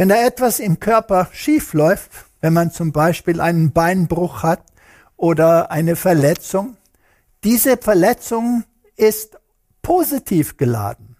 Wenn 0.00 0.08
da 0.08 0.16
etwas 0.16 0.60
im 0.60 0.80
Körper 0.80 1.28
schief 1.30 1.74
läuft, 1.74 2.10
wenn 2.40 2.54
man 2.54 2.70
zum 2.70 2.90
Beispiel 2.90 3.38
einen 3.38 3.72
Beinbruch 3.72 4.42
hat 4.42 4.62
oder 5.18 5.70
eine 5.70 5.94
Verletzung, 5.94 6.78
diese 7.44 7.76
Verletzung 7.76 8.64
ist 8.96 9.38
positiv 9.82 10.56
geladen. 10.56 11.16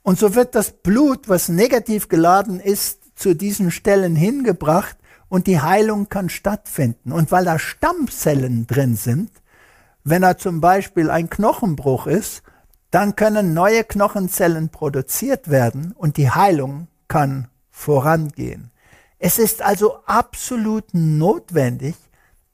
Und 0.00 0.18
so 0.18 0.34
wird 0.34 0.54
das 0.54 0.70
Blut, 0.70 1.28
was 1.28 1.50
negativ 1.50 2.08
geladen 2.08 2.60
ist, 2.60 3.14
zu 3.14 3.34
diesen 3.34 3.70
Stellen 3.70 4.16
hingebracht 4.16 4.96
und 5.28 5.46
die 5.46 5.60
Heilung 5.60 6.08
kann 6.08 6.30
stattfinden. 6.30 7.12
Und 7.12 7.30
weil 7.30 7.44
da 7.44 7.58
Stammzellen 7.58 8.66
drin 8.66 8.96
sind, 8.96 9.32
wenn 10.02 10.22
er 10.22 10.38
zum 10.38 10.62
Beispiel 10.62 11.10
ein 11.10 11.28
Knochenbruch 11.28 12.06
ist, 12.06 12.42
dann 12.90 13.16
können 13.16 13.52
neue 13.52 13.84
Knochenzellen 13.84 14.70
produziert 14.70 15.50
werden 15.50 15.92
und 15.94 16.16
die 16.16 16.30
Heilung 16.30 16.88
kann 17.06 17.48
vorangehen. 17.74 18.70
Es 19.18 19.38
ist 19.38 19.60
also 19.62 20.04
absolut 20.06 20.84
notwendig, 20.94 21.96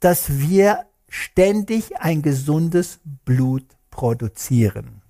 dass 0.01 0.39
wir 0.39 0.87
ständig 1.09 2.01
ein 2.01 2.23
gesundes 2.23 3.01
Blut 3.25 3.67
produzieren. 3.91 5.03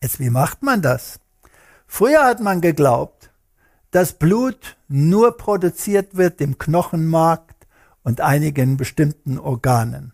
Jetzt, 0.00 0.20
wie 0.20 0.30
macht 0.30 0.62
man 0.62 0.80
das? 0.80 1.18
Früher 1.86 2.24
hat 2.24 2.40
man 2.40 2.60
geglaubt, 2.60 3.30
dass 3.90 4.12
Blut 4.12 4.76
nur 4.86 5.36
produziert 5.36 6.16
wird 6.16 6.40
im 6.40 6.56
Knochenmark 6.56 7.54
und 8.04 8.20
einigen 8.20 8.76
bestimmten 8.76 9.38
Organen. 9.38 10.12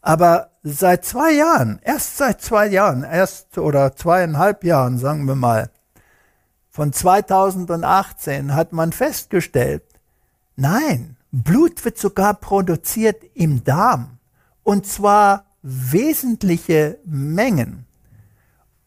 Aber 0.00 0.52
seit 0.62 1.04
zwei 1.04 1.32
Jahren, 1.32 1.80
erst 1.82 2.16
seit 2.16 2.40
zwei 2.40 2.68
Jahren, 2.68 3.02
erst 3.02 3.58
oder 3.58 3.94
zweieinhalb 3.94 4.64
Jahren, 4.64 4.96
sagen 4.96 5.26
wir 5.26 5.34
mal, 5.34 5.70
von 6.78 6.92
2018 6.92 8.54
hat 8.54 8.72
man 8.72 8.92
festgestellt, 8.92 9.82
nein, 10.54 11.16
Blut 11.32 11.84
wird 11.84 11.98
sogar 11.98 12.34
produziert 12.34 13.20
im 13.34 13.64
Darm. 13.64 14.18
Und 14.62 14.86
zwar 14.86 15.46
wesentliche 15.62 17.00
Mengen. 17.04 17.84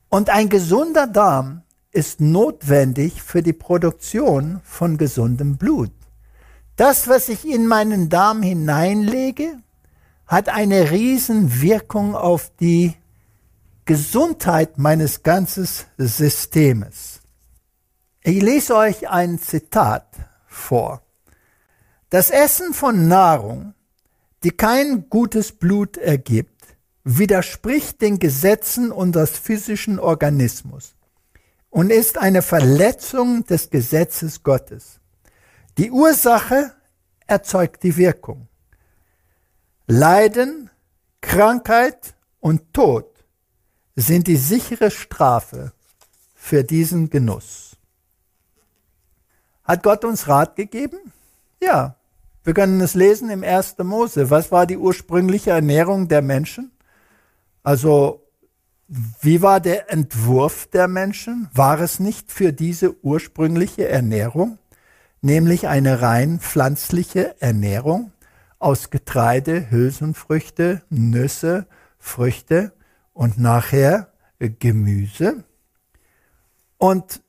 Und 0.08 0.30
ein 0.30 0.48
gesunder 0.48 1.06
Darm 1.06 1.64
ist 1.92 2.22
notwendig 2.22 3.22
für 3.22 3.44
die 3.44 3.52
Produktion 3.52 4.62
von 4.64 4.98
gesundem 4.98 5.58
Blut. 5.58 5.92
Das, 6.78 7.10
was 7.10 7.28
ich 7.28 7.46
in 7.46 7.68
meinen 7.68 8.08
Darm 8.08 8.42
hineinlege, 8.42 9.58
hat 10.28 10.48
eine 10.48 10.92
Riesenwirkung 10.92 12.16
auf 12.16 12.54
die 12.58 12.94
Gesundheit 13.84 14.78
meines 14.78 15.24
ganzen 15.24 15.68
Systems. 15.98 17.11
Ich 18.24 18.40
lese 18.40 18.76
euch 18.76 19.10
ein 19.10 19.40
Zitat 19.40 20.06
vor. 20.46 21.02
Das 22.12 22.30
Essen 22.30 22.76
von 22.76 23.08
Nahrung, 23.08 23.74
die 24.44 24.52
kein 24.52 25.10
gutes 25.10 25.52
Blut 25.52 25.98
ergibt, 25.98 26.76
widerspricht 27.04 28.00
den 28.00 28.20
Gesetzen 28.20 28.92
unseres 28.92 29.32
physischen 29.32 29.98
Organismus 29.98 30.94
und 31.72 31.90
ist 31.90 32.20
eine 32.20 32.44
Verletzung 32.44 33.44
des 33.46 33.72
Gesetzes 33.72 34.44
Gottes. 34.44 35.00
Die 35.80 35.90
Ursache 35.90 36.76
erzeugt 37.26 37.82
die 37.82 37.98
Wirkung. 37.98 38.48
Leiden, 39.88 40.70
Krankheit 41.22 42.14
und 42.40 42.72
Tod 42.72 43.26
sind 43.96 44.28
die 44.28 44.38
sichere 44.38 44.92
Strafe 44.92 45.72
für 46.36 46.64
diesen 46.64 47.10
Genuss. 47.10 47.71
Hat 49.72 49.84
Gott 49.84 50.04
uns 50.04 50.28
Rat 50.28 50.58
gegeben? 50.58 50.98
Ja, 51.64 51.96
wir 52.44 52.54
können 52.54 52.82
es 52.82 52.94
lesen 52.94 53.30
im 53.30 53.42
1. 53.42 53.78
Mose. 53.78 54.30
Was 54.30 54.52
war 54.52 54.66
die 54.66 54.76
ursprüngliche 54.76 55.52
Ernährung 55.52 56.10
der 56.10 56.22
Menschen? 56.22 56.72
Also 57.64 58.28
wie 58.90 59.42
war 59.42 59.62
der 59.62 59.90
Entwurf 59.90 60.68
der 60.68 60.90
Menschen? 60.90 61.48
War 61.54 61.80
es 61.80 62.02
nicht 62.02 62.34
für 62.34 62.52
diese 62.52 63.02
ursprüngliche 63.02 63.88
Ernährung, 63.88 64.58
nämlich 65.22 65.70
eine 65.70 66.02
rein 66.02 66.42
pflanzliche 66.42 67.42
Ernährung 67.42 68.12
aus 68.60 68.90
Getreide, 68.90 69.72
Hülsenfrüchte, 69.72 70.82
Nüsse, 70.90 71.66
Früchte 71.98 72.74
und 73.14 73.38
nachher 73.38 74.12
Gemüse? 74.38 75.46
Und 76.78 77.22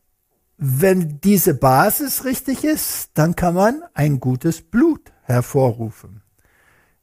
wenn 0.65 1.21
diese 1.21 1.55
Basis 1.55 2.25
richtig 2.25 2.63
ist, 2.63 3.11
dann 3.15 3.35
kann 3.35 3.55
man 3.55 3.83
ein 3.95 4.21
gutes 4.21 4.63
Blut 4.63 5.13
hervorrufen. 5.25 6.23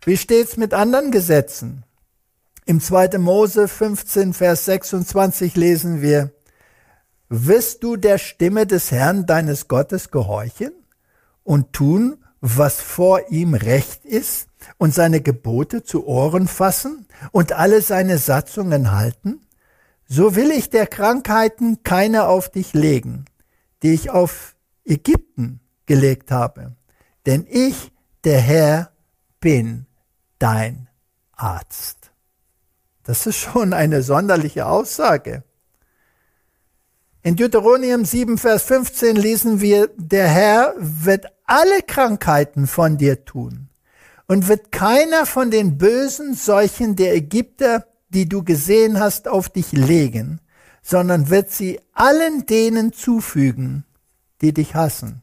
Wie 0.05 0.15
steht's 0.15 0.55
mit 0.55 0.73
anderen 0.73 1.11
Gesetzen? 1.11 1.83
Im 2.65 2.79
2. 2.79 3.17
Mose 3.17 3.67
15, 3.67 4.33
Vers 4.33 4.63
26 4.63 5.57
lesen 5.57 6.01
wir, 6.01 6.31
Wirst 7.27 7.83
du 7.83 7.97
der 7.97 8.17
Stimme 8.17 8.65
des 8.65 8.91
Herrn 8.91 9.25
deines 9.25 9.67
Gottes 9.67 10.09
gehorchen 10.09 10.71
und 11.43 11.73
tun, 11.73 12.23
was 12.39 12.79
vor 12.79 13.29
ihm 13.29 13.55
recht 13.55 14.05
ist 14.05 14.47
und 14.77 14.93
seine 14.93 15.19
Gebote 15.19 15.83
zu 15.83 16.07
Ohren 16.07 16.47
fassen 16.47 17.07
und 17.33 17.51
alle 17.51 17.81
seine 17.81 18.19
Satzungen 18.19 18.93
halten? 18.93 19.41
So 20.07 20.37
will 20.37 20.49
ich 20.49 20.69
der 20.69 20.87
Krankheiten 20.87 21.83
keine 21.83 22.27
auf 22.27 22.49
dich 22.49 22.73
legen, 22.73 23.25
die 23.83 23.93
ich 23.93 24.09
auf 24.09 24.55
Ägypten 24.85 25.59
gelegt 25.85 26.31
habe. 26.31 26.75
Denn 27.25 27.45
ich, 27.49 27.91
der 28.23 28.39
Herr, 28.39 28.91
bin 29.39 29.85
dein 30.39 30.87
Arzt. 31.33 32.11
Das 33.03 33.25
ist 33.25 33.37
schon 33.37 33.73
eine 33.73 34.03
sonderliche 34.03 34.67
Aussage. 34.67 35.43
In 37.21 37.35
Deuteronomium 37.35 38.05
7, 38.05 38.37
Vers 38.37 38.63
15 38.63 39.15
lesen 39.15 39.61
wir, 39.61 39.89
der 39.97 40.27
Herr 40.27 40.73
wird 40.77 41.25
alle 41.45 41.81
Krankheiten 41.85 42.67
von 42.67 42.97
dir 42.97 43.25
tun 43.25 43.69
und 44.27 44.47
wird 44.47 44.71
keiner 44.71 45.25
von 45.25 45.51
den 45.51 45.77
bösen 45.77 46.35
Seuchen 46.35 46.95
der 46.95 47.15
Ägypter, 47.15 47.85
die 48.09 48.29
du 48.29 48.43
gesehen 48.43 48.99
hast, 48.99 49.27
auf 49.27 49.49
dich 49.49 49.71
legen, 49.71 50.39
sondern 50.89 51.29
wird 51.29 51.51
sie 51.51 51.79
allen 51.93 52.47
denen 52.47 52.93
zufügen, 52.93 53.85
die 54.41 54.55
dich 54.55 54.73
hassen. 54.73 55.21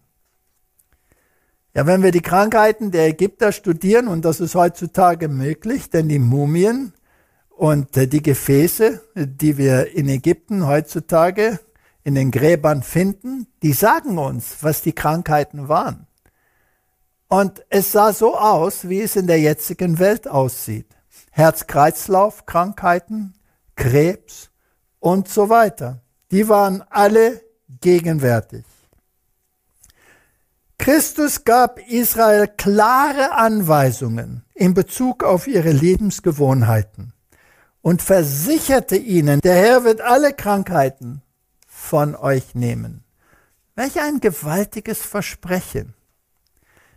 Ja, 1.75 1.87
wenn 1.87 2.05
wir 2.05 2.13
die 2.13 2.23
Krankheiten 2.23 2.93
der 2.93 3.09
Ägypter 3.09 3.51
studieren, 3.51 4.07
und 4.07 4.25
das 4.25 4.39
ist 4.39 4.55
heutzutage 4.55 5.27
möglich, 5.27 5.91
denn 5.91 6.09
die 6.09 6.21
Mumien 6.21 6.93
und 7.49 7.97
äh, 7.97 8.07
die 8.07 8.23
Gefäße, 8.23 9.03
die 9.17 9.59
wir 9.59 9.93
in 9.93 10.09
Ägypten 10.09 10.69
heutzutage 10.69 11.59
in 12.05 12.15
den 12.15 12.31
Gräbern 12.31 12.85
finden, 12.85 13.49
die 13.65 13.73
sagen 13.73 14.19
uns, 14.19 14.59
was 14.61 14.83
die 14.83 14.93
Krankheiten 14.93 15.69
waren. 15.69 16.07
Und 17.27 17.65
es 17.71 17.91
sah 17.91 18.13
so 18.13 18.39
aus, 18.39 18.89
wie 18.89 19.01
es 19.01 19.17
in 19.17 19.27
der 19.27 19.41
jetzigen 19.41 19.99
Welt 19.99 20.29
aussieht. 20.29 20.87
Herz-Kreislauf-Krankheiten, 21.33 23.35
Krebs 23.75 24.51
und 25.01 25.29
so 25.29 25.49
weiter. 25.49 26.01
Die 26.31 26.49
waren 26.49 26.83
alle 26.91 27.41
gegenwärtig. 27.81 28.65
Christus 30.79 31.45
gab 31.45 31.81
Israel 31.89 32.49
klare 32.49 33.33
Anweisungen 33.33 34.45
in 34.55 34.75
Bezug 34.75 35.25
auf 35.25 35.47
ihre 35.47 35.73
Lebensgewohnheiten. 35.73 37.13
und 37.87 38.03
versicherte 38.03 38.97
ihnen, 38.97 39.41
der 39.43 39.55
Herr 39.55 39.85
wird 39.85 40.01
alle 40.01 40.33
Krankheiten 40.33 41.23
von 41.69 42.17
euch 42.17 42.57
nehmen. 42.57 43.05
Welch 43.77 44.01
ein 44.01 44.19
gewaltiges 44.19 45.03
Versprechen. 45.03 45.95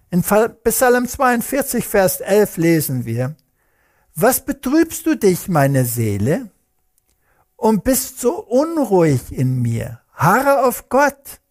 In 0.10 0.24
Psalm 0.24 1.08
42, 1.08 1.86
Vers 1.86 2.22
11 2.22 2.58
lesen 2.58 3.06
wir, 3.06 3.36
Was 4.16 4.44
betrübst 4.44 5.06
du 5.06 5.14
dich, 5.14 5.48
meine 5.48 5.86
Seele, 5.86 6.50
und 7.60 7.84
bist 7.84 8.19
so 8.19 8.39
unruhig 8.39 9.32
in 9.32 9.62
mir? 9.62 10.00
Harre 10.13 10.65
auf 10.65 10.89
Gott, 10.89 11.41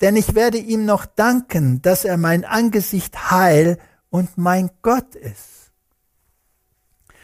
denn 0.00 0.16
ich 0.16 0.34
werde 0.34 0.58
ihm 0.58 0.84
noch 0.84 1.06
danken, 1.06 1.82
dass 1.82 2.04
er 2.04 2.16
mein 2.16 2.44
Angesicht 2.44 3.30
heil 3.30 3.78
und 4.10 4.36
mein 4.36 4.70
Gott 4.82 5.14
ist. 5.14 5.72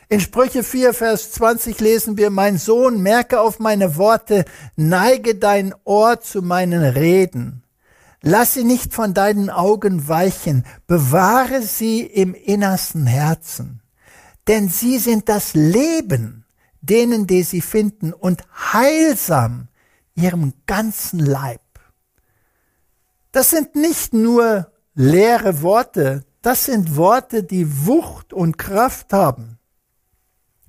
In 0.09 0.21
Sprüche 0.21 0.63
4, 0.63 0.93
Vers 0.93 1.33
20 1.33 1.81
lesen 1.81 2.19
wir, 2.19 2.29
mein 2.29 2.59
Sohn, 2.59 3.01
merke 3.01 3.41
auf 3.41 3.59
meine 3.59 3.97
Worte, 3.97 4.45
neige 4.77 5.37
dein 5.37 5.75
Ohr 5.85 6.21
zu 6.21 6.43
meinen 6.43 6.83
Reden. 6.83 7.65
Lass 8.21 8.53
sie 8.53 8.65
nicht 8.65 8.93
von 8.93 9.15
deinen 9.15 9.49
Augen 9.49 10.09
weichen, 10.09 10.67
bewahre 10.87 11.63
sie 11.63 12.03
im 12.03 12.35
innersten 12.35 13.07
Herzen. 13.07 13.81
Denn 14.49 14.69
sie 14.69 14.99
sind 14.99 15.31
das 15.31 15.55
Leben 15.55 16.42
denen, 16.83 17.27
die 17.27 17.43
sie 17.43 17.63
finden, 17.63 18.13
und 18.13 18.45
heilsam 18.55 19.69
ihrem 20.15 20.53
ganzen 20.67 21.21
Leib. 21.21 21.61
Das 23.31 23.51
sind 23.51 23.75
nicht 23.75 24.13
nur 24.13 24.71
leere 24.95 25.63
Worte, 25.63 26.25
das 26.43 26.67
sind 26.67 26.97
Worte, 26.97 27.45
die 27.45 27.87
Wucht 27.87 28.33
und 28.33 28.59
Kraft 28.59 29.13
haben. 29.13 29.59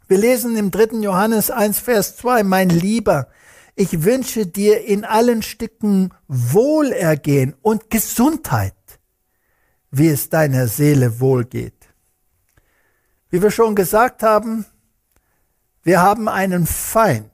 Wir 0.08 0.18
lesen 0.18 0.56
im 0.56 0.72
dritten 0.72 1.02
Johannes 1.04 1.50
1, 1.50 1.80
Vers 1.80 2.16
2, 2.18 2.44
mein 2.44 2.70
Lieber, 2.70 3.28
ich 3.76 4.04
wünsche 4.04 4.46
dir 4.46 4.86
in 4.86 5.04
allen 5.04 5.42
Stücken 5.42 6.14
Wohlergehen 6.28 7.56
und 7.62 7.90
Gesundheit, 7.90 8.76
wie 9.90 10.10
es 10.10 10.30
deiner 10.30 10.68
Seele 10.68 11.20
wohlgeht. 11.20 11.90
Wie 13.32 13.42
wir 13.42 13.50
schon 13.50 13.74
gesagt 13.74 14.22
haben, 14.22 14.68
wir 15.84 16.02
haben 16.02 16.30
einen 16.30 16.66
Feind 16.66 17.30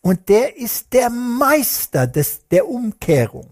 und 0.00 0.28
der 0.28 0.56
ist 0.56 0.92
der 0.92 1.10
Meister 1.10 2.06
des, 2.06 2.48
der 2.48 2.68
Umkehrung. 2.68 3.50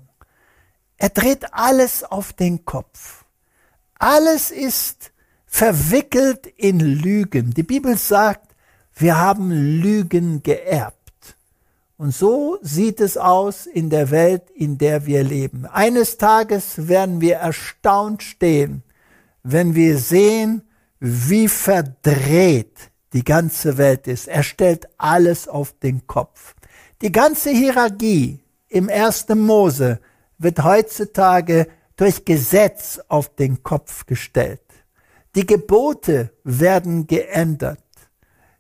Er 0.97 1.09
dreht 1.09 1.53
alles 1.53 2.05
auf 2.05 2.33
den 2.33 2.65
Kopf. 2.65 3.25
Alles 3.99 4.51
ist 4.51 5.13
verwickelt 5.47 6.47
in 6.47 6.79
Lügen. 6.79 7.53
Die 7.55 7.63
Bibel 7.63 7.97
sagt, 7.97 8.55
wir 8.95 9.19
haben 9.19 9.51
Lügen 9.51 10.43
geerbt. 10.43 10.97
Und 11.97 12.15
so 12.15 12.59
sieht 12.63 13.01
es 13.01 13.17
aus 13.17 13.67
in 13.67 13.91
der 13.91 14.11
Welt, 14.11 14.49
in 14.51 14.79
der 14.79 15.07
wir 15.07 15.23
leben. 15.23 15.67
Eines 15.67 16.19
Tages 16.19 16.89
werden 16.89 17.21
wir 17.21 17.37
erstaunt 17.37 18.23
stehen, 18.23 18.83
wenn 19.43 19.75
wir 19.75 19.99
sehen, 19.99 20.63
wie 20.99 21.49
verdreht 21.49 22.90
die 23.13 23.25
ganze 23.25 23.79
Welt 23.79 24.07
ist. 24.07 24.29
Er 24.29 24.43
stellt 24.43 24.89
alles 24.99 25.49
auf 25.49 25.73
den 25.79 26.07
Kopf. 26.07 26.55
Die 27.03 27.13
ganze 27.13 27.51
Hierarchie 27.51 28.41
im 28.69 28.89
ersten 28.89 29.41
Mose 29.41 30.01
wird 30.39 30.63
heutzutage 30.63 31.67
durch 31.97 32.25
Gesetz 32.25 33.01
auf 33.09 33.35
den 33.35 33.63
Kopf 33.63 34.07
gestellt. 34.07 34.63
Die 35.35 35.47
Gebote 35.47 36.31
werden 36.45 37.07
geändert. 37.07 37.79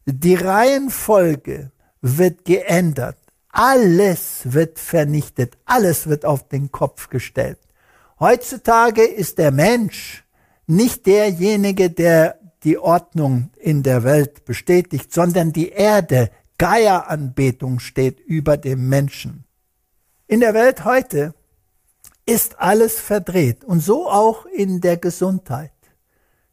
Die 0.04 0.34
Reihenfolge 0.34 1.70
wird 2.00 2.44
geändert. 2.44 3.16
Alles 3.50 4.40
wird 4.44 4.78
vernichtet. 4.78 5.56
Alles 5.64 6.06
wird 6.06 6.24
auf 6.24 6.48
den 6.48 6.70
Kopf 6.70 7.08
gestellt. 7.08 7.58
Heutzutage 8.18 9.04
ist 9.04 9.38
der 9.38 9.50
Mensch 9.50 10.24
nicht 10.66 11.06
derjenige, 11.06 11.90
der 11.90 12.39
die 12.64 12.78
Ordnung 12.78 13.50
in 13.56 13.82
der 13.82 14.04
Welt 14.04 14.44
bestätigt, 14.44 15.12
sondern 15.12 15.52
die 15.52 15.70
Erde. 15.70 16.30
Geieranbetung 16.58 17.80
steht 17.80 18.20
über 18.20 18.56
dem 18.56 18.88
Menschen. 18.88 19.44
In 20.26 20.40
der 20.40 20.54
Welt 20.54 20.84
heute 20.84 21.34
ist 22.26 22.60
alles 22.60 23.00
verdreht 23.00 23.64
und 23.64 23.80
so 23.80 24.08
auch 24.08 24.46
in 24.46 24.80
der 24.80 24.96
Gesundheit. 24.96 25.72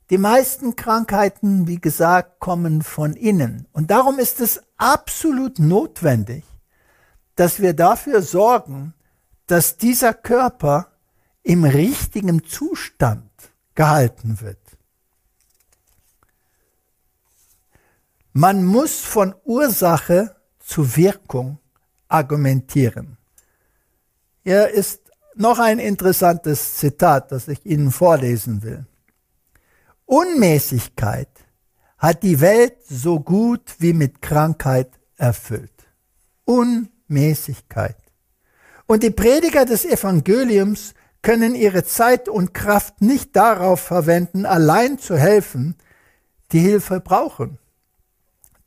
Die 0.09 0.17
meisten 0.17 0.77
Krankheiten, 0.77 1.67
wie 1.67 1.81
gesagt, 1.81 2.39
kommen 2.39 2.81
von 2.81 3.13
innen. 3.13 3.67
Und 3.73 3.91
darum 3.91 4.19
ist 4.19 4.39
es 4.39 4.61
absolut 4.77 5.59
notwendig, 5.59 6.45
dass 7.35 7.59
wir 7.59 7.73
dafür 7.73 8.21
sorgen, 8.21 8.93
dass 9.47 9.77
dieser 9.77 10.13
Körper 10.13 10.87
im 11.43 11.65
richtigen 11.65 12.43
Zustand 12.45 13.29
gehalten 13.75 14.39
wird. 14.41 14.57
Man 18.39 18.63
muss 18.63 18.99
von 18.99 19.33
Ursache 19.45 20.35
zu 20.59 20.95
Wirkung 20.95 21.57
argumentieren. 22.07 23.17
Hier 24.43 24.67
ist 24.67 25.01
noch 25.33 25.57
ein 25.57 25.79
interessantes 25.79 26.75
Zitat, 26.75 27.31
das 27.31 27.47
ich 27.47 27.65
Ihnen 27.65 27.89
vorlesen 27.89 28.61
will. 28.61 28.85
Unmäßigkeit 30.05 31.31
hat 31.97 32.21
die 32.21 32.39
Welt 32.39 32.75
so 32.87 33.19
gut 33.19 33.73
wie 33.79 33.93
mit 33.93 34.21
Krankheit 34.21 34.91
erfüllt. 35.15 35.87
Unmäßigkeit. 36.45 37.97
Und 38.85 39.01
die 39.01 39.09
Prediger 39.09 39.65
des 39.65 39.83
Evangeliums 39.83 40.93
können 41.23 41.55
ihre 41.55 41.85
Zeit 41.85 42.29
und 42.29 42.53
Kraft 42.53 43.01
nicht 43.01 43.35
darauf 43.35 43.79
verwenden, 43.79 44.45
allein 44.45 44.99
zu 44.99 45.17
helfen, 45.17 45.75
die 46.51 46.59
Hilfe 46.59 46.99
brauchen. 46.99 47.57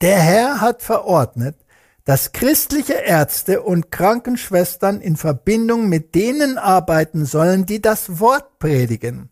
Der 0.01 0.19
Herr 0.19 0.61
hat 0.61 0.83
verordnet, 0.83 1.57
dass 2.05 2.33
christliche 2.33 2.95
Ärzte 2.95 3.63
und 3.63 3.91
Krankenschwestern 3.91 5.03
in 5.03 5.17
Verbindung 5.17 5.89
mit 5.89 6.15
denen 6.15 6.57
arbeiten 6.57 7.27
sollen, 7.27 7.67
die 7.67 7.83
das 7.83 8.19
Wort 8.19 8.59
predigen. 8.59 9.29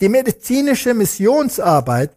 Die 0.00 0.08
medizinische 0.08 0.94
Missionsarbeit 0.94 2.16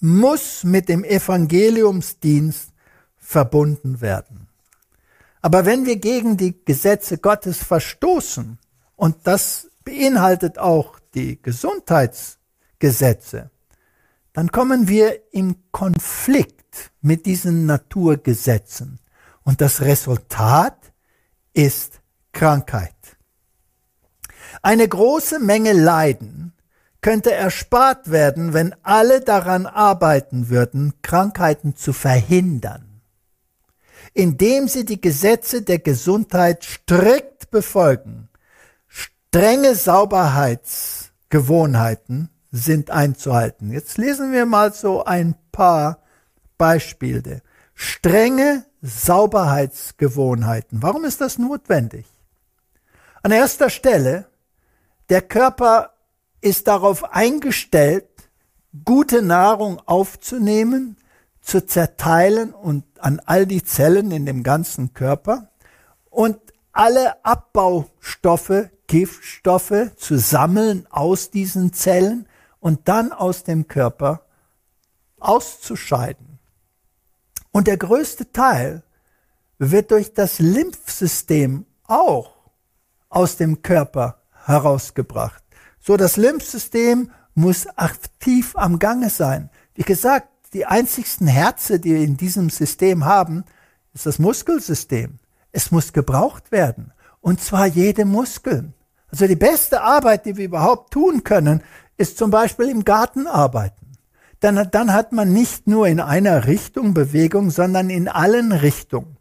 muss 0.00 0.64
mit 0.64 0.88
dem 0.88 1.04
Evangeliumsdienst 1.04 2.70
verbunden 3.16 4.00
werden. 4.00 4.48
Aber 5.40 5.64
wenn 5.64 5.86
wir 5.86 5.94
gegen 5.96 6.36
die 6.36 6.56
Gesetze 6.64 7.18
Gottes 7.18 7.62
verstoßen, 7.62 8.58
und 8.96 9.16
das 9.24 9.70
beinhaltet 9.84 10.58
auch 10.58 10.98
die 11.14 11.40
Gesundheitsgesetze, 11.40 13.50
dann 14.32 14.50
kommen 14.50 14.88
wir 14.88 15.32
in 15.32 15.54
Konflikt 15.70 16.57
mit 17.00 17.26
diesen 17.26 17.66
Naturgesetzen. 17.66 18.98
Und 19.44 19.60
das 19.60 19.80
Resultat 19.80 20.92
ist 21.52 22.00
Krankheit. 22.32 22.94
Eine 24.62 24.88
große 24.88 25.38
Menge 25.38 25.72
Leiden 25.72 26.52
könnte 27.00 27.32
erspart 27.32 28.10
werden, 28.10 28.52
wenn 28.52 28.74
alle 28.82 29.20
daran 29.20 29.66
arbeiten 29.66 30.48
würden, 30.48 30.94
Krankheiten 31.02 31.76
zu 31.76 31.92
verhindern, 31.92 33.00
indem 34.14 34.66
sie 34.68 34.84
die 34.84 35.00
Gesetze 35.00 35.62
der 35.62 35.78
Gesundheit 35.78 36.64
strikt 36.64 37.50
befolgen. 37.50 38.28
Strenge 38.88 39.74
Sauberheitsgewohnheiten 39.74 42.30
sind 42.50 42.90
einzuhalten. 42.90 43.72
Jetzt 43.72 43.98
lesen 43.98 44.32
wir 44.32 44.46
mal 44.46 44.72
so 44.72 45.04
ein 45.04 45.34
paar 45.52 46.00
Beispiele. 46.58 47.42
Strenge 47.74 48.64
Sauberheitsgewohnheiten. 48.82 50.82
Warum 50.82 51.04
ist 51.04 51.20
das 51.20 51.38
notwendig? 51.38 52.06
An 53.22 53.30
erster 53.30 53.70
Stelle, 53.70 54.26
der 55.08 55.22
Körper 55.22 55.94
ist 56.40 56.68
darauf 56.68 57.12
eingestellt, 57.12 58.06
gute 58.84 59.22
Nahrung 59.22 59.80
aufzunehmen, 59.86 60.96
zu 61.40 61.64
zerteilen 61.64 62.52
und 62.52 62.84
an 62.98 63.20
all 63.24 63.46
die 63.46 63.64
Zellen 63.64 64.10
in 64.10 64.26
dem 64.26 64.42
ganzen 64.42 64.92
Körper 64.92 65.50
und 66.10 66.38
alle 66.72 67.24
Abbaustoffe, 67.24 68.70
Giftstoffe 68.86 69.92
zu 69.96 70.18
sammeln 70.18 70.86
aus 70.90 71.30
diesen 71.30 71.72
Zellen 71.72 72.28
und 72.60 72.88
dann 72.88 73.12
aus 73.12 73.44
dem 73.44 73.66
Körper 73.66 74.22
auszuscheiden. 75.18 76.27
Und 77.52 77.66
der 77.66 77.76
größte 77.76 78.32
Teil 78.32 78.82
wird 79.58 79.90
durch 79.90 80.14
das 80.14 80.38
Lymphsystem 80.38 81.66
auch 81.86 82.32
aus 83.08 83.36
dem 83.36 83.62
Körper 83.62 84.22
herausgebracht. 84.44 85.42
So, 85.80 85.96
das 85.96 86.16
Lymphsystem 86.16 87.10
muss 87.34 87.66
aktiv 87.76 88.54
am 88.56 88.78
Gange 88.78 89.10
sein. 89.10 89.50
Wie 89.74 89.82
gesagt, 89.82 90.28
die 90.52 90.66
einzigsten 90.66 91.26
Herze, 91.26 91.78
die 91.78 91.94
wir 91.94 92.00
in 92.00 92.16
diesem 92.16 92.50
System 92.50 93.04
haben, 93.04 93.44
ist 93.94 94.06
das 94.06 94.18
Muskelsystem. 94.18 95.18
Es 95.52 95.70
muss 95.70 95.92
gebraucht 95.92 96.52
werden. 96.52 96.92
Und 97.20 97.40
zwar 97.40 97.66
jede 97.66 98.04
Muskel. 98.04 98.72
Also 99.10 99.26
die 99.26 99.36
beste 99.36 99.80
Arbeit, 99.80 100.26
die 100.26 100.36
wir 100.36 100.44
überhaupt 100.44 100.92
tun 100.92 101.24
können, 101.24 101.62
ist 101.96 102.18
zum 102.18 102.30
Beispiel 102.30 102.68
im 102.68 102.84
Garten 102.84 103.26
arbeiten. 103.26 103.87
Dann, 104.40 104.68
dann 104.70 104.92
hat 104.92 105.12
man 105.12 105.32
nicht 105.32 105.66
nur 105.66 105.88
in 105.88 106.00
einer 106.00 106.46
Richtung 106.46 106.94
Bewegung, 106.94 107.50
sondern 107.50 107.90
in 107.90 108.08
allen 108.08 108.52
Richtungen. 108.52 109.16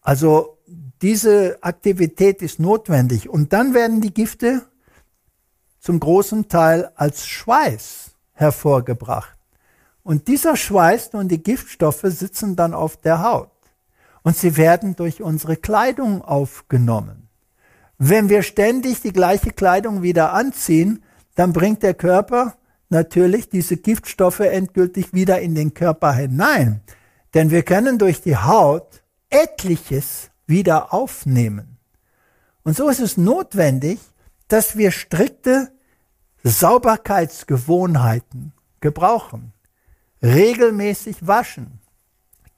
Also 0.00 0.58
diese 1.02 1.58
Aktivität 1.62 2.42
ist 2.42 2.58
notwendig. 2.58 3.28
Und 3.28 3.52
dann 3.52 3.74
werden 3.74 4.00
die 4.00 4.14
Gifte 4.14 4.62
zum 5.78 6.00
großen 6.00 6.48
Teil 6.48 6.90
als 6.94 7.26
Schweiß 7.26 8.12
hervorgebracht. 8.32 9.36
Und 10.04 10.28
dieser 10.28 10.56
Schweiß 10.56 11.10
und 11.14 11.28
die 11.28 11.42
Giftstoffe 11.42 12.04
sitzen 12.04 12.56
dann 12.56 12.74
auf 12.74 12.96
der 12.96 13.22
Haut. 13.22 13.50
Und 14.22 14.36
sie 14.36 14.56
werden 14.56 14.96
durch 14.96 15.22
unsere 15.22 15.56
Kleidung 15.56 16.22
aufgenommen. 16.22 17.28
Wenn 17.98 18.28
wir 18.28 18.42
ständig 18.42 19.00
die 19.00 19.12
gleiche 19.12 19.50
Kleidung 19.50 20.02
wieder 20.02 20.32
anziehen, 20.32 21.04
dann 21.34 21.52
bringt 21.52 21.82
der 21.82 21.94
Körper 21.94 22.56
natürlich 22.92 23.48
diese 23.48 23.76
Giftstoffe 23.76 24.40
endgültig 24.40 25.12
wieder 25.12 25.40
in 25.40 25.56
den 25.56 25.74
Körper 25.74 26.12
hinein. 26.12 26.80
Denn 27.34 27.50
wir 27.50 27.64
können 27.64 27.98
durch 27.98 28.22
die 28.22 28.36
Haut 28.36 29.02
etliches 29.30 30.30
wieder 30.46 30.94
aufnehmen. 30.94 31.78
Und 32.62 32.76
so 32.76 32.88
ist 32.88 33.00
es 33.00 33.16
notwendig, 33.16 33.98
dass 34.46 34.76
wir 34.76 34.92
strikte 34.92 35.72
Sauberkeitsgewohnheiten 36.44 38.52
gebrauchen. 38.80 39.52
Regelmäßig 40.22 41.26
waschen, 41.26 41.80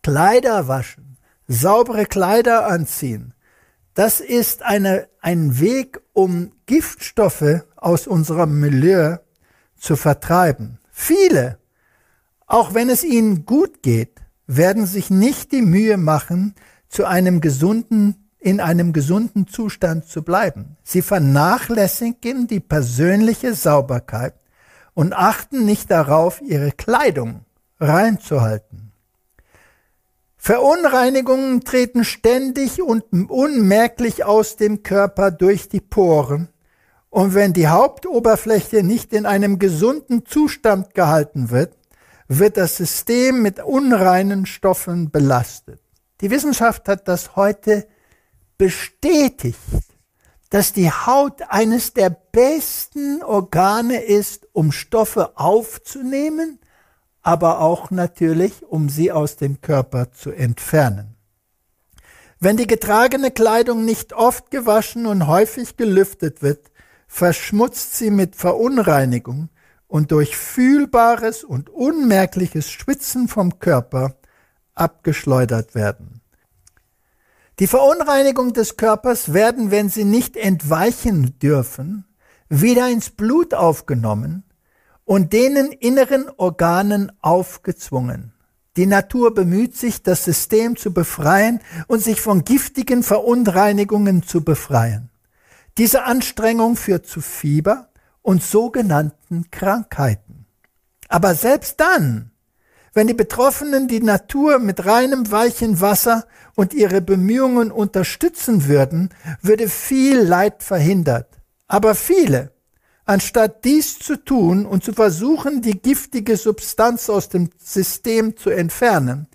Kleider 0.03 0.69
waschen, 0.69 1.17
saubere 1.47 2.05
Kleider 2.05 2.67
anziehen. 2.67 3.33
Das 3.95 4.21
ist 4.21 4.63
eine, 4.63 5.09
ein 5.21 5.61
Weg, 5.61 6.03
um 6.13 6.53
Giftstoffe 6.67 7.63
aus 7.77 8.07
unserem 8.07 8.61
Milieu 8.61 9.17
zu 9.85 9.97
vertreiben. 9.97 10.79
Viele, 10.91 11.59
auch 12.47 12.73
wenn 12.75 12.89
es 12.89 13.05
ihnen 13.05 13.45
gut 13.45 13.83
geht, 13.83 14.23
werden 14.47 14.87
sich 14.87 15.11
nicht 15.11 15.53
die 15.53 15.63
Mühe 15.63 15.97
machen, 15.97 16.55
zu 16.89 17.05
einem 17.05 17.41
gesunden 17.41 18.17
in 18.39 18.61
einem 18.61 18.93
gesunden 18.93 19.47
Zustand 19.47 20.05
zu 20.07 20.23
bleiben. 20.23 20.77
Sie 20.83 21.01
vernachlässigen 21.01 22.47
die 22.47 22.61
persönliche 22.61 23.55
Sauberkeit 23.55 24.35
und 24.93 25.15
achten 25.15 25.65
nicht 25.65 25.91
darauf, 25.91 26.43
ihre 26.43 26.71
Kleidung 26.71 27.47
reinzuhalten. 27.81 28.93
Verunreinigungen 30.37 31.65
treten 31.65 32.05
ständig 32.05 32.83
und 32.83 33.05
unmerklich 33.31 34.27
aus 34.27 34.57
dem 34.57 34.83
Körper 34.83 35.31
durch 35.31 35.71
die 35.71 35.81
Poren, 35.81 36.49
und 37.15 37.33
wenn 37.33 37.53
die 37.53 37.69
Hauptoberfläche 37.69 38.83
nicht 38.83 39.13
in 39.13 39.25
einem 39.25 39.61
gesunden 39.61 40.27
Zustand 40.27 40.95
gehalten 40.95 41.51
wird, 41.51 41.73
wird 42.27 42.57
das 42.57 42.77
System 42.77 43.41
mit 43.41 43.63
unreinen 43.63 44.47
Stoffen 44.47 45.13
belastet. 45.13 45.81
Die 46.21 46.33
Wissenschaft 46.33 46.89
hat 46.89 47.07
das 47.07 47.37
heute 47.37 47.87
bestätigt, 48.59 49.61
dass 50.51 50.73
die 50.73 50.91
Haut 50.91 51.41
eines 51.51 51.93
der 51.93 52.11
besten 52.11 53.23
Organe 53.23 54.03
ist, 54.03 54.49
um 54.53 54.73
Stoffe 54.73 55.39
aufzunehmen, 55.39 56.59
aber 57.23 57.61
auch 57.61 57.93
natürlich, 57.93 58.65
um 58.65 58.89
sie 58.89 59.13
aus 59.13 59.37
dem 59.37 59.61
Körper 59.61 60.11
zu 60.11 60.33
entfernen. 60.33 61.15
Wenn 62.41 62.57
die 62.57 62.67
getragene 62.67 63.31
Kleidung 63.31 63.85
nicht 63.85 64.15
oft 64.15 64.51
gewaschen 64.51 65.07
und 65.07 65.29
häufig 65.29 65.77
gelüftet 65.77 66.43
wird, 66.43 66.74
verschmutzt 67.15 67.95
sie 67.95 68.11
mit 68.11 68.35
Verunreinigung 68.35 69.49
und 69.87 70.11
durch 70.11 70.37
fühlbares 70.37 71.45
und 71.45 71.71
unmerkliches 71.71 72.69
Schwitzen 72.69 73.29
vom 73.29 73.61
Körper 73.61 74.17
abgeschleudert 74.75 75.77
werden. 75.77 76.23
Die 77.61 77.69
Verunreinigung 77.69 78.53
des 78.53 78.77
Körpers 78.77 79.33
werden, 79.33 79.71
wenn 79.71 79.89
sie 79.89 80.03
nicht 80.03 80.37
entweichen 80.37 81.39
dürfen, 81.39 82.05
wieder 82.49 82.89
ins 82.89 83.11
Blut 83.11 83.55
aufgenommen 83.55 84.43
und 85.05 85.33
denen 85.33 85.71
inneren 85.71 86.29
Organen 86.37 87.13
aufgezwungen. 87.21 88.33
Die 88.77 88.87
Natur 88.87 89.33
bemüht 89.33 89.77
sich, 89.77 90.03
das 90.03 90.25
System 90.25 90.75
zu 90.75 90.93
befreien 90.93 91.61
und 91.87 92.03
sich 92.03 92.21
von 92.21 92.43
giftigen 92.43 93.05
Verunreinigungen 93.05 94.25
zu 94.25 94.43
befreien. 94.43 95.11
Diese 95.77 96.05
Anstrengung 96.05 96.77
führt 96.77 97.07
zu 97.07 97.21
Fieber 97.21 97.89
und 98.23 98.45
sogenannten 98.45 99.51
Krankheiten. 99.51 100.47
Aber 101.09 101.35
selbst 101.35 101.81
dann, 101.81 102.31
wenn 102.93 103.09
die 103.09 103.15
Betroffenen 103.15 103.89
die 103.89 104.01
Natur 104.01 104.61
mit 104.61 104.87
reinem 104.87 105.33
weichen 105.33 105.81
Wasser 105.81 106.27
und 106.55 106.75
ihre 106.75 107.01
Bemühungen 107.01 107.73
unterstützen 107.73 108.69
würden, 108.69 109.11
würde 109.43 109.69
viel 109.69 110.21
Leid 110.21 110.63
verhindert. 110.63 111.41
Aber 111.67 111.97
viele, 111.97 112.53
anstatt 113.05 113.65
dies 113.65 113.99
zu 113.99 114.17
tun 114.17 114.67
und 114.67 114.85
zu 114.85 114.93
versuchen, 114.93 115.61
die 115.61 115.83
giftige 115.83 116.37
Substanz 116.37 117.11
aus 117.11 117.29
dem 117.29 117.51
System 117.59 118.37
zu 118.37 118.51
entfernen, 118.51 119.27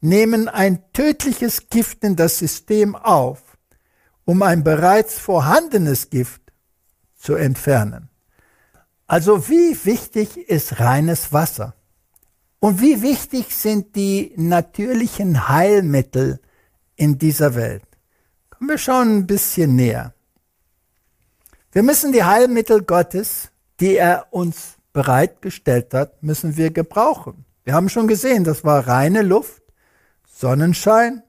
nehmen 0.00 0.48
ein 0.48 0.84
tödliches 0.92 1.68
Gift 1.68 2.04
in 2.04 2.14
das 2.14 2.38
System 2.38 2.94
auf, 2.94 3.49
um 4.30 4.42
ein 4.42 4.62
bereits 4.62 5.18
vorhandenes 5.18 6.08
Gift 6.08 6.40
zu 7.16 7.34
entfernen. 7.34 8.10
Also 9.08 9.48
wie 9.48 9.76
wichtig 9.84 10.36
ist 10.36 10.78
reines 10.78 11.32
Wasser? 11.32 11.74
Und 12.60 12.80
wie 12.80 13.02
wichtig 13.02 13.52
sind 13.56 13.96
die 13.96 14.32
natürlichen 14.36 15.48
Heilmittel 15.48 16.38
in 16.94 17.18
dieser 17.18 17.56
Welt? 17.56 17.82
Kommen 18.50 18.70
wir 18.70 18.78
schauen 18.78 19.16
ein 19.16 19.26
bisschen 19.26 19.74
näher. 19.74 20.14
Wir 21.72 21.82
müssen 21.82 22.12
die 22.12 22.22
Heilmittel 22.22 22.84
Gottes, 22.84 23.50
die 23.80 23.96
er 23.96 24.28
uns 24.30 24.76
bereitgestellt 24.92 25.92
hat, 25.92 26.22
müssen 26.22 26.56
wir 26.56 26.70
gebrauchen. 26.70 27.46
Wir 27.64 27.74
haben 27.74 27.88
schon 27.88 28.06
gesehen, 28.06 28.44
das 28.44 28.62
war 28.62 28.86
reine 28.86 29.22
Luft, 29.22 29.64
Sonnenschein, 30.32 31.24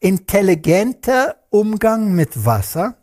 intelligenter 0.00 1.36
Umgang 1.50 2.12
mit 2.12 2.44
Wasser 2.44 2.96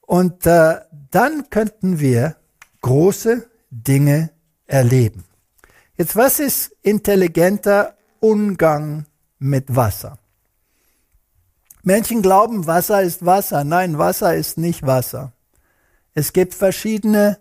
und 0.00 0.46
äh, 0.46 0.80
dann 1.10 1.50
könnten 1.50 2.00
wir 2.00 2.36
große 2.80 3.48
Dinge 3.70 4.30
erleben. 4.66 5.24
Jetzt, 5.96 6.16
was 6.16 6.40
ist 6.40 6.74
intelligenter 6.82 7.96
Umgang 8.20 9.06
mit 9.38 9.76
Wasser? 9.76 10.18
Menschen 11.82 12.22
glauben, 12.22 12.66
Wasser 12.66 13.02
ist 13.02 13.26
Wasser. 13.26 13.64
Nein, 13.64 13.98
Wasser 13.98 14.34
ist 14.34 14.56
nicht 14.56 14.86
Wasser. 14.86 15.32
Es 16.14 16.32
gibt 16.32 16.54
verschiedene 16.54 17.38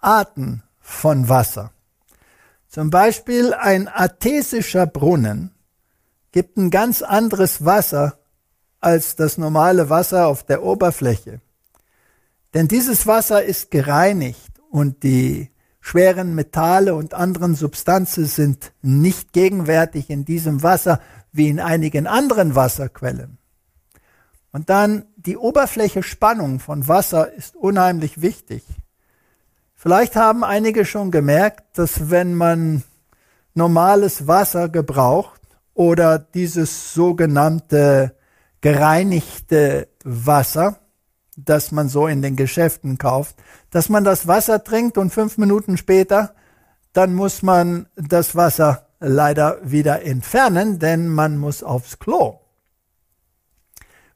Arten 0.00 0.62
von 0.80 1.28
Wasser. 1.28 1.72
Zum 2.68 2.90
Beispiel 2.90 3.54
ein 3.54 3.88
artesischer 3.88 4.86
Brunnen 4.86 5.55
gibt 6.36 6.58
ein 6.58 6.68
ganz 6.68 7.00
anderes 7.00 7.64
Wasser 7.64 8.18
als 8.78 9.16
das 9.16 9.38
normale 9.38 9.88
Wasser 9.88 10.26
auf 10.26 10.42
der 10.42 10.62
Oberfläche. 10.62 11.40
Denn 12.52 12.68
dieses 12.68 13.06
Wasser 13.06 13.42
ist 13.42 13.70
gereinigt 13.70 14.52
und 14.70 15.02
die 15.02 15.48
schweren 15.80 16.34
Metalle 16.34 16.94
und 16.94 17.14
anderen 17.14 17.54
Substanzen 17.54 18.26
sind 18.26 18.72
nicht 18.82 19.32
gegenwärtig 19.32 20.10
in 20.10 20.26
diesem 20.26 20.62
Wasser 20.62 21.00
wie 21.32 21.48
in 21.48 21.58
einigen 21.58 22.06
anderen 22.06 22.54
Wasserquellen. 22.54 23.38
Und 24.52 24.68
dann 24.68 25.06
die 25.16 25.38
Oberfläche 25.38 26.02
Spannung 26.02 26.60
von 26.60 26.86
Wasser 26.86 27.32
ist 27.32 27.56
unheimlich 27.56 28.20
wichtig. 28.20 28.62
Vielleicht 29.74 30.16
haben 30.16 30.44
einige 30.44 30.84
schon 30.84 31.10
gemerkt, 31.10 31.78
dass 31.78 32.10
wenn 32.10 32.34
man 32.34 32.82
normales 33.54 34.26
Wasser 34.26 34.68
gebraucht 34.68 35.35
oder 35.76 36.18
dieses 36.18 36.94
sogenannte 36.94 38.16
gereinigte 38.62 39.88
Wasser, 40.02 40.80
das 41.36 41.70
man 41.70 41.90
so 41.90 42.06
in 42.06 42.22
den 42.22 42.34
Geschäften 42.34 42.96
kauft, 42.96 43.36
dass 43.70 43.90
man 43.90 44.02
das 44.02 44.26
Wasser 44.26 44.64
trinkt 44.64 44.96
und 44.96 45.12
fünf 45.12 45.36
Minuten 45.36 45.76
später, 45.76 46.34
dann 46.94 47.14
muss 47.14 47.42
man 47.42 47.86
das 47.94 48.34
Wasser 48.34 48.88
leider 49.00 49.58
wieder 49.62 50.02
entfernen, 50.02 50.78
denn 50.78 51.08
man 51.08 51.36
muss 51.36 51.62
aufs 51.62 51.98
Klo. 51.98 52.40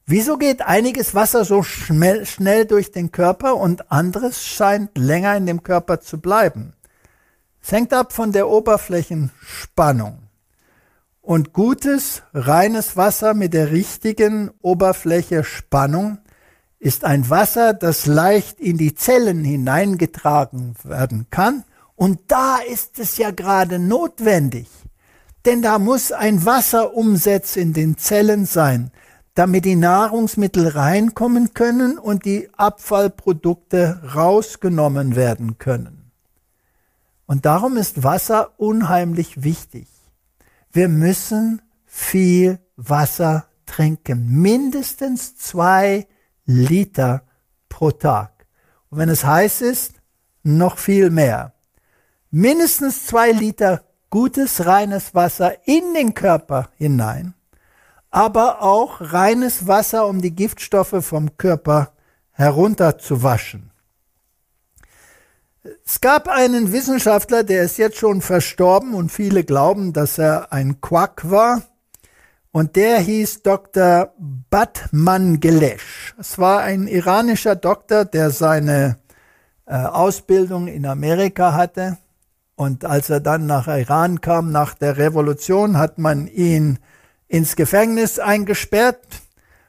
Wieso 0.07 0.39
geht 0.39 0.63
einiges 0.63 1.15
Wasser 1.15 1.45
so 1.45 1.63
schnell, 1.63 2.25
schnell 2.25 2.65
durch 2.65 2.91
den 2.91 3.13
Körper 3.13 3.57
und 3.57 3.93
anderes 3.93 4.45
scheint 4.45 4.97
länger 4.97 5.37
in 5.37 5.45
dem 5.45 5.63
Körper 5.63 6.01
zu 6.01 6.21
bleiben? 6.21 6.73
Es 7.63 7.69
Es 7.69 7.73
hängt 7.73 7.93
ab 7.93 8.15
von 8.15 8.33
der 8.33 8.49
Oberflächenspannung. 8.49 10.30
Und 11.31 11.53
gutes, 11.53 12.25
reines 12.35 12.97
Wasser 12.97 13.35
mit 13.35 13.55
der 13.55 13.71
richtigen 13.71 14.51
Oberfläche-Spannung 14.63 16.19
ist 16.81 17.05
ein 17.05 17.31
Wasser, 17.31 17.73
das 17.73 18.07
leicht 18.07 18.59
in 18.59 18.77
die 18.79 18.97
Zellen 18.97 19.45
hineingetragen 19.45 20.75
werden 20.83 21.29
kann. 21.31 21.63
Und 21.95 22.19
da 22.27 22.57
ist 22.57 22.99
es 22.99 23.17
ja 23.17 23.31
gerade 23.31 23.79
notwendig. 23.79 24.67
Denn 25.45 25.63
da 25.63 25.79
muss 25.79 26.11
ein 26.11 26.45
Wasserumsatz 26.45 27.55
in 27.55 27.75
den 27.75 27.97
Zellen 27.97 28.45
sein, 28.45 28.91
damit 29.35 29.67
die 29.67 29.77
Nahrungsmittel 29.77 30.67
reinkommen 30.67 31.55
können 31.55 31.97
und 31.97 32.25
die 32.25 32.49
Abfallprodukte 32.57 34.03
rausgenommen 34.17 35.15
werden 35.15 35.59
können. 35.59 36.11
Und 37.27 37.47
darum 37.47 37.77
ist 37.77 38.03
Wasser 38.03 38.51
unheimlich 38.57 39.45
wichtig. 39.45 39.87
Wir 40.73 40.89
müssen 40.89 41.63
viel 41.85 42.59
Wasser 42.77 43.47
trinken. 43.67 44.29
Mindestens 44.29 45.37
zwei 45.37 46.07
Liter 46.45 47.23
pro 47.69 47.91
Tag. 47.91 48.47
Und 48.89 48.99
wenn 48.99 49.09
es 49.09 49.25
heiß 49.25 49.63
ist, 49.63 49.95
noch 50.43 50.79
viel 50.79 51.11
mehr. 51.11 51.55
Mindestens 52.31 53.07
zwei 53.07 53.33
Liter 53.33 53.85
gutes, 54.11 54.67
reines 54.67 55.15
Wasser 55.15 55.67
in 55.67 55.95
den 55.95 56.15
Körper 56.15 56.69
hinein, 56.77 57.35
aber 58.11 58.63
auch 58.63 59.01
reines 59.01 59.67
Wasser, 59.67 60.07
um 60.07 60.21
die 60.21 60.35
Giftstoffe 60.35 61.05
vom 61.05 61.37
Körper 61.37 61.93
herunterzuwaschen. 62.33 63.70
Es 65.85 66.01
gab 66.01 66.29
einen 66.29 66.73
Wissenschaftler, 66.73 67.45
der 67.45 67.65
ist 67.65 67.77
jetzt 67.77 67.99
schon 67.99 68.23
verstorben 68.23 68.95
und 68.95 69.13
viele 69.13 69.45
glauben, 69.45 69.93
dass 69.93 70.17
er 70.17 70.53
ein 70.53 70.81
Quack 70.81 71.31
war. 71.31 71.63
Und 72.51 72.77
der 72.77 72.99
hieß 72.99 73.43
Dr. 73.43 74.13
Batman 74.49 75.39
Gelesh. 75.39 76.15
Es 76.19 76.39
war 76.39 76.61
ein 76.61 76.89
iranischer 76.89 77.57
Doktor, 77.57 78.05
der 78.07 78.31
seine 78.31 78.97
äh, 79.67 79.75
Ausbildung 79.75 80.67
in 80.67 80.87
Amerika 80.87 81.53
hatte. 81.53 81.99
Und 82.57 82.85
als 82.85 83.11
er 83.11 83.21
dann 83.21 83.47
nach 83.47 83.69
Iran 83.69 84.21
kam, 84.21 84.51
nach 84.51 84.75
der 84.75 84.97
Revolution, 84.97 85.77
hat 85.77 85.99
man 85.99 86.27
ihn 86.27 86.79
ins 87.29 87.55
Gefängnis 87.55 88.19
eingesperrt. 88.19 89.05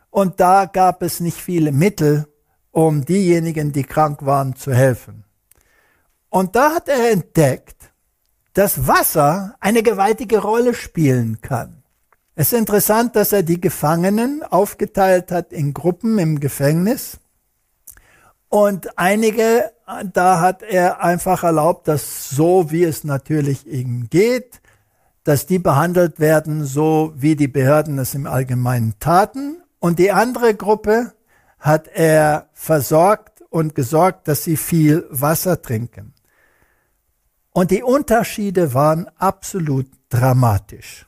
Und 0.10 0.40
da 0.40 0.66
gab 0.66 1.04
es 1.04 1.20
nicht 1.20 1.38
viele 1.38 1.72
Mittel, 1.72 2.28
um 2.72 3.06
diejenigen, 3.06 3.74
die 3.74 3.84
krank 3.84 4.26
waren, 4.26 4.56
zu 4.56 4.74
helfen. 4.74 5.26
Und 6.32 6.56
da 6.56 6.74
hat 6.74 6.88
er 6.88 7.12
entdeckt, 7.12 7.92
dass 8.54 8.88
Wasser 8.88 9.56
eine 9.60 9.84
gewaltige 9.84 10.40
Rolle 10.40 10.74
spielen 10.74 11.42
kann. 11.42 11.84
Es 12.36 12.54
ist 12.54 12.58
interessant, 12.58 13.18
dass 13.18 13.34
er 13.34 13.44
die 13.44 13.60
Gefangenen 13.60 14.42
aufgeteilt 14.42 15.30
hat 15.30 15.52
in 15.52 15.74
Gruppen 15.74 16.18
im 16.20 16.40
Gefängnis. 16.40 17.20
Und 18.48 18.98
einige, 18.98 19.74
da 20.14 20.40
hat 20.40 20.64
er 20.64 21.04
einfach 21.04 21.44
erlaubt, 21.44 21.90
dass 21.90 22.30
so 22.30 22.72
wie 22.72 22.86
es 22.86 23.04
natürlich 23.04 23.68
eben 23.68 24.10
geht, 24.10 24.62
dass 25.26 25.48
die 25.48 25.60
behandelt 25.60 26.22
werden, 26.22 26.64
so 26.64 27.12
wie 27.14 27.36
die 27.36 27.50
Behörden 27.50 28.00
es 28.00 28.16
im 28.16 28.26
Allgemeinen 28.26 28.96
taten. 29.00 29.62
Und 29.80 30.00
die 30.00 30.14
andere 30.14 30.56
Gruppe 30.56 31.12
hat 31.60 31.90
er 31.90 32.48
versorgt 32.54 33.42
und 33.50 33.76
gesorgt, 33.76 34.30
dass 34.30 34.46
sie 34.46 34.56
viel 34.56 35.06
Wasser 35.10 35.62
trinken. 35.62 36.14
Und 37.54 37.72
die 37.72 37.84
Unterschiede 37.84 38.74
waren 38.74 39.10
absolut 39.18 39.88
dramatisch. 40.10 41.06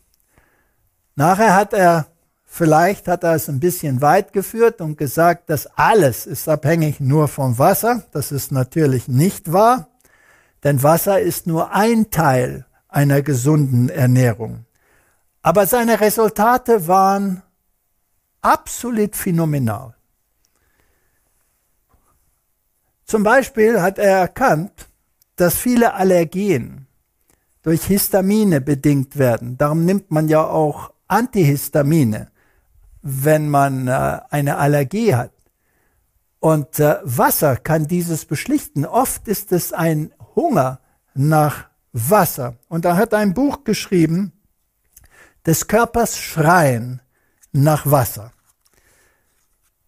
Nachher 1.16 1.56
hat 1.56 1.74
er, 1.74 2.08
vielleicht 2.44 3.08
hat 3.08 3.24
er 3.24 3.36
es 3.36 3.48
ein 3.48 3.60
bisschen 3.60 4.02
weit 4.02 4.34
geführt 4.34 4.82
und 4.82 4.98
gesagt, 4.98 5.50
dass 5.50 5.68
alles 5.78 6.26
ist 6.26 6.50
abhängig 6.50 7.00
nur 7.00 7.28
vom 7.28 7.58
Wasser. 7.60 8.04
Das 8.12 8.32
ist 8.32 8.52
natürlich 8.52 9.08
nicht 9.08 9.54
wahr, 9.54 9.88
denn 10.64 10.84
Wasser 10.84 11.20
ist 11.22 11.48
nur 11.48 11.72
ein 11.74 12.10
Teil 12.10 12.66
einer 12.88 13.22
gesunden 13.22 13.90
Ernährung. 13.90 14.66
Aber 15.42 15.66
seine 15.68 16.00
Resultate 16.00 16.88
waren 16.88 17.42
absolut 18.42 19.16
phänomenal. 19.16 19.96
Zum 23.06 23.24
Beispiel 23.24 23.82
hat 23.82 24.00
er 24.00 24.20
erkannt, 24.20 24.88
dass 25.36 25.56
viele 25.56 25.94
Allergien 25.94 26.88
durch 27.64 27.86
Histamine 27.86 28.62
bedingt 28.62 29.18
werden. 29.18 29.58
Darum 29.58 29.86
nimmt 29.86 30.12
man 30.12 30.28
ja 30.28 30.46
auch 30.46 30.92
Antihistamine, 31.08 32.32
wenn 33.02 33.50
man 33.50 33.88
äh, 33.88 34.20
eine 34.30 34.58
Allergie 34.58 35.16
hat. 35.16 35.32
Und 36.40 36.80
äh, 36.80 36.98
Wasser 37.04 37.56
kann 37.56 37.88
dieses 37.88 38.26
beschlichten. 38.26 38.86
Oft 38.86 39.28
ist 39.28 39.52
es 39.52 39.72
ein 39.72 40.14
Hunger 40.36 40.82
nach 41.14 41.70
Wasser. 41.94 42.58
Und 42.68 42.86
er 42.86 42.98
hat 42.98 43.14
ein 43.14 43.34
Buch 43.34 43.64
geschrieben, 43.64 44.34
des 45.46 45.68
Körpers 45.68 46.18
Schreien 46.18 47.02
nach 47.52 47.90
Wasser. 47.90 48.32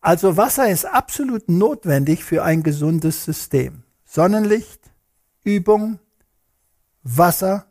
Also 0.02 0.38
Wasser 0.38 0.70
ist 0.70 0.86
absolut 0.86 1.50
notwendig 1.50 2.24
für 2.24 2.44
ein 2.44 2.62
gesundes 2.62 3.26
System. 3.26 3.84
Sonnenlicht, 4.06 4.85
Übung, 5.46 6.00
Wasser, 7.04 7.66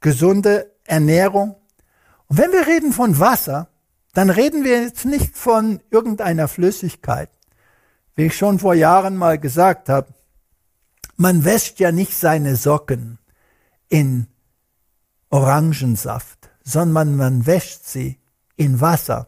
gesunde 0.00 0.72
Ernährung, 0.84 1.54
und 2.30 2.38
wenn 2.38 2.52
wir 2.52 2.68
reden 2.68 2.92
von 2.92 3.18
Wasser, 3.18 3.68
dann 4.14 4.30
reden 4.30 4.62
wir 4.62 4.82
jetzt 4.82 5.04
nicht 5.04 5.36
von 5.36 5.80
irgendeiner 5.90 6.46
Flüssigkeit. 6.46 7.28
Wie 8.14 8.26
ich 8.26 8.36
schon 8.36 8.60
vor 8.60 8.74
Jahren 8.74 9.16
mal 9.16 9.36
gesagt 9.36 9.88
habe, 9.88 10.14
man 11.16 11.44
wäscht 11.44 11.80
ja 11.80 11.90
nicht 11.90 12.16
seine 12.16 12.54
Socken 12.54 13.18
in 13.88 14.28
Orangensaft, 15.28 16.50
sondern 16.62 17.16
man 17.16 17.46
wäscht 17.46 17.84
sie 17.84 18.20
in 18.54 18.80
Wasser. 18.80 19.26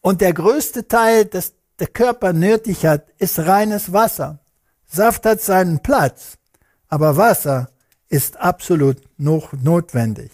Und 0.00 0.22
der 0.22 0.32
größte 0.32 0.88
Teil, 0.88 1.26
das 1.26 1.52
der 1.78 1.88
Körper 1.88 2.32
nötig 2.32 2.86
hat, 2.86 3.10
ist 3.18 3.40
reines 3.40 3.92
Wasser. 3.92 4.38
Saft 4.86 5.26
hat 5.26 5.42
seinen 5.42 5.80
Platz, 5.80 6.38
aber 6.92 7.16
Wasser 7.16 7.70
ist 8.10 8.38
absolut 8.38 8.98
noch 9.16 9.54
notwendig. 9.54 10.30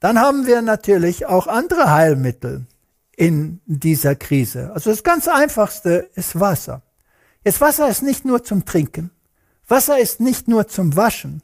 Dann 0.00 0.18
haben 0.18 0.46
wir 0.46 0.62
natürlich 0.62 1.26
auch 1.26 1.48
andere 1.48 1.90
Heilmittel 1.90 2.64
in 3.14 3.60
dieser 3.66 4.14
Krise. 4.14 4.72
Also 4.72 4.88
das 4.88 5.02
ganz 5.02 5.28
einfachste 5.28 6.08
ist 6.14 6.40
Wasser. 6.40 6.80
Jetzt 7.44 7.60
Wasser 7.60 7.90
ist 7.90 8.02
nicht 8.02 8.24
nur 8.24 8.42
zum 8.42 8.64
Trinken. 8.64 9.10
Wasser 9.68 9.98
ist 9.98 10.18
nicht 10.18 10.48
nur 10.48 10.66
zum 10.66 10.96
Waschen. 10.96 11.42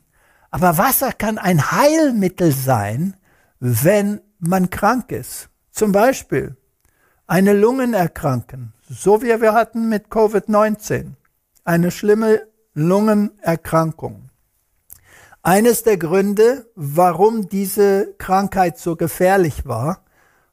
Aber 0.51 0.79
Wasser 0.79 1.13
kann 1.13 1.37
ein 1.37 1.71
Heilmittel 1.71 2.53
sein, 2.53 3.19
wenn 3.59 4.23
man 4.39 4.71
krank 4.71 5.13
ist. 5.13 5.51
Zum 5.73 5.93
Beispiel 5.93 6.57
eine 7.27 7.53
Lungenerkrankung, 7.53 8.73
so 8.89 9.21
wie 9.21 9.39
wir 9.43 9.53
hatten 9.53 9.91
mit 9.91 10.07
Covid-19. 10.07 11.17
Eine 11.65 11.91
schlimme 11.91 12.50
Lungenerkrankung. 12.75 14.31
Eines 15.43 15.83
der 15.83 15.97
Gründe, 15.97 16.67
warum 16.75 17.49
diese 17.49 18.15
Krankheit 18.19 18.79
so 18.79 18.97
gefährlich 18.97 19.67
war, 19.67 20.05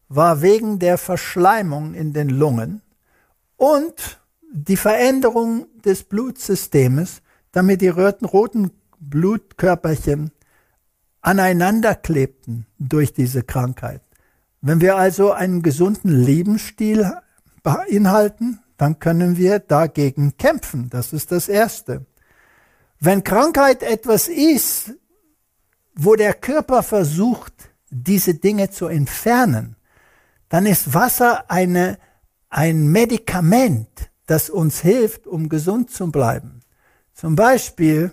war 0.10 0.42
wegen 0.42 0.80
der 0.80 0.98
Verschleimung 0.98 1.94
in 1.94 2.14
den 2.14 2.30
Lungen 2.30 2.82
und 3.58 4.20
die 4.52 4.78
Veränderung 4.78 5.68
des 5.84 6.04
Blutsystems, 6.04 7.22
damit 7.52 7.82
die 7.82 7.90
roten 7.90 8.72
Blutkörperchen 9.00 10.32
aneinander 11.22 11.96
klebten 11.96 12.66
durch 12.80 13.14
diese 13.14 13.44
Krankheit. 13.44 14.02
Wenn 14.62 14.82
wir 14.82 14.96
also 14.96 15.34
einen 15.34 15.62
gesunden 15.62 16.10
Lebensstil 16.10 17.12
beinhalten, 17.62 18.60
dann 18.78 19.00
können 19.00 19.38
wir 19.38 19.60
dagegen 19.60 20.38
kämpfen. 20.38 20.90
Das 20.90 21.14
ist 21.14 21.32
das 21.32 21.50
Erste. 21.50 22.06
Wenn 23.00 23.24
Krankheit 23.24 23.84
etwas 23.84 24.28
ist, 24.28 24.94
wo 25.96 26.16
der 26.16 26.34
Körper 26.34 26.84
versucht, 26.84 27.54
diese 27.90 28.36
Dinge 28.36 28.70
zu 28.70 28.88
entfernen, 28.88 29.76
dann 30.50 30.66
ist 30.66 30.94
Wasser 30.94 31.50
eine, 31.50 31.98
ein 32.50 32.88
Medikament, 32.88 33.90
das 34.28 34.50
uns 34.50 34.82
hilft, 34.82 35.28
um 35.28 35.50
gesund 35.50 35.92
zu 35.92 36.12
bleiben. 36.12 36.62
Zum 37.14 37.36
Beispiel 37.36 38.12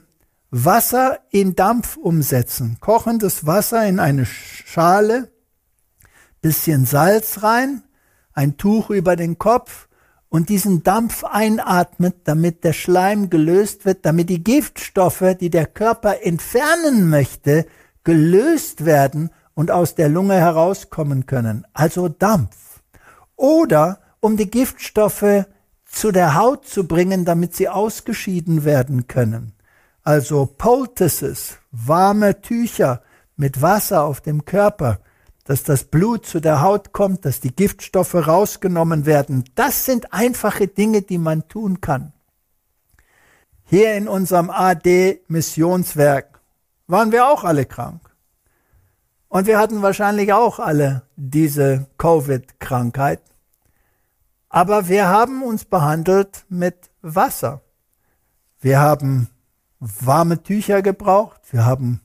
Wasser 0.51 1.19
in 1.31 1.57
Dampf 1.57 1.97
umsetzen. 1.97 2.79
Kochendes 2.81 3.47
Wasser 3.47 3.87
in 3.87 3.99
eine 3.99 4.25
Schale, 4.25 5.31
bisschen 6.41 6.87
Salz 6.87 7.43
rein, 7.43 7.83
ein 8.33 8.57
Tuch 8.57 8.91
über 8.91 9.17
den 9.17 9.39
Kopf 9.39 9.89
und 10.35 10.49
diesen 10.49 10.83
Dampf 10.83 11.23
einatmet, 11.23 12.17
damit 12.25 12.65
der 12.65 12.73
Schleim 12.73 13.31
gelöst 13.31 13.85
wird, 13.85 14.05
damit 14.05 14.31
die 14.31 14.43
Giftstoffe, 14.43 15.37
die 15.39 15.49
der 15.49 15.65
Körper 15.65 16.25
entfernen 16.25 17.09
möchte, 17.09 17.67
gelöst 18.03 18.85
werden 18.85 19.31
und 19.55 19.71
aus 19.71 19.95
der 19.95 20.09
Lunge 20.09 20.35
herauskommen 20.35 21.27
können. 21.27 21.65
Also 21.73 22.09
Dampf. 22.09 22.81
Oder 23.37 24.01
um 24.19 24.37
die 24.37 24.51
Giftstoffe 24.51 25.45
zu 25.87 26.11
der 26.11 26.35
Haut 26.35 26.67
zu 26.67 26.89
bringen, 26.89 27.25
damit 27.25 27.55
sie 27.55 27.69
ausgeschieden 27.69 28.65
werden 28.65 29.07
können. 29.07 29.53
Also 30.03 30.47
Poultices, 30.47 31.59
warme 31.71 32.41
Tücher 32.41 33.03
mit 33.37 33.63
Wasser 33.63 34.03
auf 34.03 34.21
dem 34.21 34.45
Körper, 34.45 34.99
dass 35.45 35.63
das 35.63 35.85
Blut 35.85 36.27
zu 36.27 36.41
der 36.41 36.63
Haut 36.63 36.93
kommt, 36.93 37.25
dass 37.25 37.41
die 37.41 37.55
Giftstoffe 37.55 38.15
rausgenommen 38.15 39.07
werden. 39.07 39.45
Das 39.55 39.85
sind 39.85 40.13
einfache 40.13 40.69
Dinge, 40.69 41.03
die 41.03 41.19
man 41.19 41.49
tun 41.49 41.81
kann. 41.81 42.13
Hier 43.65 43.95
in 43.95 44.09
unserem 44.09 44.51
AD-Missionswerk 44.51 46.41
waren 46.87 47.13
wir 47.13 47.27
auch 47.29 47.45
alle 47.45 47.67
krank. 47.67 48.01
Und 49.29 49.47
wir 49.47 49.59
hatten 49.59 49.83
wahrscheinlich 49.83 50.33
auch 50.33 50.59
alle 50.59 51.03
diese 51.17 51.87
Covid-Krankheit. 51.99 53.21
Aber 54.49 54.89
wir 54.89 55.09
haben 55.09 55.43
uns 55.43 55.65
behandelt 55.65 56.45
mit 56.49 56.91
Wasser. 57.03 57.63
Wir 58.61 58.81
haben 58.81 59.29
warme 59.81 60.43
Tücher 60.43 60.83
gebraucht. 60.83 61.41
Wir 61.51 61.67
haben 61.67 62.01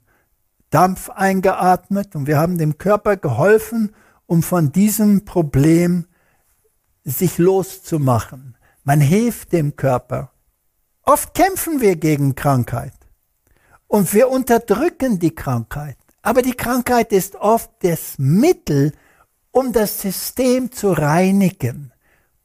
Dampf 0.69 1.09
eingeatmet 1.09 2.15
und 2.15 2.27
wir 2.27 2.37
haben 2.37 2.57
dem 2.57 2.77
Körper 2.77 3.17
geholfen, 3.17 3.95
um 4.25 4.43
von 4.43 4.71
diesem 4.71 5.25
Problem 5.25 6.05
sich 7.03 7.37
loszumachen. 7.37 8.55
Man 8.83 9.01
hilft 9.01 9.51
dem 9.51 9.75
Körper. 9.75 10.31
Oft 11.03 11.33
kämpfen 11.33 11.81
wir 11.81 11.95
gegen 11.95 12.35
Krankheit 12.35 12.93
und 13.87 14.13
wir 14.13 14.29
unterdrücken 14.29 15.17
die 15.17 15.33
Krankheit. 15.33 15.97
Aber 16.21 16.41
die 16.41 16.53
Krankheit 16.53 17.11
ist 17.11 17.35
oft 17.35 17.71
das 17.81 18.15
Mittel, 18.17 18.93
um 19.51 19.73
das 19.73 20.01
System 20.01 20.71
zu 20.71 20.91
reinigen. 20.91 21.91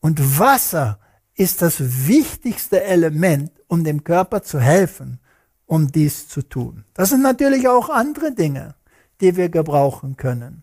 Und 0.00 0.38
Wasser 0.38 0.98
ist 1.34 1.60
das 1.60 2.06
wichtigste 2.06 2.82
Element, 2.82 3.50
um 3.66 3.84
dem 3.84 4.04
Körper 4.04 4.42
zu 4.42 4.60
helfen 4.60 5.20
um 5.66 5.90
dies 5.90 6.28
zu 6.28 6.42
tun. 6.42 6.84
Das 6.94 7.10
sind 7.10 7.22
natürlich 7.22 7.68
auch 7.68 7.88
andere 7.88 8.32
Dinge, 8.32 8.74
die 9.20 9.36
wir 9.36 9.48
gebrauchen 9.48 10.16
können. 10.16 10.62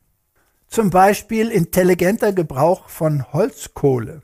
Zum 0.68 0.89
Beispiel 0.89 1.49
intelligenter 1.49 2.34
Gebrauch 2.34 2.88
von 2.88 3.34
Holzkohle. 3.34 4.22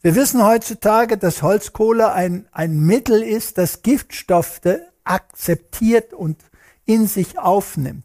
Wir 0.00 0.14
wissen 0.14 0.44
heutzutage, 0.44 1.18
dass 1.18 1.42
Holzkohle 1.42 2.12
ein, 2.12 2.46
ein 2.52 2.78
Mittel 2.78 3.22
ist, 3.22 3.58
das 3.58 3.82
Giftstoffe 3.82 4.60
akzeptiert 5.02 6.14
und 6.14 6.38
in 6.84 7.08
sich 7.08 7.38
aufnimmt. 7.38 8.04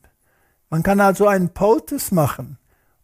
Man 0.72 0.82
kann 0.82 1.00
also 1.00 1.28
einen 1.28 1.50
Poultice 1.50 2.12
machen 2.12 2.58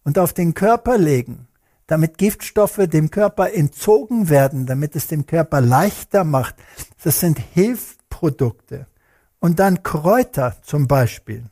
und 0.03 0.17
auf 0.17 0.34
den 0.34 0.55
Körper 0.55 0.97
legen, 0.97 1.47
damit 1.86 2.17
Giftstoffe 2.17 2.88
dem 2.88 3.11
Körper 3.11 3.53
entzogen 3.53 4.30
werden, 4.30 4.65
damit 4.65 4.95
es 4.95 5.05
dem 5.05 5.27
Körper 5.27 5.61
leichter 5.61 6.23
macht. 6.23 6.55
Das 7.03 7.19
sind 7.19 7.38
Hilf 7.38 7.99
Produkte 8.20 8.86
und 9.39 9.59
dann 9.59 9.82
Kräuter 9.82 10.57
zum 10.61 10.89
Beispiel. 10.89 11.45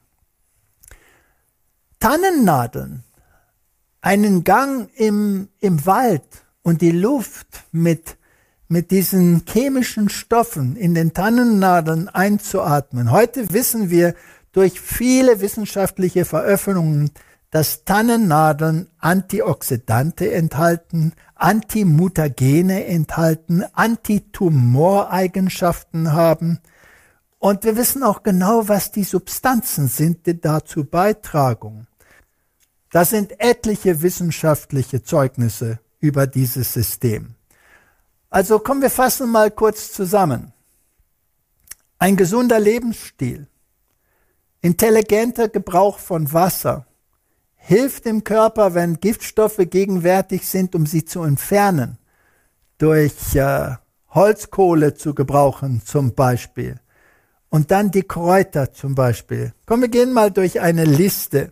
Tannennadeln, 2.01 3.05
einen 4.01 4.43
Gang 4.43 4.89
im, 4.97 5.47
im 5.61 5.85
Wald 5.85 6.25
und 6.63 6.81
die 6.81 6.91
Luft 6.91 7.63
mit, 7.71 8.17
mit 8.67 8.91
diesen 8.91 9.43
chemischen 9.47 10.09
Stoffen 10.09 10.75
in 10.75 10.93
den 10.93 11.13
Tannennadeln 11.13 12.09
einzuatmen. 12.09 13.11
Heute 13.11 13.53
wissen 13.53 13.89
wir 13.89 14.13
durch 14.51 14.81
viele 14.81 15.39
wissenschaftliche 15.39 16.25
Veröffentlichungen, 16.25 17.11
dass 17.49 17.85
Tannennadeln 17.85 18.89
Antioxidante 18.99 20.33
enthalten, 20.33 21.13
Antimutagene 21.39 22.85
enthalten, 22.85 23.63
Antitumoreigenschaften 23.73 26.13
haben. 26.13 26.59
Und 27.39 27.63
wir 27.63 27.77
wissen 27.77 28.03
auch 28.03 28.23
genau, 28.23 28.67
was 28.67 28.91
die 28.91 29.03
Substanzen 29.03 29.87
sind, 29.87 30.25
die 30.25 30.39
dazu 30.39 30.85
beitragen. 30.85 31.87
Das 32.91 33.11
sind 33.11 33.39
etliche 33.39 34.01
wissenschaftliche 34.01 35.03
Zeugnisse 35.03 35.79
über 35.99 36.25
dieses 36.27 36.73
System. 36.73 37.35
Also 38.29 38.59
kommen 38.59 38.81
wir 38.81 38.89
fassen 38.89 39.31
mal 39.31 39.51
kurz 39.51 39.91
zusammen. 39.91 40.53
Ein 41.99 42.15
gesunder 42.15 42.59
Lebensstil, 42.59 43.47
intelligenter 44.61 45.49
Gebrauch 45.49 45.99
von 45.99 46.31
Wasser, 46.33 46.85
hilft 47.67 48.05
dem 48.05 48.23
Körper, 48.23 48.75
wenn 48.75 49.01
Giftstoffe 49.01 49.59
gegenwärtig 49.69 50.47
sind, 50.47 50.73
um 50.73 50.85
sie 50.85 51.03
zu 51.03 51.23
entfernen, 51.23 51.97
durch 52.77 53.35
äh, 53.35 53.71
Holzkohle 54.09 54.93
zu 54.93 55.13
gebrauchen 55.13 55.81
zum 55.83 56.15
Beispiel. 56.15 56.79
Und 57.49 57.71
dann 57.71 57.91
die 57.91 58.03
Kräuter 58.03 58.71
zum 58.71 58.95
Beispiel. 58.95 59.53
Komm, 59.65 59.81
wir 59.81 59.89
gehen 59.89 60.13
mal 60.13 60.31
durch 60.31 60.61
eine 60.61 60.85
Liste 60.85 61.51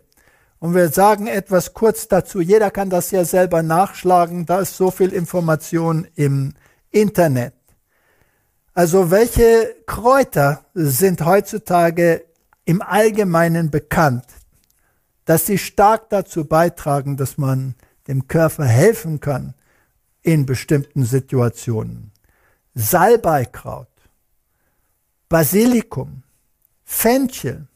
und 0.58 0.74
wir 0.74 0.88
sagen 0.88 1.26
etwas 1.26 1.74
kurz 1.74 2.08
dazu. 2.08 2.40
Jeder 2.40 2.70
kann 2.70 2.88
das 2.88 3.10
ja 3.10 3.26
selber 3.26 3.62
nachschlagen. 3.62 4.46
Da 4.46 4.60
ist 4.60 4.74
so 4.78 4.90
viel 4.90 5.12
Information 5.12 6.06
im 6.14 6.54
Internet. 6.90 7.52
Also 8.72 9.10
welche 9.10 9.76
Kräuter 9.84 10.64
sind 10.72 11.26
heutzutage 11.26 12.24
im 12.64 12.80
Allgemeinen 12.80 13.70
bekannt? 13.70 14.24
Dass 15.26 15.44
sie 15.44 15.58
stark 15.58 16.08
dazu 16.08 16.46
beitragen, 16.46 17.16
dass 17.16 17.36
man 17.36 17.74
dem 18.08 18.28
Körper 18.28 18.64
helfen 18.64 19.20
kann 19.20 19.54
in 20.22 20.46
bestimmten 20.46 21.04
Situationen. 21.04 22.12
Salbeikraut, 22.74 23.88
Basilikum, 25.28 26.22
Fenchel, 26.84 27.66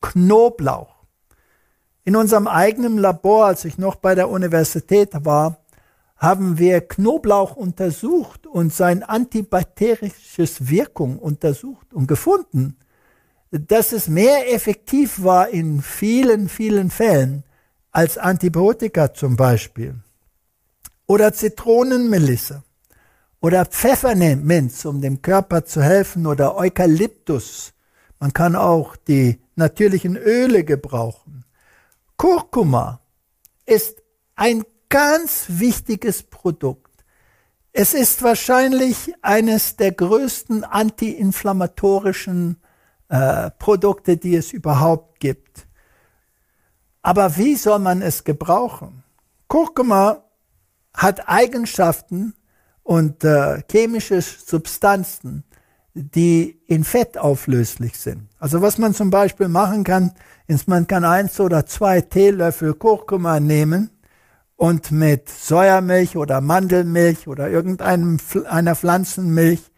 Knoblauch. 0.00 1.04
In 2.04 2.16
unserem 2.16 2.48
eigenen 2.48 2.98
Labor, 2.98 3.46
als 3.46 3.64
ich 3.64 3.78
noch 3.78 3.96
bei 3.96 4.14
der 4.14 4.28
Universität 4.30 5.10
war, 5.24 5.58
haben 6.16 6.58
wir 6.58 6.80
Knoblauch 6.80 7.54
untersucht 7.54 8.46
und 8.46 8.72
sein 8.72 9.02
antibakterisches 9.02 10.68
Wirkung 10.68 11.18
untersucht 11.18 11.92
und 11.92 12.06
gefunden, 12.06 12.78
dass 13.52 13.92
es 13.92 14.08
mehr 14.08 14.52
effektiv 14.52 15.22
war 15.22 15.50
in 15.50 15.82
vielen, 15.82 16.48
vielen 16.48 16.90
Fällen 16.90 17.44
als 17.90 18.16
Antibiotika 18.16 19.12
zum 19.12 19.36
Beispiel. 19.36 19.96
Oder 21.06 21.34
Zitronenmelisse. 21.34 22.62
Oder 23.40 23.66
Pfefferminz, 23.66 24.86
um 24.86 25.02
dem 25.02 25.20
Körper 25.20 25.66
zu 25.66 25.82
helfen. 25.82 26.26
Oder 26.26 26.56
Eukalyptus. 26.56 27.74
Man 28.18 28.32
kann 28.32 28.56
auch 28.56 28.96
die 28.96 29.38
natürlichen 29.54 30.16
Öle 30.16 30.64
gebrauchen. 30.64 31.44
Kurkuma 32.16 33.00
ist 33.66 34.02
ein 34.34 34.64
ganz 34.88 35.44
wichtiges 35.48 36.22
Produkt. 36.22 37.04
Es 37.74 37.92
ist 37.92 38.22
wahrscheinlich 38.22 39.12
eines 39.20 39.76
der 39.76 39.92
größten 39.92 40.64
antiinflammatorischen 40.64 42.61
äh, 43.12 43.50
Produkte, 43.58 44.16
die 44.16 44.34
es 44.36 44.54
überhaupt 44.54 45.20
gibt. 45.20 45.66
Aber 47.02 47.36
wie 47.36 47.56
soll 47.56 47.78
man 47.78 48.00
es 48.00 48.24
gebrauchen? 48.24 49.04
Kurkuma 49.48 50.24
hat 50.94 51.28
Eigenschaften 51.28 52.32
und 52.82 53.22
äh, 53.22 53.62
chemische 53.70 54.22
Substanzen, 54.22 55.44
die 55.92 56.58
in 56.66 56.84
Fett 56.84 57.18
auflöslich 57.18 57.98
sind. 57.98 58.28
Also 58.38 58.62
was 58.62 58.78
man 58.78 58.94
zum 58.94 59.10
Beispiel 59.10 59.48
machen 59.48 59.84
kann, 59.84 60.12
ist, 60.46 60.66
man 60.66 60.86
kann 60.86 61.04
eins 61.04 61.38
oder 61.38 61.66
zwei 61.66 62.00
Teelöffel 62.00 62.72
Kurkuma 62.72 63.40
nehmen 63.40 63.90
und 64.56 64.90
mit 64.90 65.28
Säuermilch 65.28 66.16
oder 66.16 66.40
Mandelmilch 66.40 67.28
oder 67.28 67.50
irgendeiner 67.50 68.74
Pflanzenmilch 68.74 69.70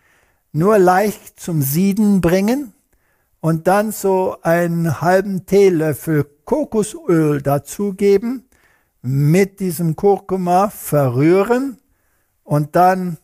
nur 0.53 0.78
leicht 0.78 1.41
zum 1.41 1.62
Sieden 1.62 2.20
bringen 2.20 2.74
und 3.45 3.66
dann 3.66 3.92
so 3.92 4.38
einen 4.40 5.03
halben 5.03 5.45
Teelöffel 5.45 6.24
Kokosöl 6.47 7.42
dazugeben, 7.42 8.49
mit 9.03 9.61
diesem 9.61 9.97
Kurkuma 9.97 10.70
verrühren 10.70 11.76
und 12.42 12.74
dann 12.74 13.18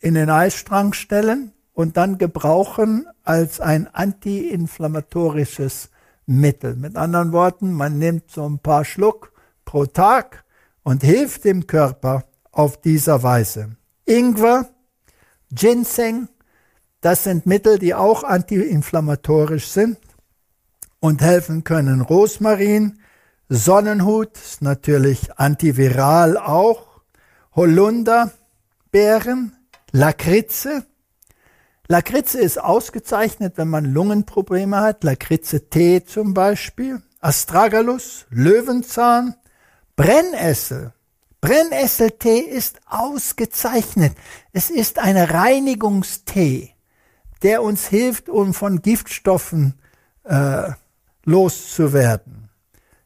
in 0.00 0.14
den 0.14 0.30
Eisstrang 0.30 0.92
stellen 0.92 1.50
und 1.72 1.96
dann 1.96 2.16
gebrauchen 2.16 3.08
als 3.24 3.58
ein 3.58 3.92
antiinflammatorisches 3.92 5.90
Mittel. 6.26 6.76
Mit 6.76 6.94
anderen 6.94 7.32
Worten, 7.32 7.72
man 7.72 7.98
nimmt 7.98 8.30
so 8.30 8.48
ein 8.48 8.60
paar 8.60 8.84
Schluck 8.84 9.32
pro 9.64 9.84
Tag 9.84 10.44
und 10.84 11.02
hilft 11.02 11.42
dem 11.42 11.66
Körper 11.66 12.22
auf 12.52 12.80
dieser 12.80 13.24
Weise. 13.24 13.74
Ingwer, 14.04 14.68
Ginseng, 15.50 16.28
das 17.00 17.24
sind 17.24 17.46
Mittel, 17.46 17.78
die 17.78 17.94
auch 17.94 18.24
antiinflammatorisch 18.24 19.68
sind 19.68 19.98
und 21.00 21.22
helfen 21.22 21.64
können. 21.64 22.00
Rosmarin, 22.00 22.98
Sonnenhut 23.48 24.36
ist 24.36 24.62
natürlich 24.62 25.38
antiviral 25.38 26.36
auch. 26.36 27.00
Holunderbeeren, 27.54 29.56
Lakritze. 29.92 30.84
Lakritze 31.88 32.40
ist 32.40 32.60
ausgezeichnet, 32.60 33.54
wenn 33.56 33.68
man 33.68 33.84
Lungenprobleme 33.84 34.80
hat. 34.80 35.04
Lakritze-Tee 35.04 36.04
zum 36.04 36.34
Beispiel. 36.34 37.00
Astragalus, 37.20 38.26
Löwenzahn, 38.30 39.36
Brennessel. 39.94 40.92
Brennesseltee 41.40 42.40
ist 42.40 42.80
ausgezeichnet. 42.86 44.16
Es 44.52 44.70
ist 44.70 44.98
ein 44.98 45.16
Reinigungstee, 45.16 46.74
der 47.42 47.62
uns 47.62 47.86
hilft, 47.86 48.28
um 48.28 48.54
von 48.54 48.82
Giftstoffen 48.82 49.74
äh, 50.24 50.70
loszuwerden. 51.24 52.48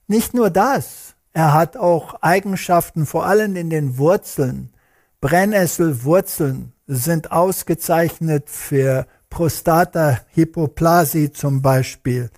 Nicht 0.07 0.35
nur 0.35 0.51
das, 0.51 1.15
er 1.33 1.55
hat 1.55 1.77
auch 1.77 2.15
Eigenschaften, 2.23 3.07
vor 3.07 3.27
allem 3.27 3.57
in 3.57 3.71
den 3.71 3.99
Wurzeln. 3.99 4.73
Brennnesselwurzeln 5.21 6.73
sind 6.87 7.31
ausgezeichnet 7.31 8.51
für 8.51 9.07
Prostata-Hypoplasie 9.31 11.33
zum 11.33 11.63
Beispiel 11.63 12.31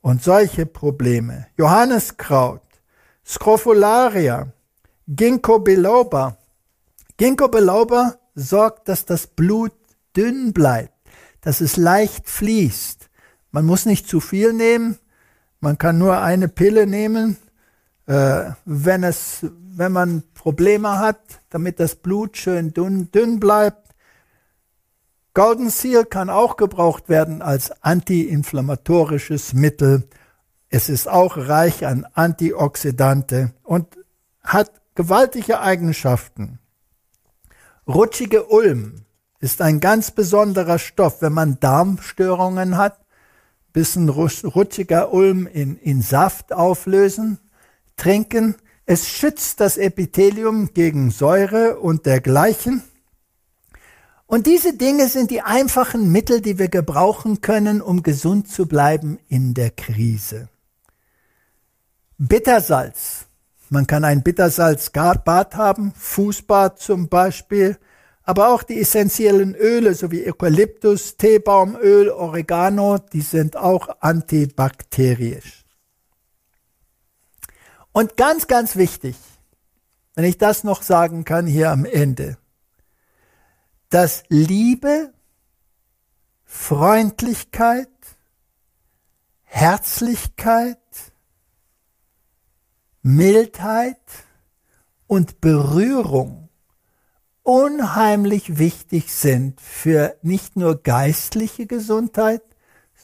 und 0.00 0.22
solche 0.22 0.66
Probleme. 0.66 1.46
Johanneskraut, 1.56 2.62
Scrofularia, 3.24 4.48
Ginkgo 5.06 5.60
biloba. 5.60 6.36
Ginkgo 7.16 7.48
biloba 7.48 8.16
sorgt, 8.34 8.88
dass 8.88 9.04
das 9.04 9.26
Blut 9.26 9.72
dünn 10.16 10.52
bleibt, 10.52 10.99
dass 11.40 11.60
es 11.60 11.76
leicht 11.76 12.28
fließt. 12.28 13.08
Man 13.50 13.66
muss 13.66 13.86
nicht 13.86 14.08
zu 14.08 14.20
viel 14.20 14.52
nehmen, 14.52 14.98
man 15.60 15.76
kann 15.76 15.98
nur 15.98 16.20
eine 16.20 16.48
Pille 16.48 16.86
nehmen, 16.86 17.36
äh, 18.06 18.50
wenn 18.64 19.04
es, 19.04 19.46
wenn 19.76 19.92
man 19.92 20.22
Probleme 20.34 20.98
hat, 20.98 21.20
damit 21.50 21.80
das 21.80 21.96
Blut 21.96 22.36
schön 22.36 22.72
dünn, 22.72 23.10
dünn 23.12 23.40
bleibt. 23.40 23.90
Golden 25.34 25.70
Seal 25.70 26.06
kann 26.06 26.30
auch 26.30 26.56
gebraucht 26.56 27.08
werden 27.08 27.42
als 27.42 27.70
antiinflammatorisches 27.82 29.52
Mittel. 29.52 30.08
Es 30.70 30.88
ist 30.88 31.08
auch 31.08 31.36
reich 31.36 31.86
an 31.86 32.06
Antioxidante 32.14 33.52
und 33.62 33.86
hat 34.42 34.72
gewaltige 34.94 35.60
Eigenschaften. 35.60 36.58
Rutschige 37.86 38.46
Ulm 38.46 39.04
ist 39.40 39.60
ein 39.62 39.80
ganz 39.80 40.10
besonderer 40.10 40.78
Stoff, 40.78 41.22
wenn 41.22 41.32
man 41.32 41.58
Darmstörungen 41.60 42.76
hat. 42.76 43.00
Bisschen 43.72 44.08
rutschiger 44.08 45.12
Ulm 45.12 45.46
in, 45.46 45.76
in 45.76 46.02
Saft 46.02 46.52
auflösen, 46.52 47.38
trinken. 47.96 48.56
Es 48.86 49.08
schützt 49.08 49.60
das 49.60 49.76
Epithelium 49.76 50.74
gegen 50.74 51.10
Säure 51.10 51.78
und 51.78 52.06
dergleichen. 52.06 52.82
Und 54.26 54.46
diese 54.46 54.76
Dinge 54.76 55.08
sind 55.08 55.30
die 55.30 55.42
einfachen 55.42 56.12
Mittel, 56.12 56.40
die 56.40 56.58
wir 56.58 56.68
gebrauchen 56.68 57.40
können, 57.40 57.80
um 57.80 58.02
gesund 58.02 58.48
zu 58.48 58.66
bleiben 58.66 59.18
in 59.28 59.54
der 59.54 59.70
Krise. 59.70 60.48
Bittersalz 62.18 63.26
man 63.72 63.86
kann 63.86 64.02
ein 64.04 64.24
Bittersalzbad 64.24 65.54
haben, 65.54 65.92
Fußbad 65.96 66.80
zum 66.80 67.08
Beispiel, 67.08 67.78
aber 68.30 68.50
auch 68.50 68.62
die 68.62 68.80
essentiellen 68.80 69.56
Öle 69.56 69.92
sowie 69.92 70.24
Eukalyptus, 70.24 71.16
Teebaumöl, 71.16 72.10
Oregano, 72.10 72.98
die 72.98 73.22
sind 73.22 73.56
auch 73.56 73.88
antibakterisch. 73.98 75.64
Und 77.90 78.16
ganz, 78.16 78.46
ganz 78.46 78.76
wichtig, 78.76 79.16
wenn 80.14 80.24
ich 80.24 80.38
das 80.38 80.62
noch 80.62 80.82
sagen 80.82 81.24
kann 81.24 81.48
hier 81.48 81.72
am 81.72 81.84
Ende, 81.84 82.38
dass 83.88 84.22
Liebe, 84.28 85.12
Freundlichkeit, 86.44 87.88
Herzlichkeit, 89.42 90.78
Mildheit 93.02 93.98
und 95.08 95.40
Berührung 95.40 96.49
unheimlich 97.42 98.58
wichtig 98.58 99.12
sind 99.12 99.60
für 99.60 100.16
nicht 100.22 100.56
nur 100.56 100.82
geistliche 100.82 101.66
Gesundheit, 101.66 102.42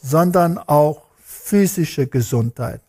sondern 0.01 0.57
auch 0.57 1.07
physische 1.17 2.07
Gesundheit. 2.07 2.81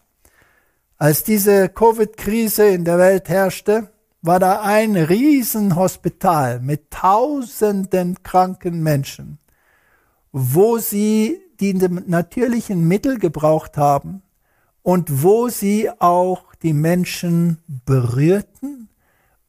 Als 0.97 1.23
diese 1.23 1.69
Covid-Krise 1.69 2.69
in 2.69 2.85
der 2.85 2.99
Welt 2.99 3.29
herrschte, 3.29 3.91
war 4.21 4.41
da 4.41 4.63
ein 4.63 4.97
Riesenhospital 4.97 6.61
mit 6.61 6.91
tausenden 6.91 8.23
kranken 8.23 8.83
Menschen, 8.83 9.39
wo 10.33 10.79
sie 10.79 11.41
die 11.61 11.75
natürlichen 11.75 12.87
Mittel 12.87 13.19
gebraucht 13.19 13.77
haben 13.77 14.23
und 14.83 15.23
wo 15.23 15.49
sie 15.49 15.91
auch 16.01 16.55
die 16.63 16.73
Menschen 16.73 17.59
berührten 17.85 18.89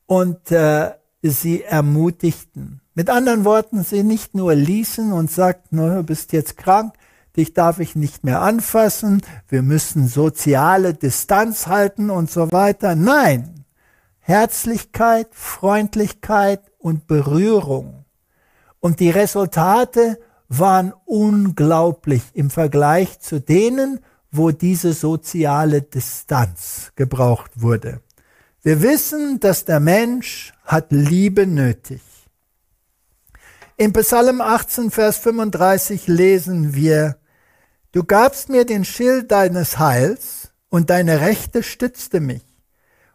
und 0.06 0.52
äh, 0.52 0.92
sie 1.22 1.64
ermutigten. 1.64 2.82
Mit 2.94 3.10
anderen 3.10 3.46
Worten, 3.46 3.84
sie 3.84 4.04
nicht 4.04 4.36
nur 4.36 4.56
ließen 4.56 5.12
und 5.14 5.32
sagten, 5.32 5.78
du 5.78 6.04
bist 6.04 6.34
jetzt 6.34 6.58
krank, 6.58 6.94
dich 7.38 7.54
darf 7.54 7.80
ich 7.80 7.96
nicht 7.96 8.24
mehr 8.24 8.42
anfassen, 8.42 9.22
wir 9.48 9.62
müssen 9.62 10.08
soziale 10.08 10.94
Distanz 10.94 11.68
halten 11.68 12.10
und 12.10 12.30
so 12.30 12.52
weiter. 12.52 12.96
Nein, 12.96 13.66
Herzlichkeit, 14.20 15.30
Freundlichkeit 15.32 16.62
und 16.78 17.08
Berührung. 17.08 18.06
Und 18.80 19.00
die 19.00 19.10
Resultate 19.10 20.20
waren 20.48 20.94
unglaublich 21.06 22.24
im 22.34 22.50
Vergleich 22.50 23.20
zu 23.20 23.40
denen, 23.40 24.00
wo 24.32 24.52
diese 24.52 24.94
soziale 24.94 25.82
Distanz 25.82 26.92
gebraucht 26.96 27.62
wurde. 27.62 28.02
Wir 28.62 28.82
wissen, 28.82 29.40
dass 29.40 29.64
der 29.64 29.80
Mensch 29.80 30.54
hat 30.66 30.88
Liebe 30.92 31.48
nötig. 31.48 32.02
Im 33.78 33.94
Psalm 33.94 34.42
18, 34.42 34.92
Vers 34.92 35.18
35 35.18 36.08
lesen 36.08 36.74
wir, 36.74 37.18
Du 37.94 38.04
gabst 38.04 38.50
mir 38.50 38.66
den 38.66 38.84
Schild 38.84 39.32
deines 39.32 39.80
Heils, 39.80 40.52
und 40.70 40.90
deine 40.90 41.22
Rechte 41.22 41.64
stützte 41.64 42.20
mich, 42.20 42.44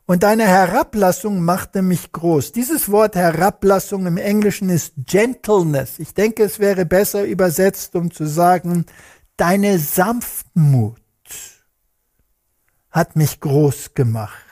und 0.07 0.23
deine 0.23 0.45
Herablassung 0.47 1.41
machte 1.41 1.83
mich 1.83 2.11
groß. 2.11 2.53
Dieses 2.53 2.91
Wort 2.91 3.15
Herablassung 3.15 4.07
im 4.07 4.17
Englischen 4.17 4.71
ist 4.71 4.95
Gentleness. 4.97 5.99
Ich 5.99 6.15
denke, 6.15 6.45
es 6.45 6.59
wäre 6.59 6.87
besser 6.87 7.25
übersetzt, 7.25 7.95
um 7.95 8.11
zu 8.11 8.27
sagen, 8.27 8.87
deine 9.37 9.79
Sanftmut 9.79 10.97
hat 12.91 13.17
mich 13.17 13.41
groß 13.41 13.95
gemacht. 13.95 14.44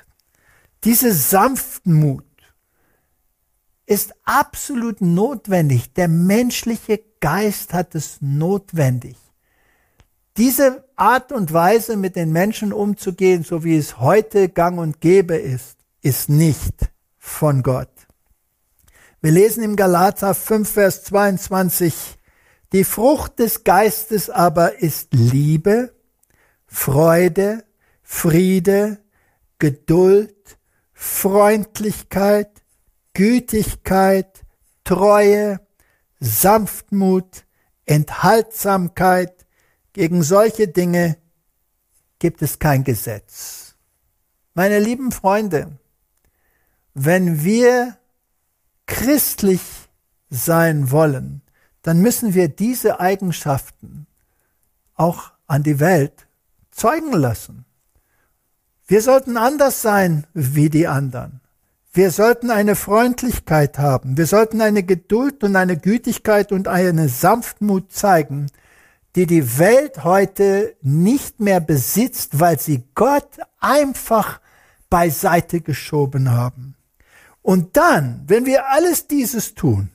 Diese 0.84 1.12
Sanftmut 1.12 2.24
ist 3.86 4.14
absolut 4.24 5.00
notwendig. 5.00 5.92
Der 5.94 6.08
menschliche 6.08 7.00
Geist 7.20 7.72
hat 7.72 7.94
es 7.94 8.18
notwendig. 8.20 9.16
Diese 10.36 10.88
Art 10.96 11.30
und 11.30 11.52
Weise, 11.52 11.96
mit 11.96 12.16
den 12.16 12.32
Menschen 12.32 12.72
umzugehen, 12.72 13.44
so 13.44 13.64
wie 13.64 13.76
es 13.76 14.00
heute 14.00 14.48
gang 14.48 14.78
und 14.78 15.00
gäbe 15.00 15.36
ist, 15.36 15.76
ist 16.00 16.28
nicht 16.28 16.90
von 17.18 17.62
Gott. 17.62 17.90
Wir 19.20 19.30
lesen 19.30 19.62
im 19.62 19.76
Galater 19.76 20.34
5, 20.34 20.68
Vers 20.68 21.04
22, 21.04 21.94
die 22.72 22.84
Frucht 22.84 23.38
des 23.38 23.62
Geistes 23.62 24.30
aber 24.30 24.80
ist 24.80 25.12
Liebe, 25.12 25.94
Freude, 26.66 27.64
Friede, 28.02 28.98
Geduld, 29.58 30.58
Freundlichkeit, 31.04 32.62
Gütigkeit, 33.12 34.44
Treue, 34.84 35.60
Sanftmut, 36.20 37.44
Enthaltsamkeit. 37.86 39.44
Gegen 39.94 40.22
solche 40.22 40.68
Dinge 40.68 41.18
gibt 42.20 42.40
es 42.40 42.60
kein 42.60 42.84
Gesetz. 42.84 43.74
Meine 44.54 44.78
lieben 44.78 45.10
Freunde, 45.10 45.76
wenn 46.94 47.42
wir 47.42 47.98
christlich 48.86 49.60
sein 50.30 50.92
wollen, 50.92 51.42
dann 51.82 52.00
müssen 52.00 52.32
wir 52.32 52.46
diese 52.46 53.00
Eigenschaften 53.00 54.06
auch 54.94 55.32
an 55.48 55.64
die 55.64 55.80
Welt 55.80 56.28
zeugen 56.70 57.12
lassen. 57.12 57.64
Wir 58.92 59.00
sollten 59.00 59.38
anders 59.38 59.80
sein 59.80 60.26
wie 60.34 60.68
die 60.68 60.86
anderen. 60.86 61.40
Wir 61.94 62.10
sollten 62.10 62.50
eine 62.50 62.76
Freundlichkeit 62.76 63.78
haben. 63.78 64.18
Wir 64.18 64.26
sollten 64.26 64.60
eine 64.60 64.82
Geduld 64.82 65.42
und 65.44 65.56
eine 65.56 65.78
Gütigkeit 65.78 66.52
und 66.52 66.68
eine 66.68 67.08
Sanftmut 67.08 67.90
zeigen, 67.90 68.50
die 69.16 69.24
die 69.24 69.58
Welt 69.58 70.04
heute 70.04 70.76
nicht 70.82 71.40
mehr 71.40 71.60
besitzt, 71.60 72.38
weil 72.38 72.60
sie 72.60 72.84
Gott 72.94 73.38
einfach 73.60 74.40
beiseite 74.90 75.62
geschoben 75.62 76.30
haben. 76.30 76.74
Und 77.40 77.78
dann, 77.78 78.24
wenn 78.26 78.44
wir 78.44 78.68
alles 78.72 79.06
dieses 79.08 79.54
tun, 79.54 79.88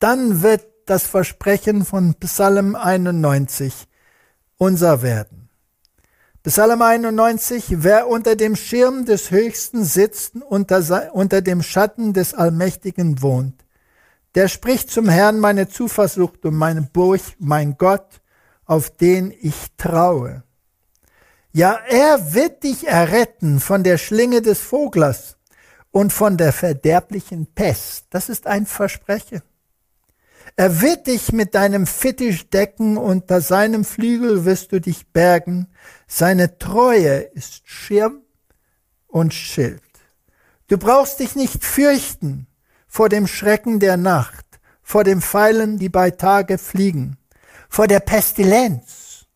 dann 0.00 0.42
wird 0.42 0.66
das 0.86 1.06
Versprechen 1.06 1.84
von 1.84 2.14
Psalm 2.14 2.74
91 2.74 3.86
unser 4.56 5.02
werden. 5.02 5.37
Psalm 6.48 6.80
91, 6.80 7.82
wer 7.82 8.08
unter 8.08 8.34
dem 8.34 8.56
Schirm 8.56 9.04
des 9.04 9.30
Höchsten 9.30 9.84
sitzt, 9.84 10.34
unter, 10.36 11.10
unter 11.12 11.42
dem 11.42 11.62
Schatten 11.62 12.14
des 12.14 12.32
Allmächtigen 12.32 13.20
wohnt, 13.20 13.66
der 14.34 14.48
spricht 14.48 14.90
zum 14.90 15.10
Herrn 15.10 15.40
meine 15.40 15.68
Zuversicht 15.68 16.46
und 16.46 16.54
meine 16.54 16.80
Burg, 16.80 17.20
mein 17.38 17.76
Gott, 17.76 18.22
auf 18.64 18.88
den 18.88 19.30
ich 19.42 19.56
traue. 19.76 20.42
Ja, 21.52 21.80
er 21.86 22.32
wird 22.32 22.62
dich 22.62 22.86
erretten 22.86 23.60
von 23.60 23.84
der 23.84 23.98
Schlinge 23.98 24.40
des 24.40 24.58
Voglers 24.58 25.36
und 25.90 26.14
von 26.14 26.38
der 26.38 26.54
verderblichen 26.54 27.46
Pest. 27.54 28.06
Das 28.08 28.30
ist 28.30 28.46
ein 28.46 28.64
Versprechen. 28.64 29.42
Er 30.58 30.80
wird 30.80 31.06
dich 31.06 31.30
mit 31.30 31.54
deinem 31.54 31.86
Fittisch 31.86 32.50
decken, 32.50 32.96
unter 32.96 33.40
seinem 33.40 33.84
Flügel 33.84 34.44
wirst 34.44 34.72
du 34.72 34.80
dich 34.80 35.06
bergen. 35.12 35.68
Seine 36.08 36.58
Treue 36.58 37.18
ist 37.18 37.62
Schirm 37.64 38.22
und 39.06 39.32
Schild. 39.32 39.80
Du 40.66 40.76
brauchst 40.76 41.20
dich 41.20 41.36
nicht 41.36 41.64
fürchten 41.64 42.48
vor 42.88 43.08
dem 43.08 43.28
Schrecken 43.28 43.78
der 43.78 43.96
Nacht, 43.96 44.46
vor 44.82 45.04
dem 45.04 45.22
Pfeilen, 45.22 45.78
die 45.78 45.90
bei 45.90 46.10
Tage 46.10 46.58
fliegen, 46.58 47.18
vor 47.68 47.86
der 47.86 48.00
Pestilenz, 48.00 49.26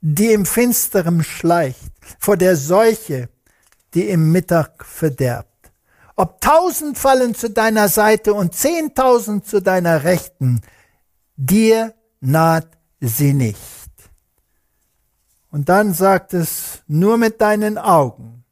die 0.00 0.32
im 0.32 0.46
Finsterem 0.46 1.24
schleicht, 1.24 1.90
vor 2.20 2.36
der 2.36 2.54
Seuche, 2.54 3.30
die 3.94 4.08
im 4.08 4.30
Mittag 4.30 4.84
verderbt. 4.84 5.55
Ob 6.16 6.40
tausend 6.40 6.96
fallen 6.96 7.34
zu 7.34 7.50
deiner 7.50 7.88
Seite 7.88 8.32
und 8.32 8.54
zehntausend 8.54 9.46
zu 9.46 9.60
deiner 9.60 10.04
Rechten, 10.04 10.62
dir 11.36 11.94
naht 12.20 12.68
sie 13.00 13.34
nicht. 13.34 13.92
Und 15.50 15.68
dann 15.68 15.92
sagt 15.92 16.32
es, 16.34 16.82
nur 16.86 17.18
mit 17.18 17.40
deinen 17.40 17.76
Augen 17.76 18.44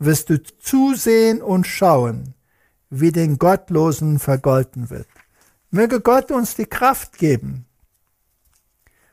wirst 0.00 0.30
du 0.30 0.42
zusehen 0.42 1.40
und 1.40 1.66
schauen, 1.66 2.34
wie 2.90 3.12
den 3.12 3.38
Gottlosen 3.38 4.18
vergolten 4.18 4.90
wird. 4.90 5.08
Möge 5.70 6.00
Gott 6.00 6.30
uns 6.30 6.56
die 6.56 6.66
Kraft 6.66 7.18
geben, 7.18 7.66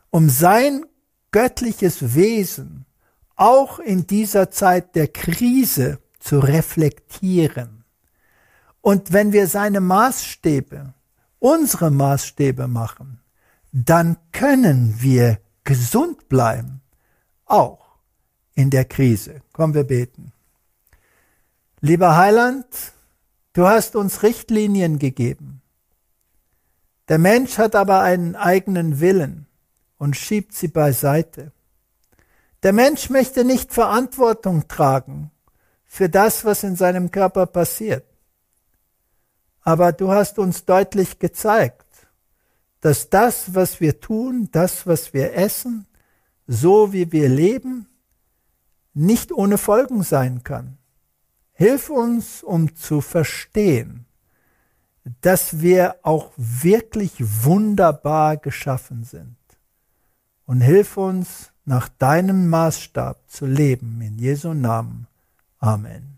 um 0.09 0.29
sein 0.29 0.85
göttliches 1.31 2.15
Wesen 2.15 2.85
auch 3.35 3.79
in 3.79 4.07
dieser 4.07 4.49
Zeit 4.49 4.95
der 4.95 5.09
Krise 5.09 5.99
zu 6.19 6.39
reflektieren. 6.39 7.74
Und 8.85 9.11
wenn 9.13 9.33
wir 9.33 9.47
seine 9.47 9.81
Maßstäbe, 9.81 10.93
unsere 11.39 11.89
Maßstäbe 11.89 12.67
machen, 12.67 13.19
dann 13.71 14.15
können 14.31 15.01
wir 15.01 15.39
gesund 15.63 16.29
bleiben, 16.29 16.81
auch 17.45 17.97
in 18.53 18.69
der 18.69 18.85
Krise. 18.85 19.41
Kommen 19.53 19.73
wir 19.73 19.85
beten. 19.85 20.33
Lieber 21.81 22.15
Heiland, 22.15 22.67
du 23.53 23.65
hast 23.65 23.95
uns 23.95 24.21
Richtlinien 24.21 24.99
gegeben. 24.99 25.63
Der 27.09 27.17
Mensch 27.17 27.57
hat 27.57 27.73
aber 27.73 28.01
einen 28.01 28.35
eigenen 28.35 28.99
Willen 28.99 29.47
und 29.97 30.15
schiebt 30.15 30.53
sie 30.53 30.67
beiseite. 30.67 31.51
Der 32.61 32.71
Mensch 32.71 33.09
möchte 33.09 33.45
nicht 33.45 33.73
Verantwortung 33.73 34.67
tragen 34.67 35.31
für 35.85 36.07
das, 36.07 36.45
was 36.45 36.61
in 36.61 36.75
seinem 36.75 37.09
Körper 37.09 37.47
passiert. 37.47 38.05
Aber 39.65 39.91
du 39.91 40.11
hast 40.11 40.39
uns 40.39 40.63
deutlich 40.63 41.19
gezeigt, 41.19 42.07
dass 42.79 43.09
das, 43.09 43.53
was 43.53 43.81
wir 43.81 43.99
tun, 43.99 44.47
das, 44.51 44.87
was 44.87 45.13
wir 45.13 45.33
essen, 45.33 45.87
so 46.47 46.93
wie 46.93 47.11
wir 47.11 47.27
leben, 47.27 47.87
nicht 48.93 49.33
ohne 49.33 49.57
Folgen 49.57 50.03
sein 50.03 50.43
kann. 50.43 50.77
Hilf 51.51 51.89
uns, 51.89 52.43
um 52.43 52.75
zu 52.75 53.01
verstehen, 53.01 54.05
dass 55.21 55.59
wir 55.61 55.95
auch 56.03 56.31
wirklich 56.37 57.13
wunderbar 57.43 58.37
geschaffen 58.37 59.03
sind. 59.03 59.35
Und 60.45 60.61
hilf 60.61 60.95
uns, 60.95 61.51
nach 61.65 61.89
deinem 61.89 62.47
Maßstab 62.49 63.27
zu 63.27 63.47
leben. 63.47 63.99
In 64.01 64.19
Jesu 64.19 64.53
Namen. 64.53 65.07
Amen. 65.57 66.14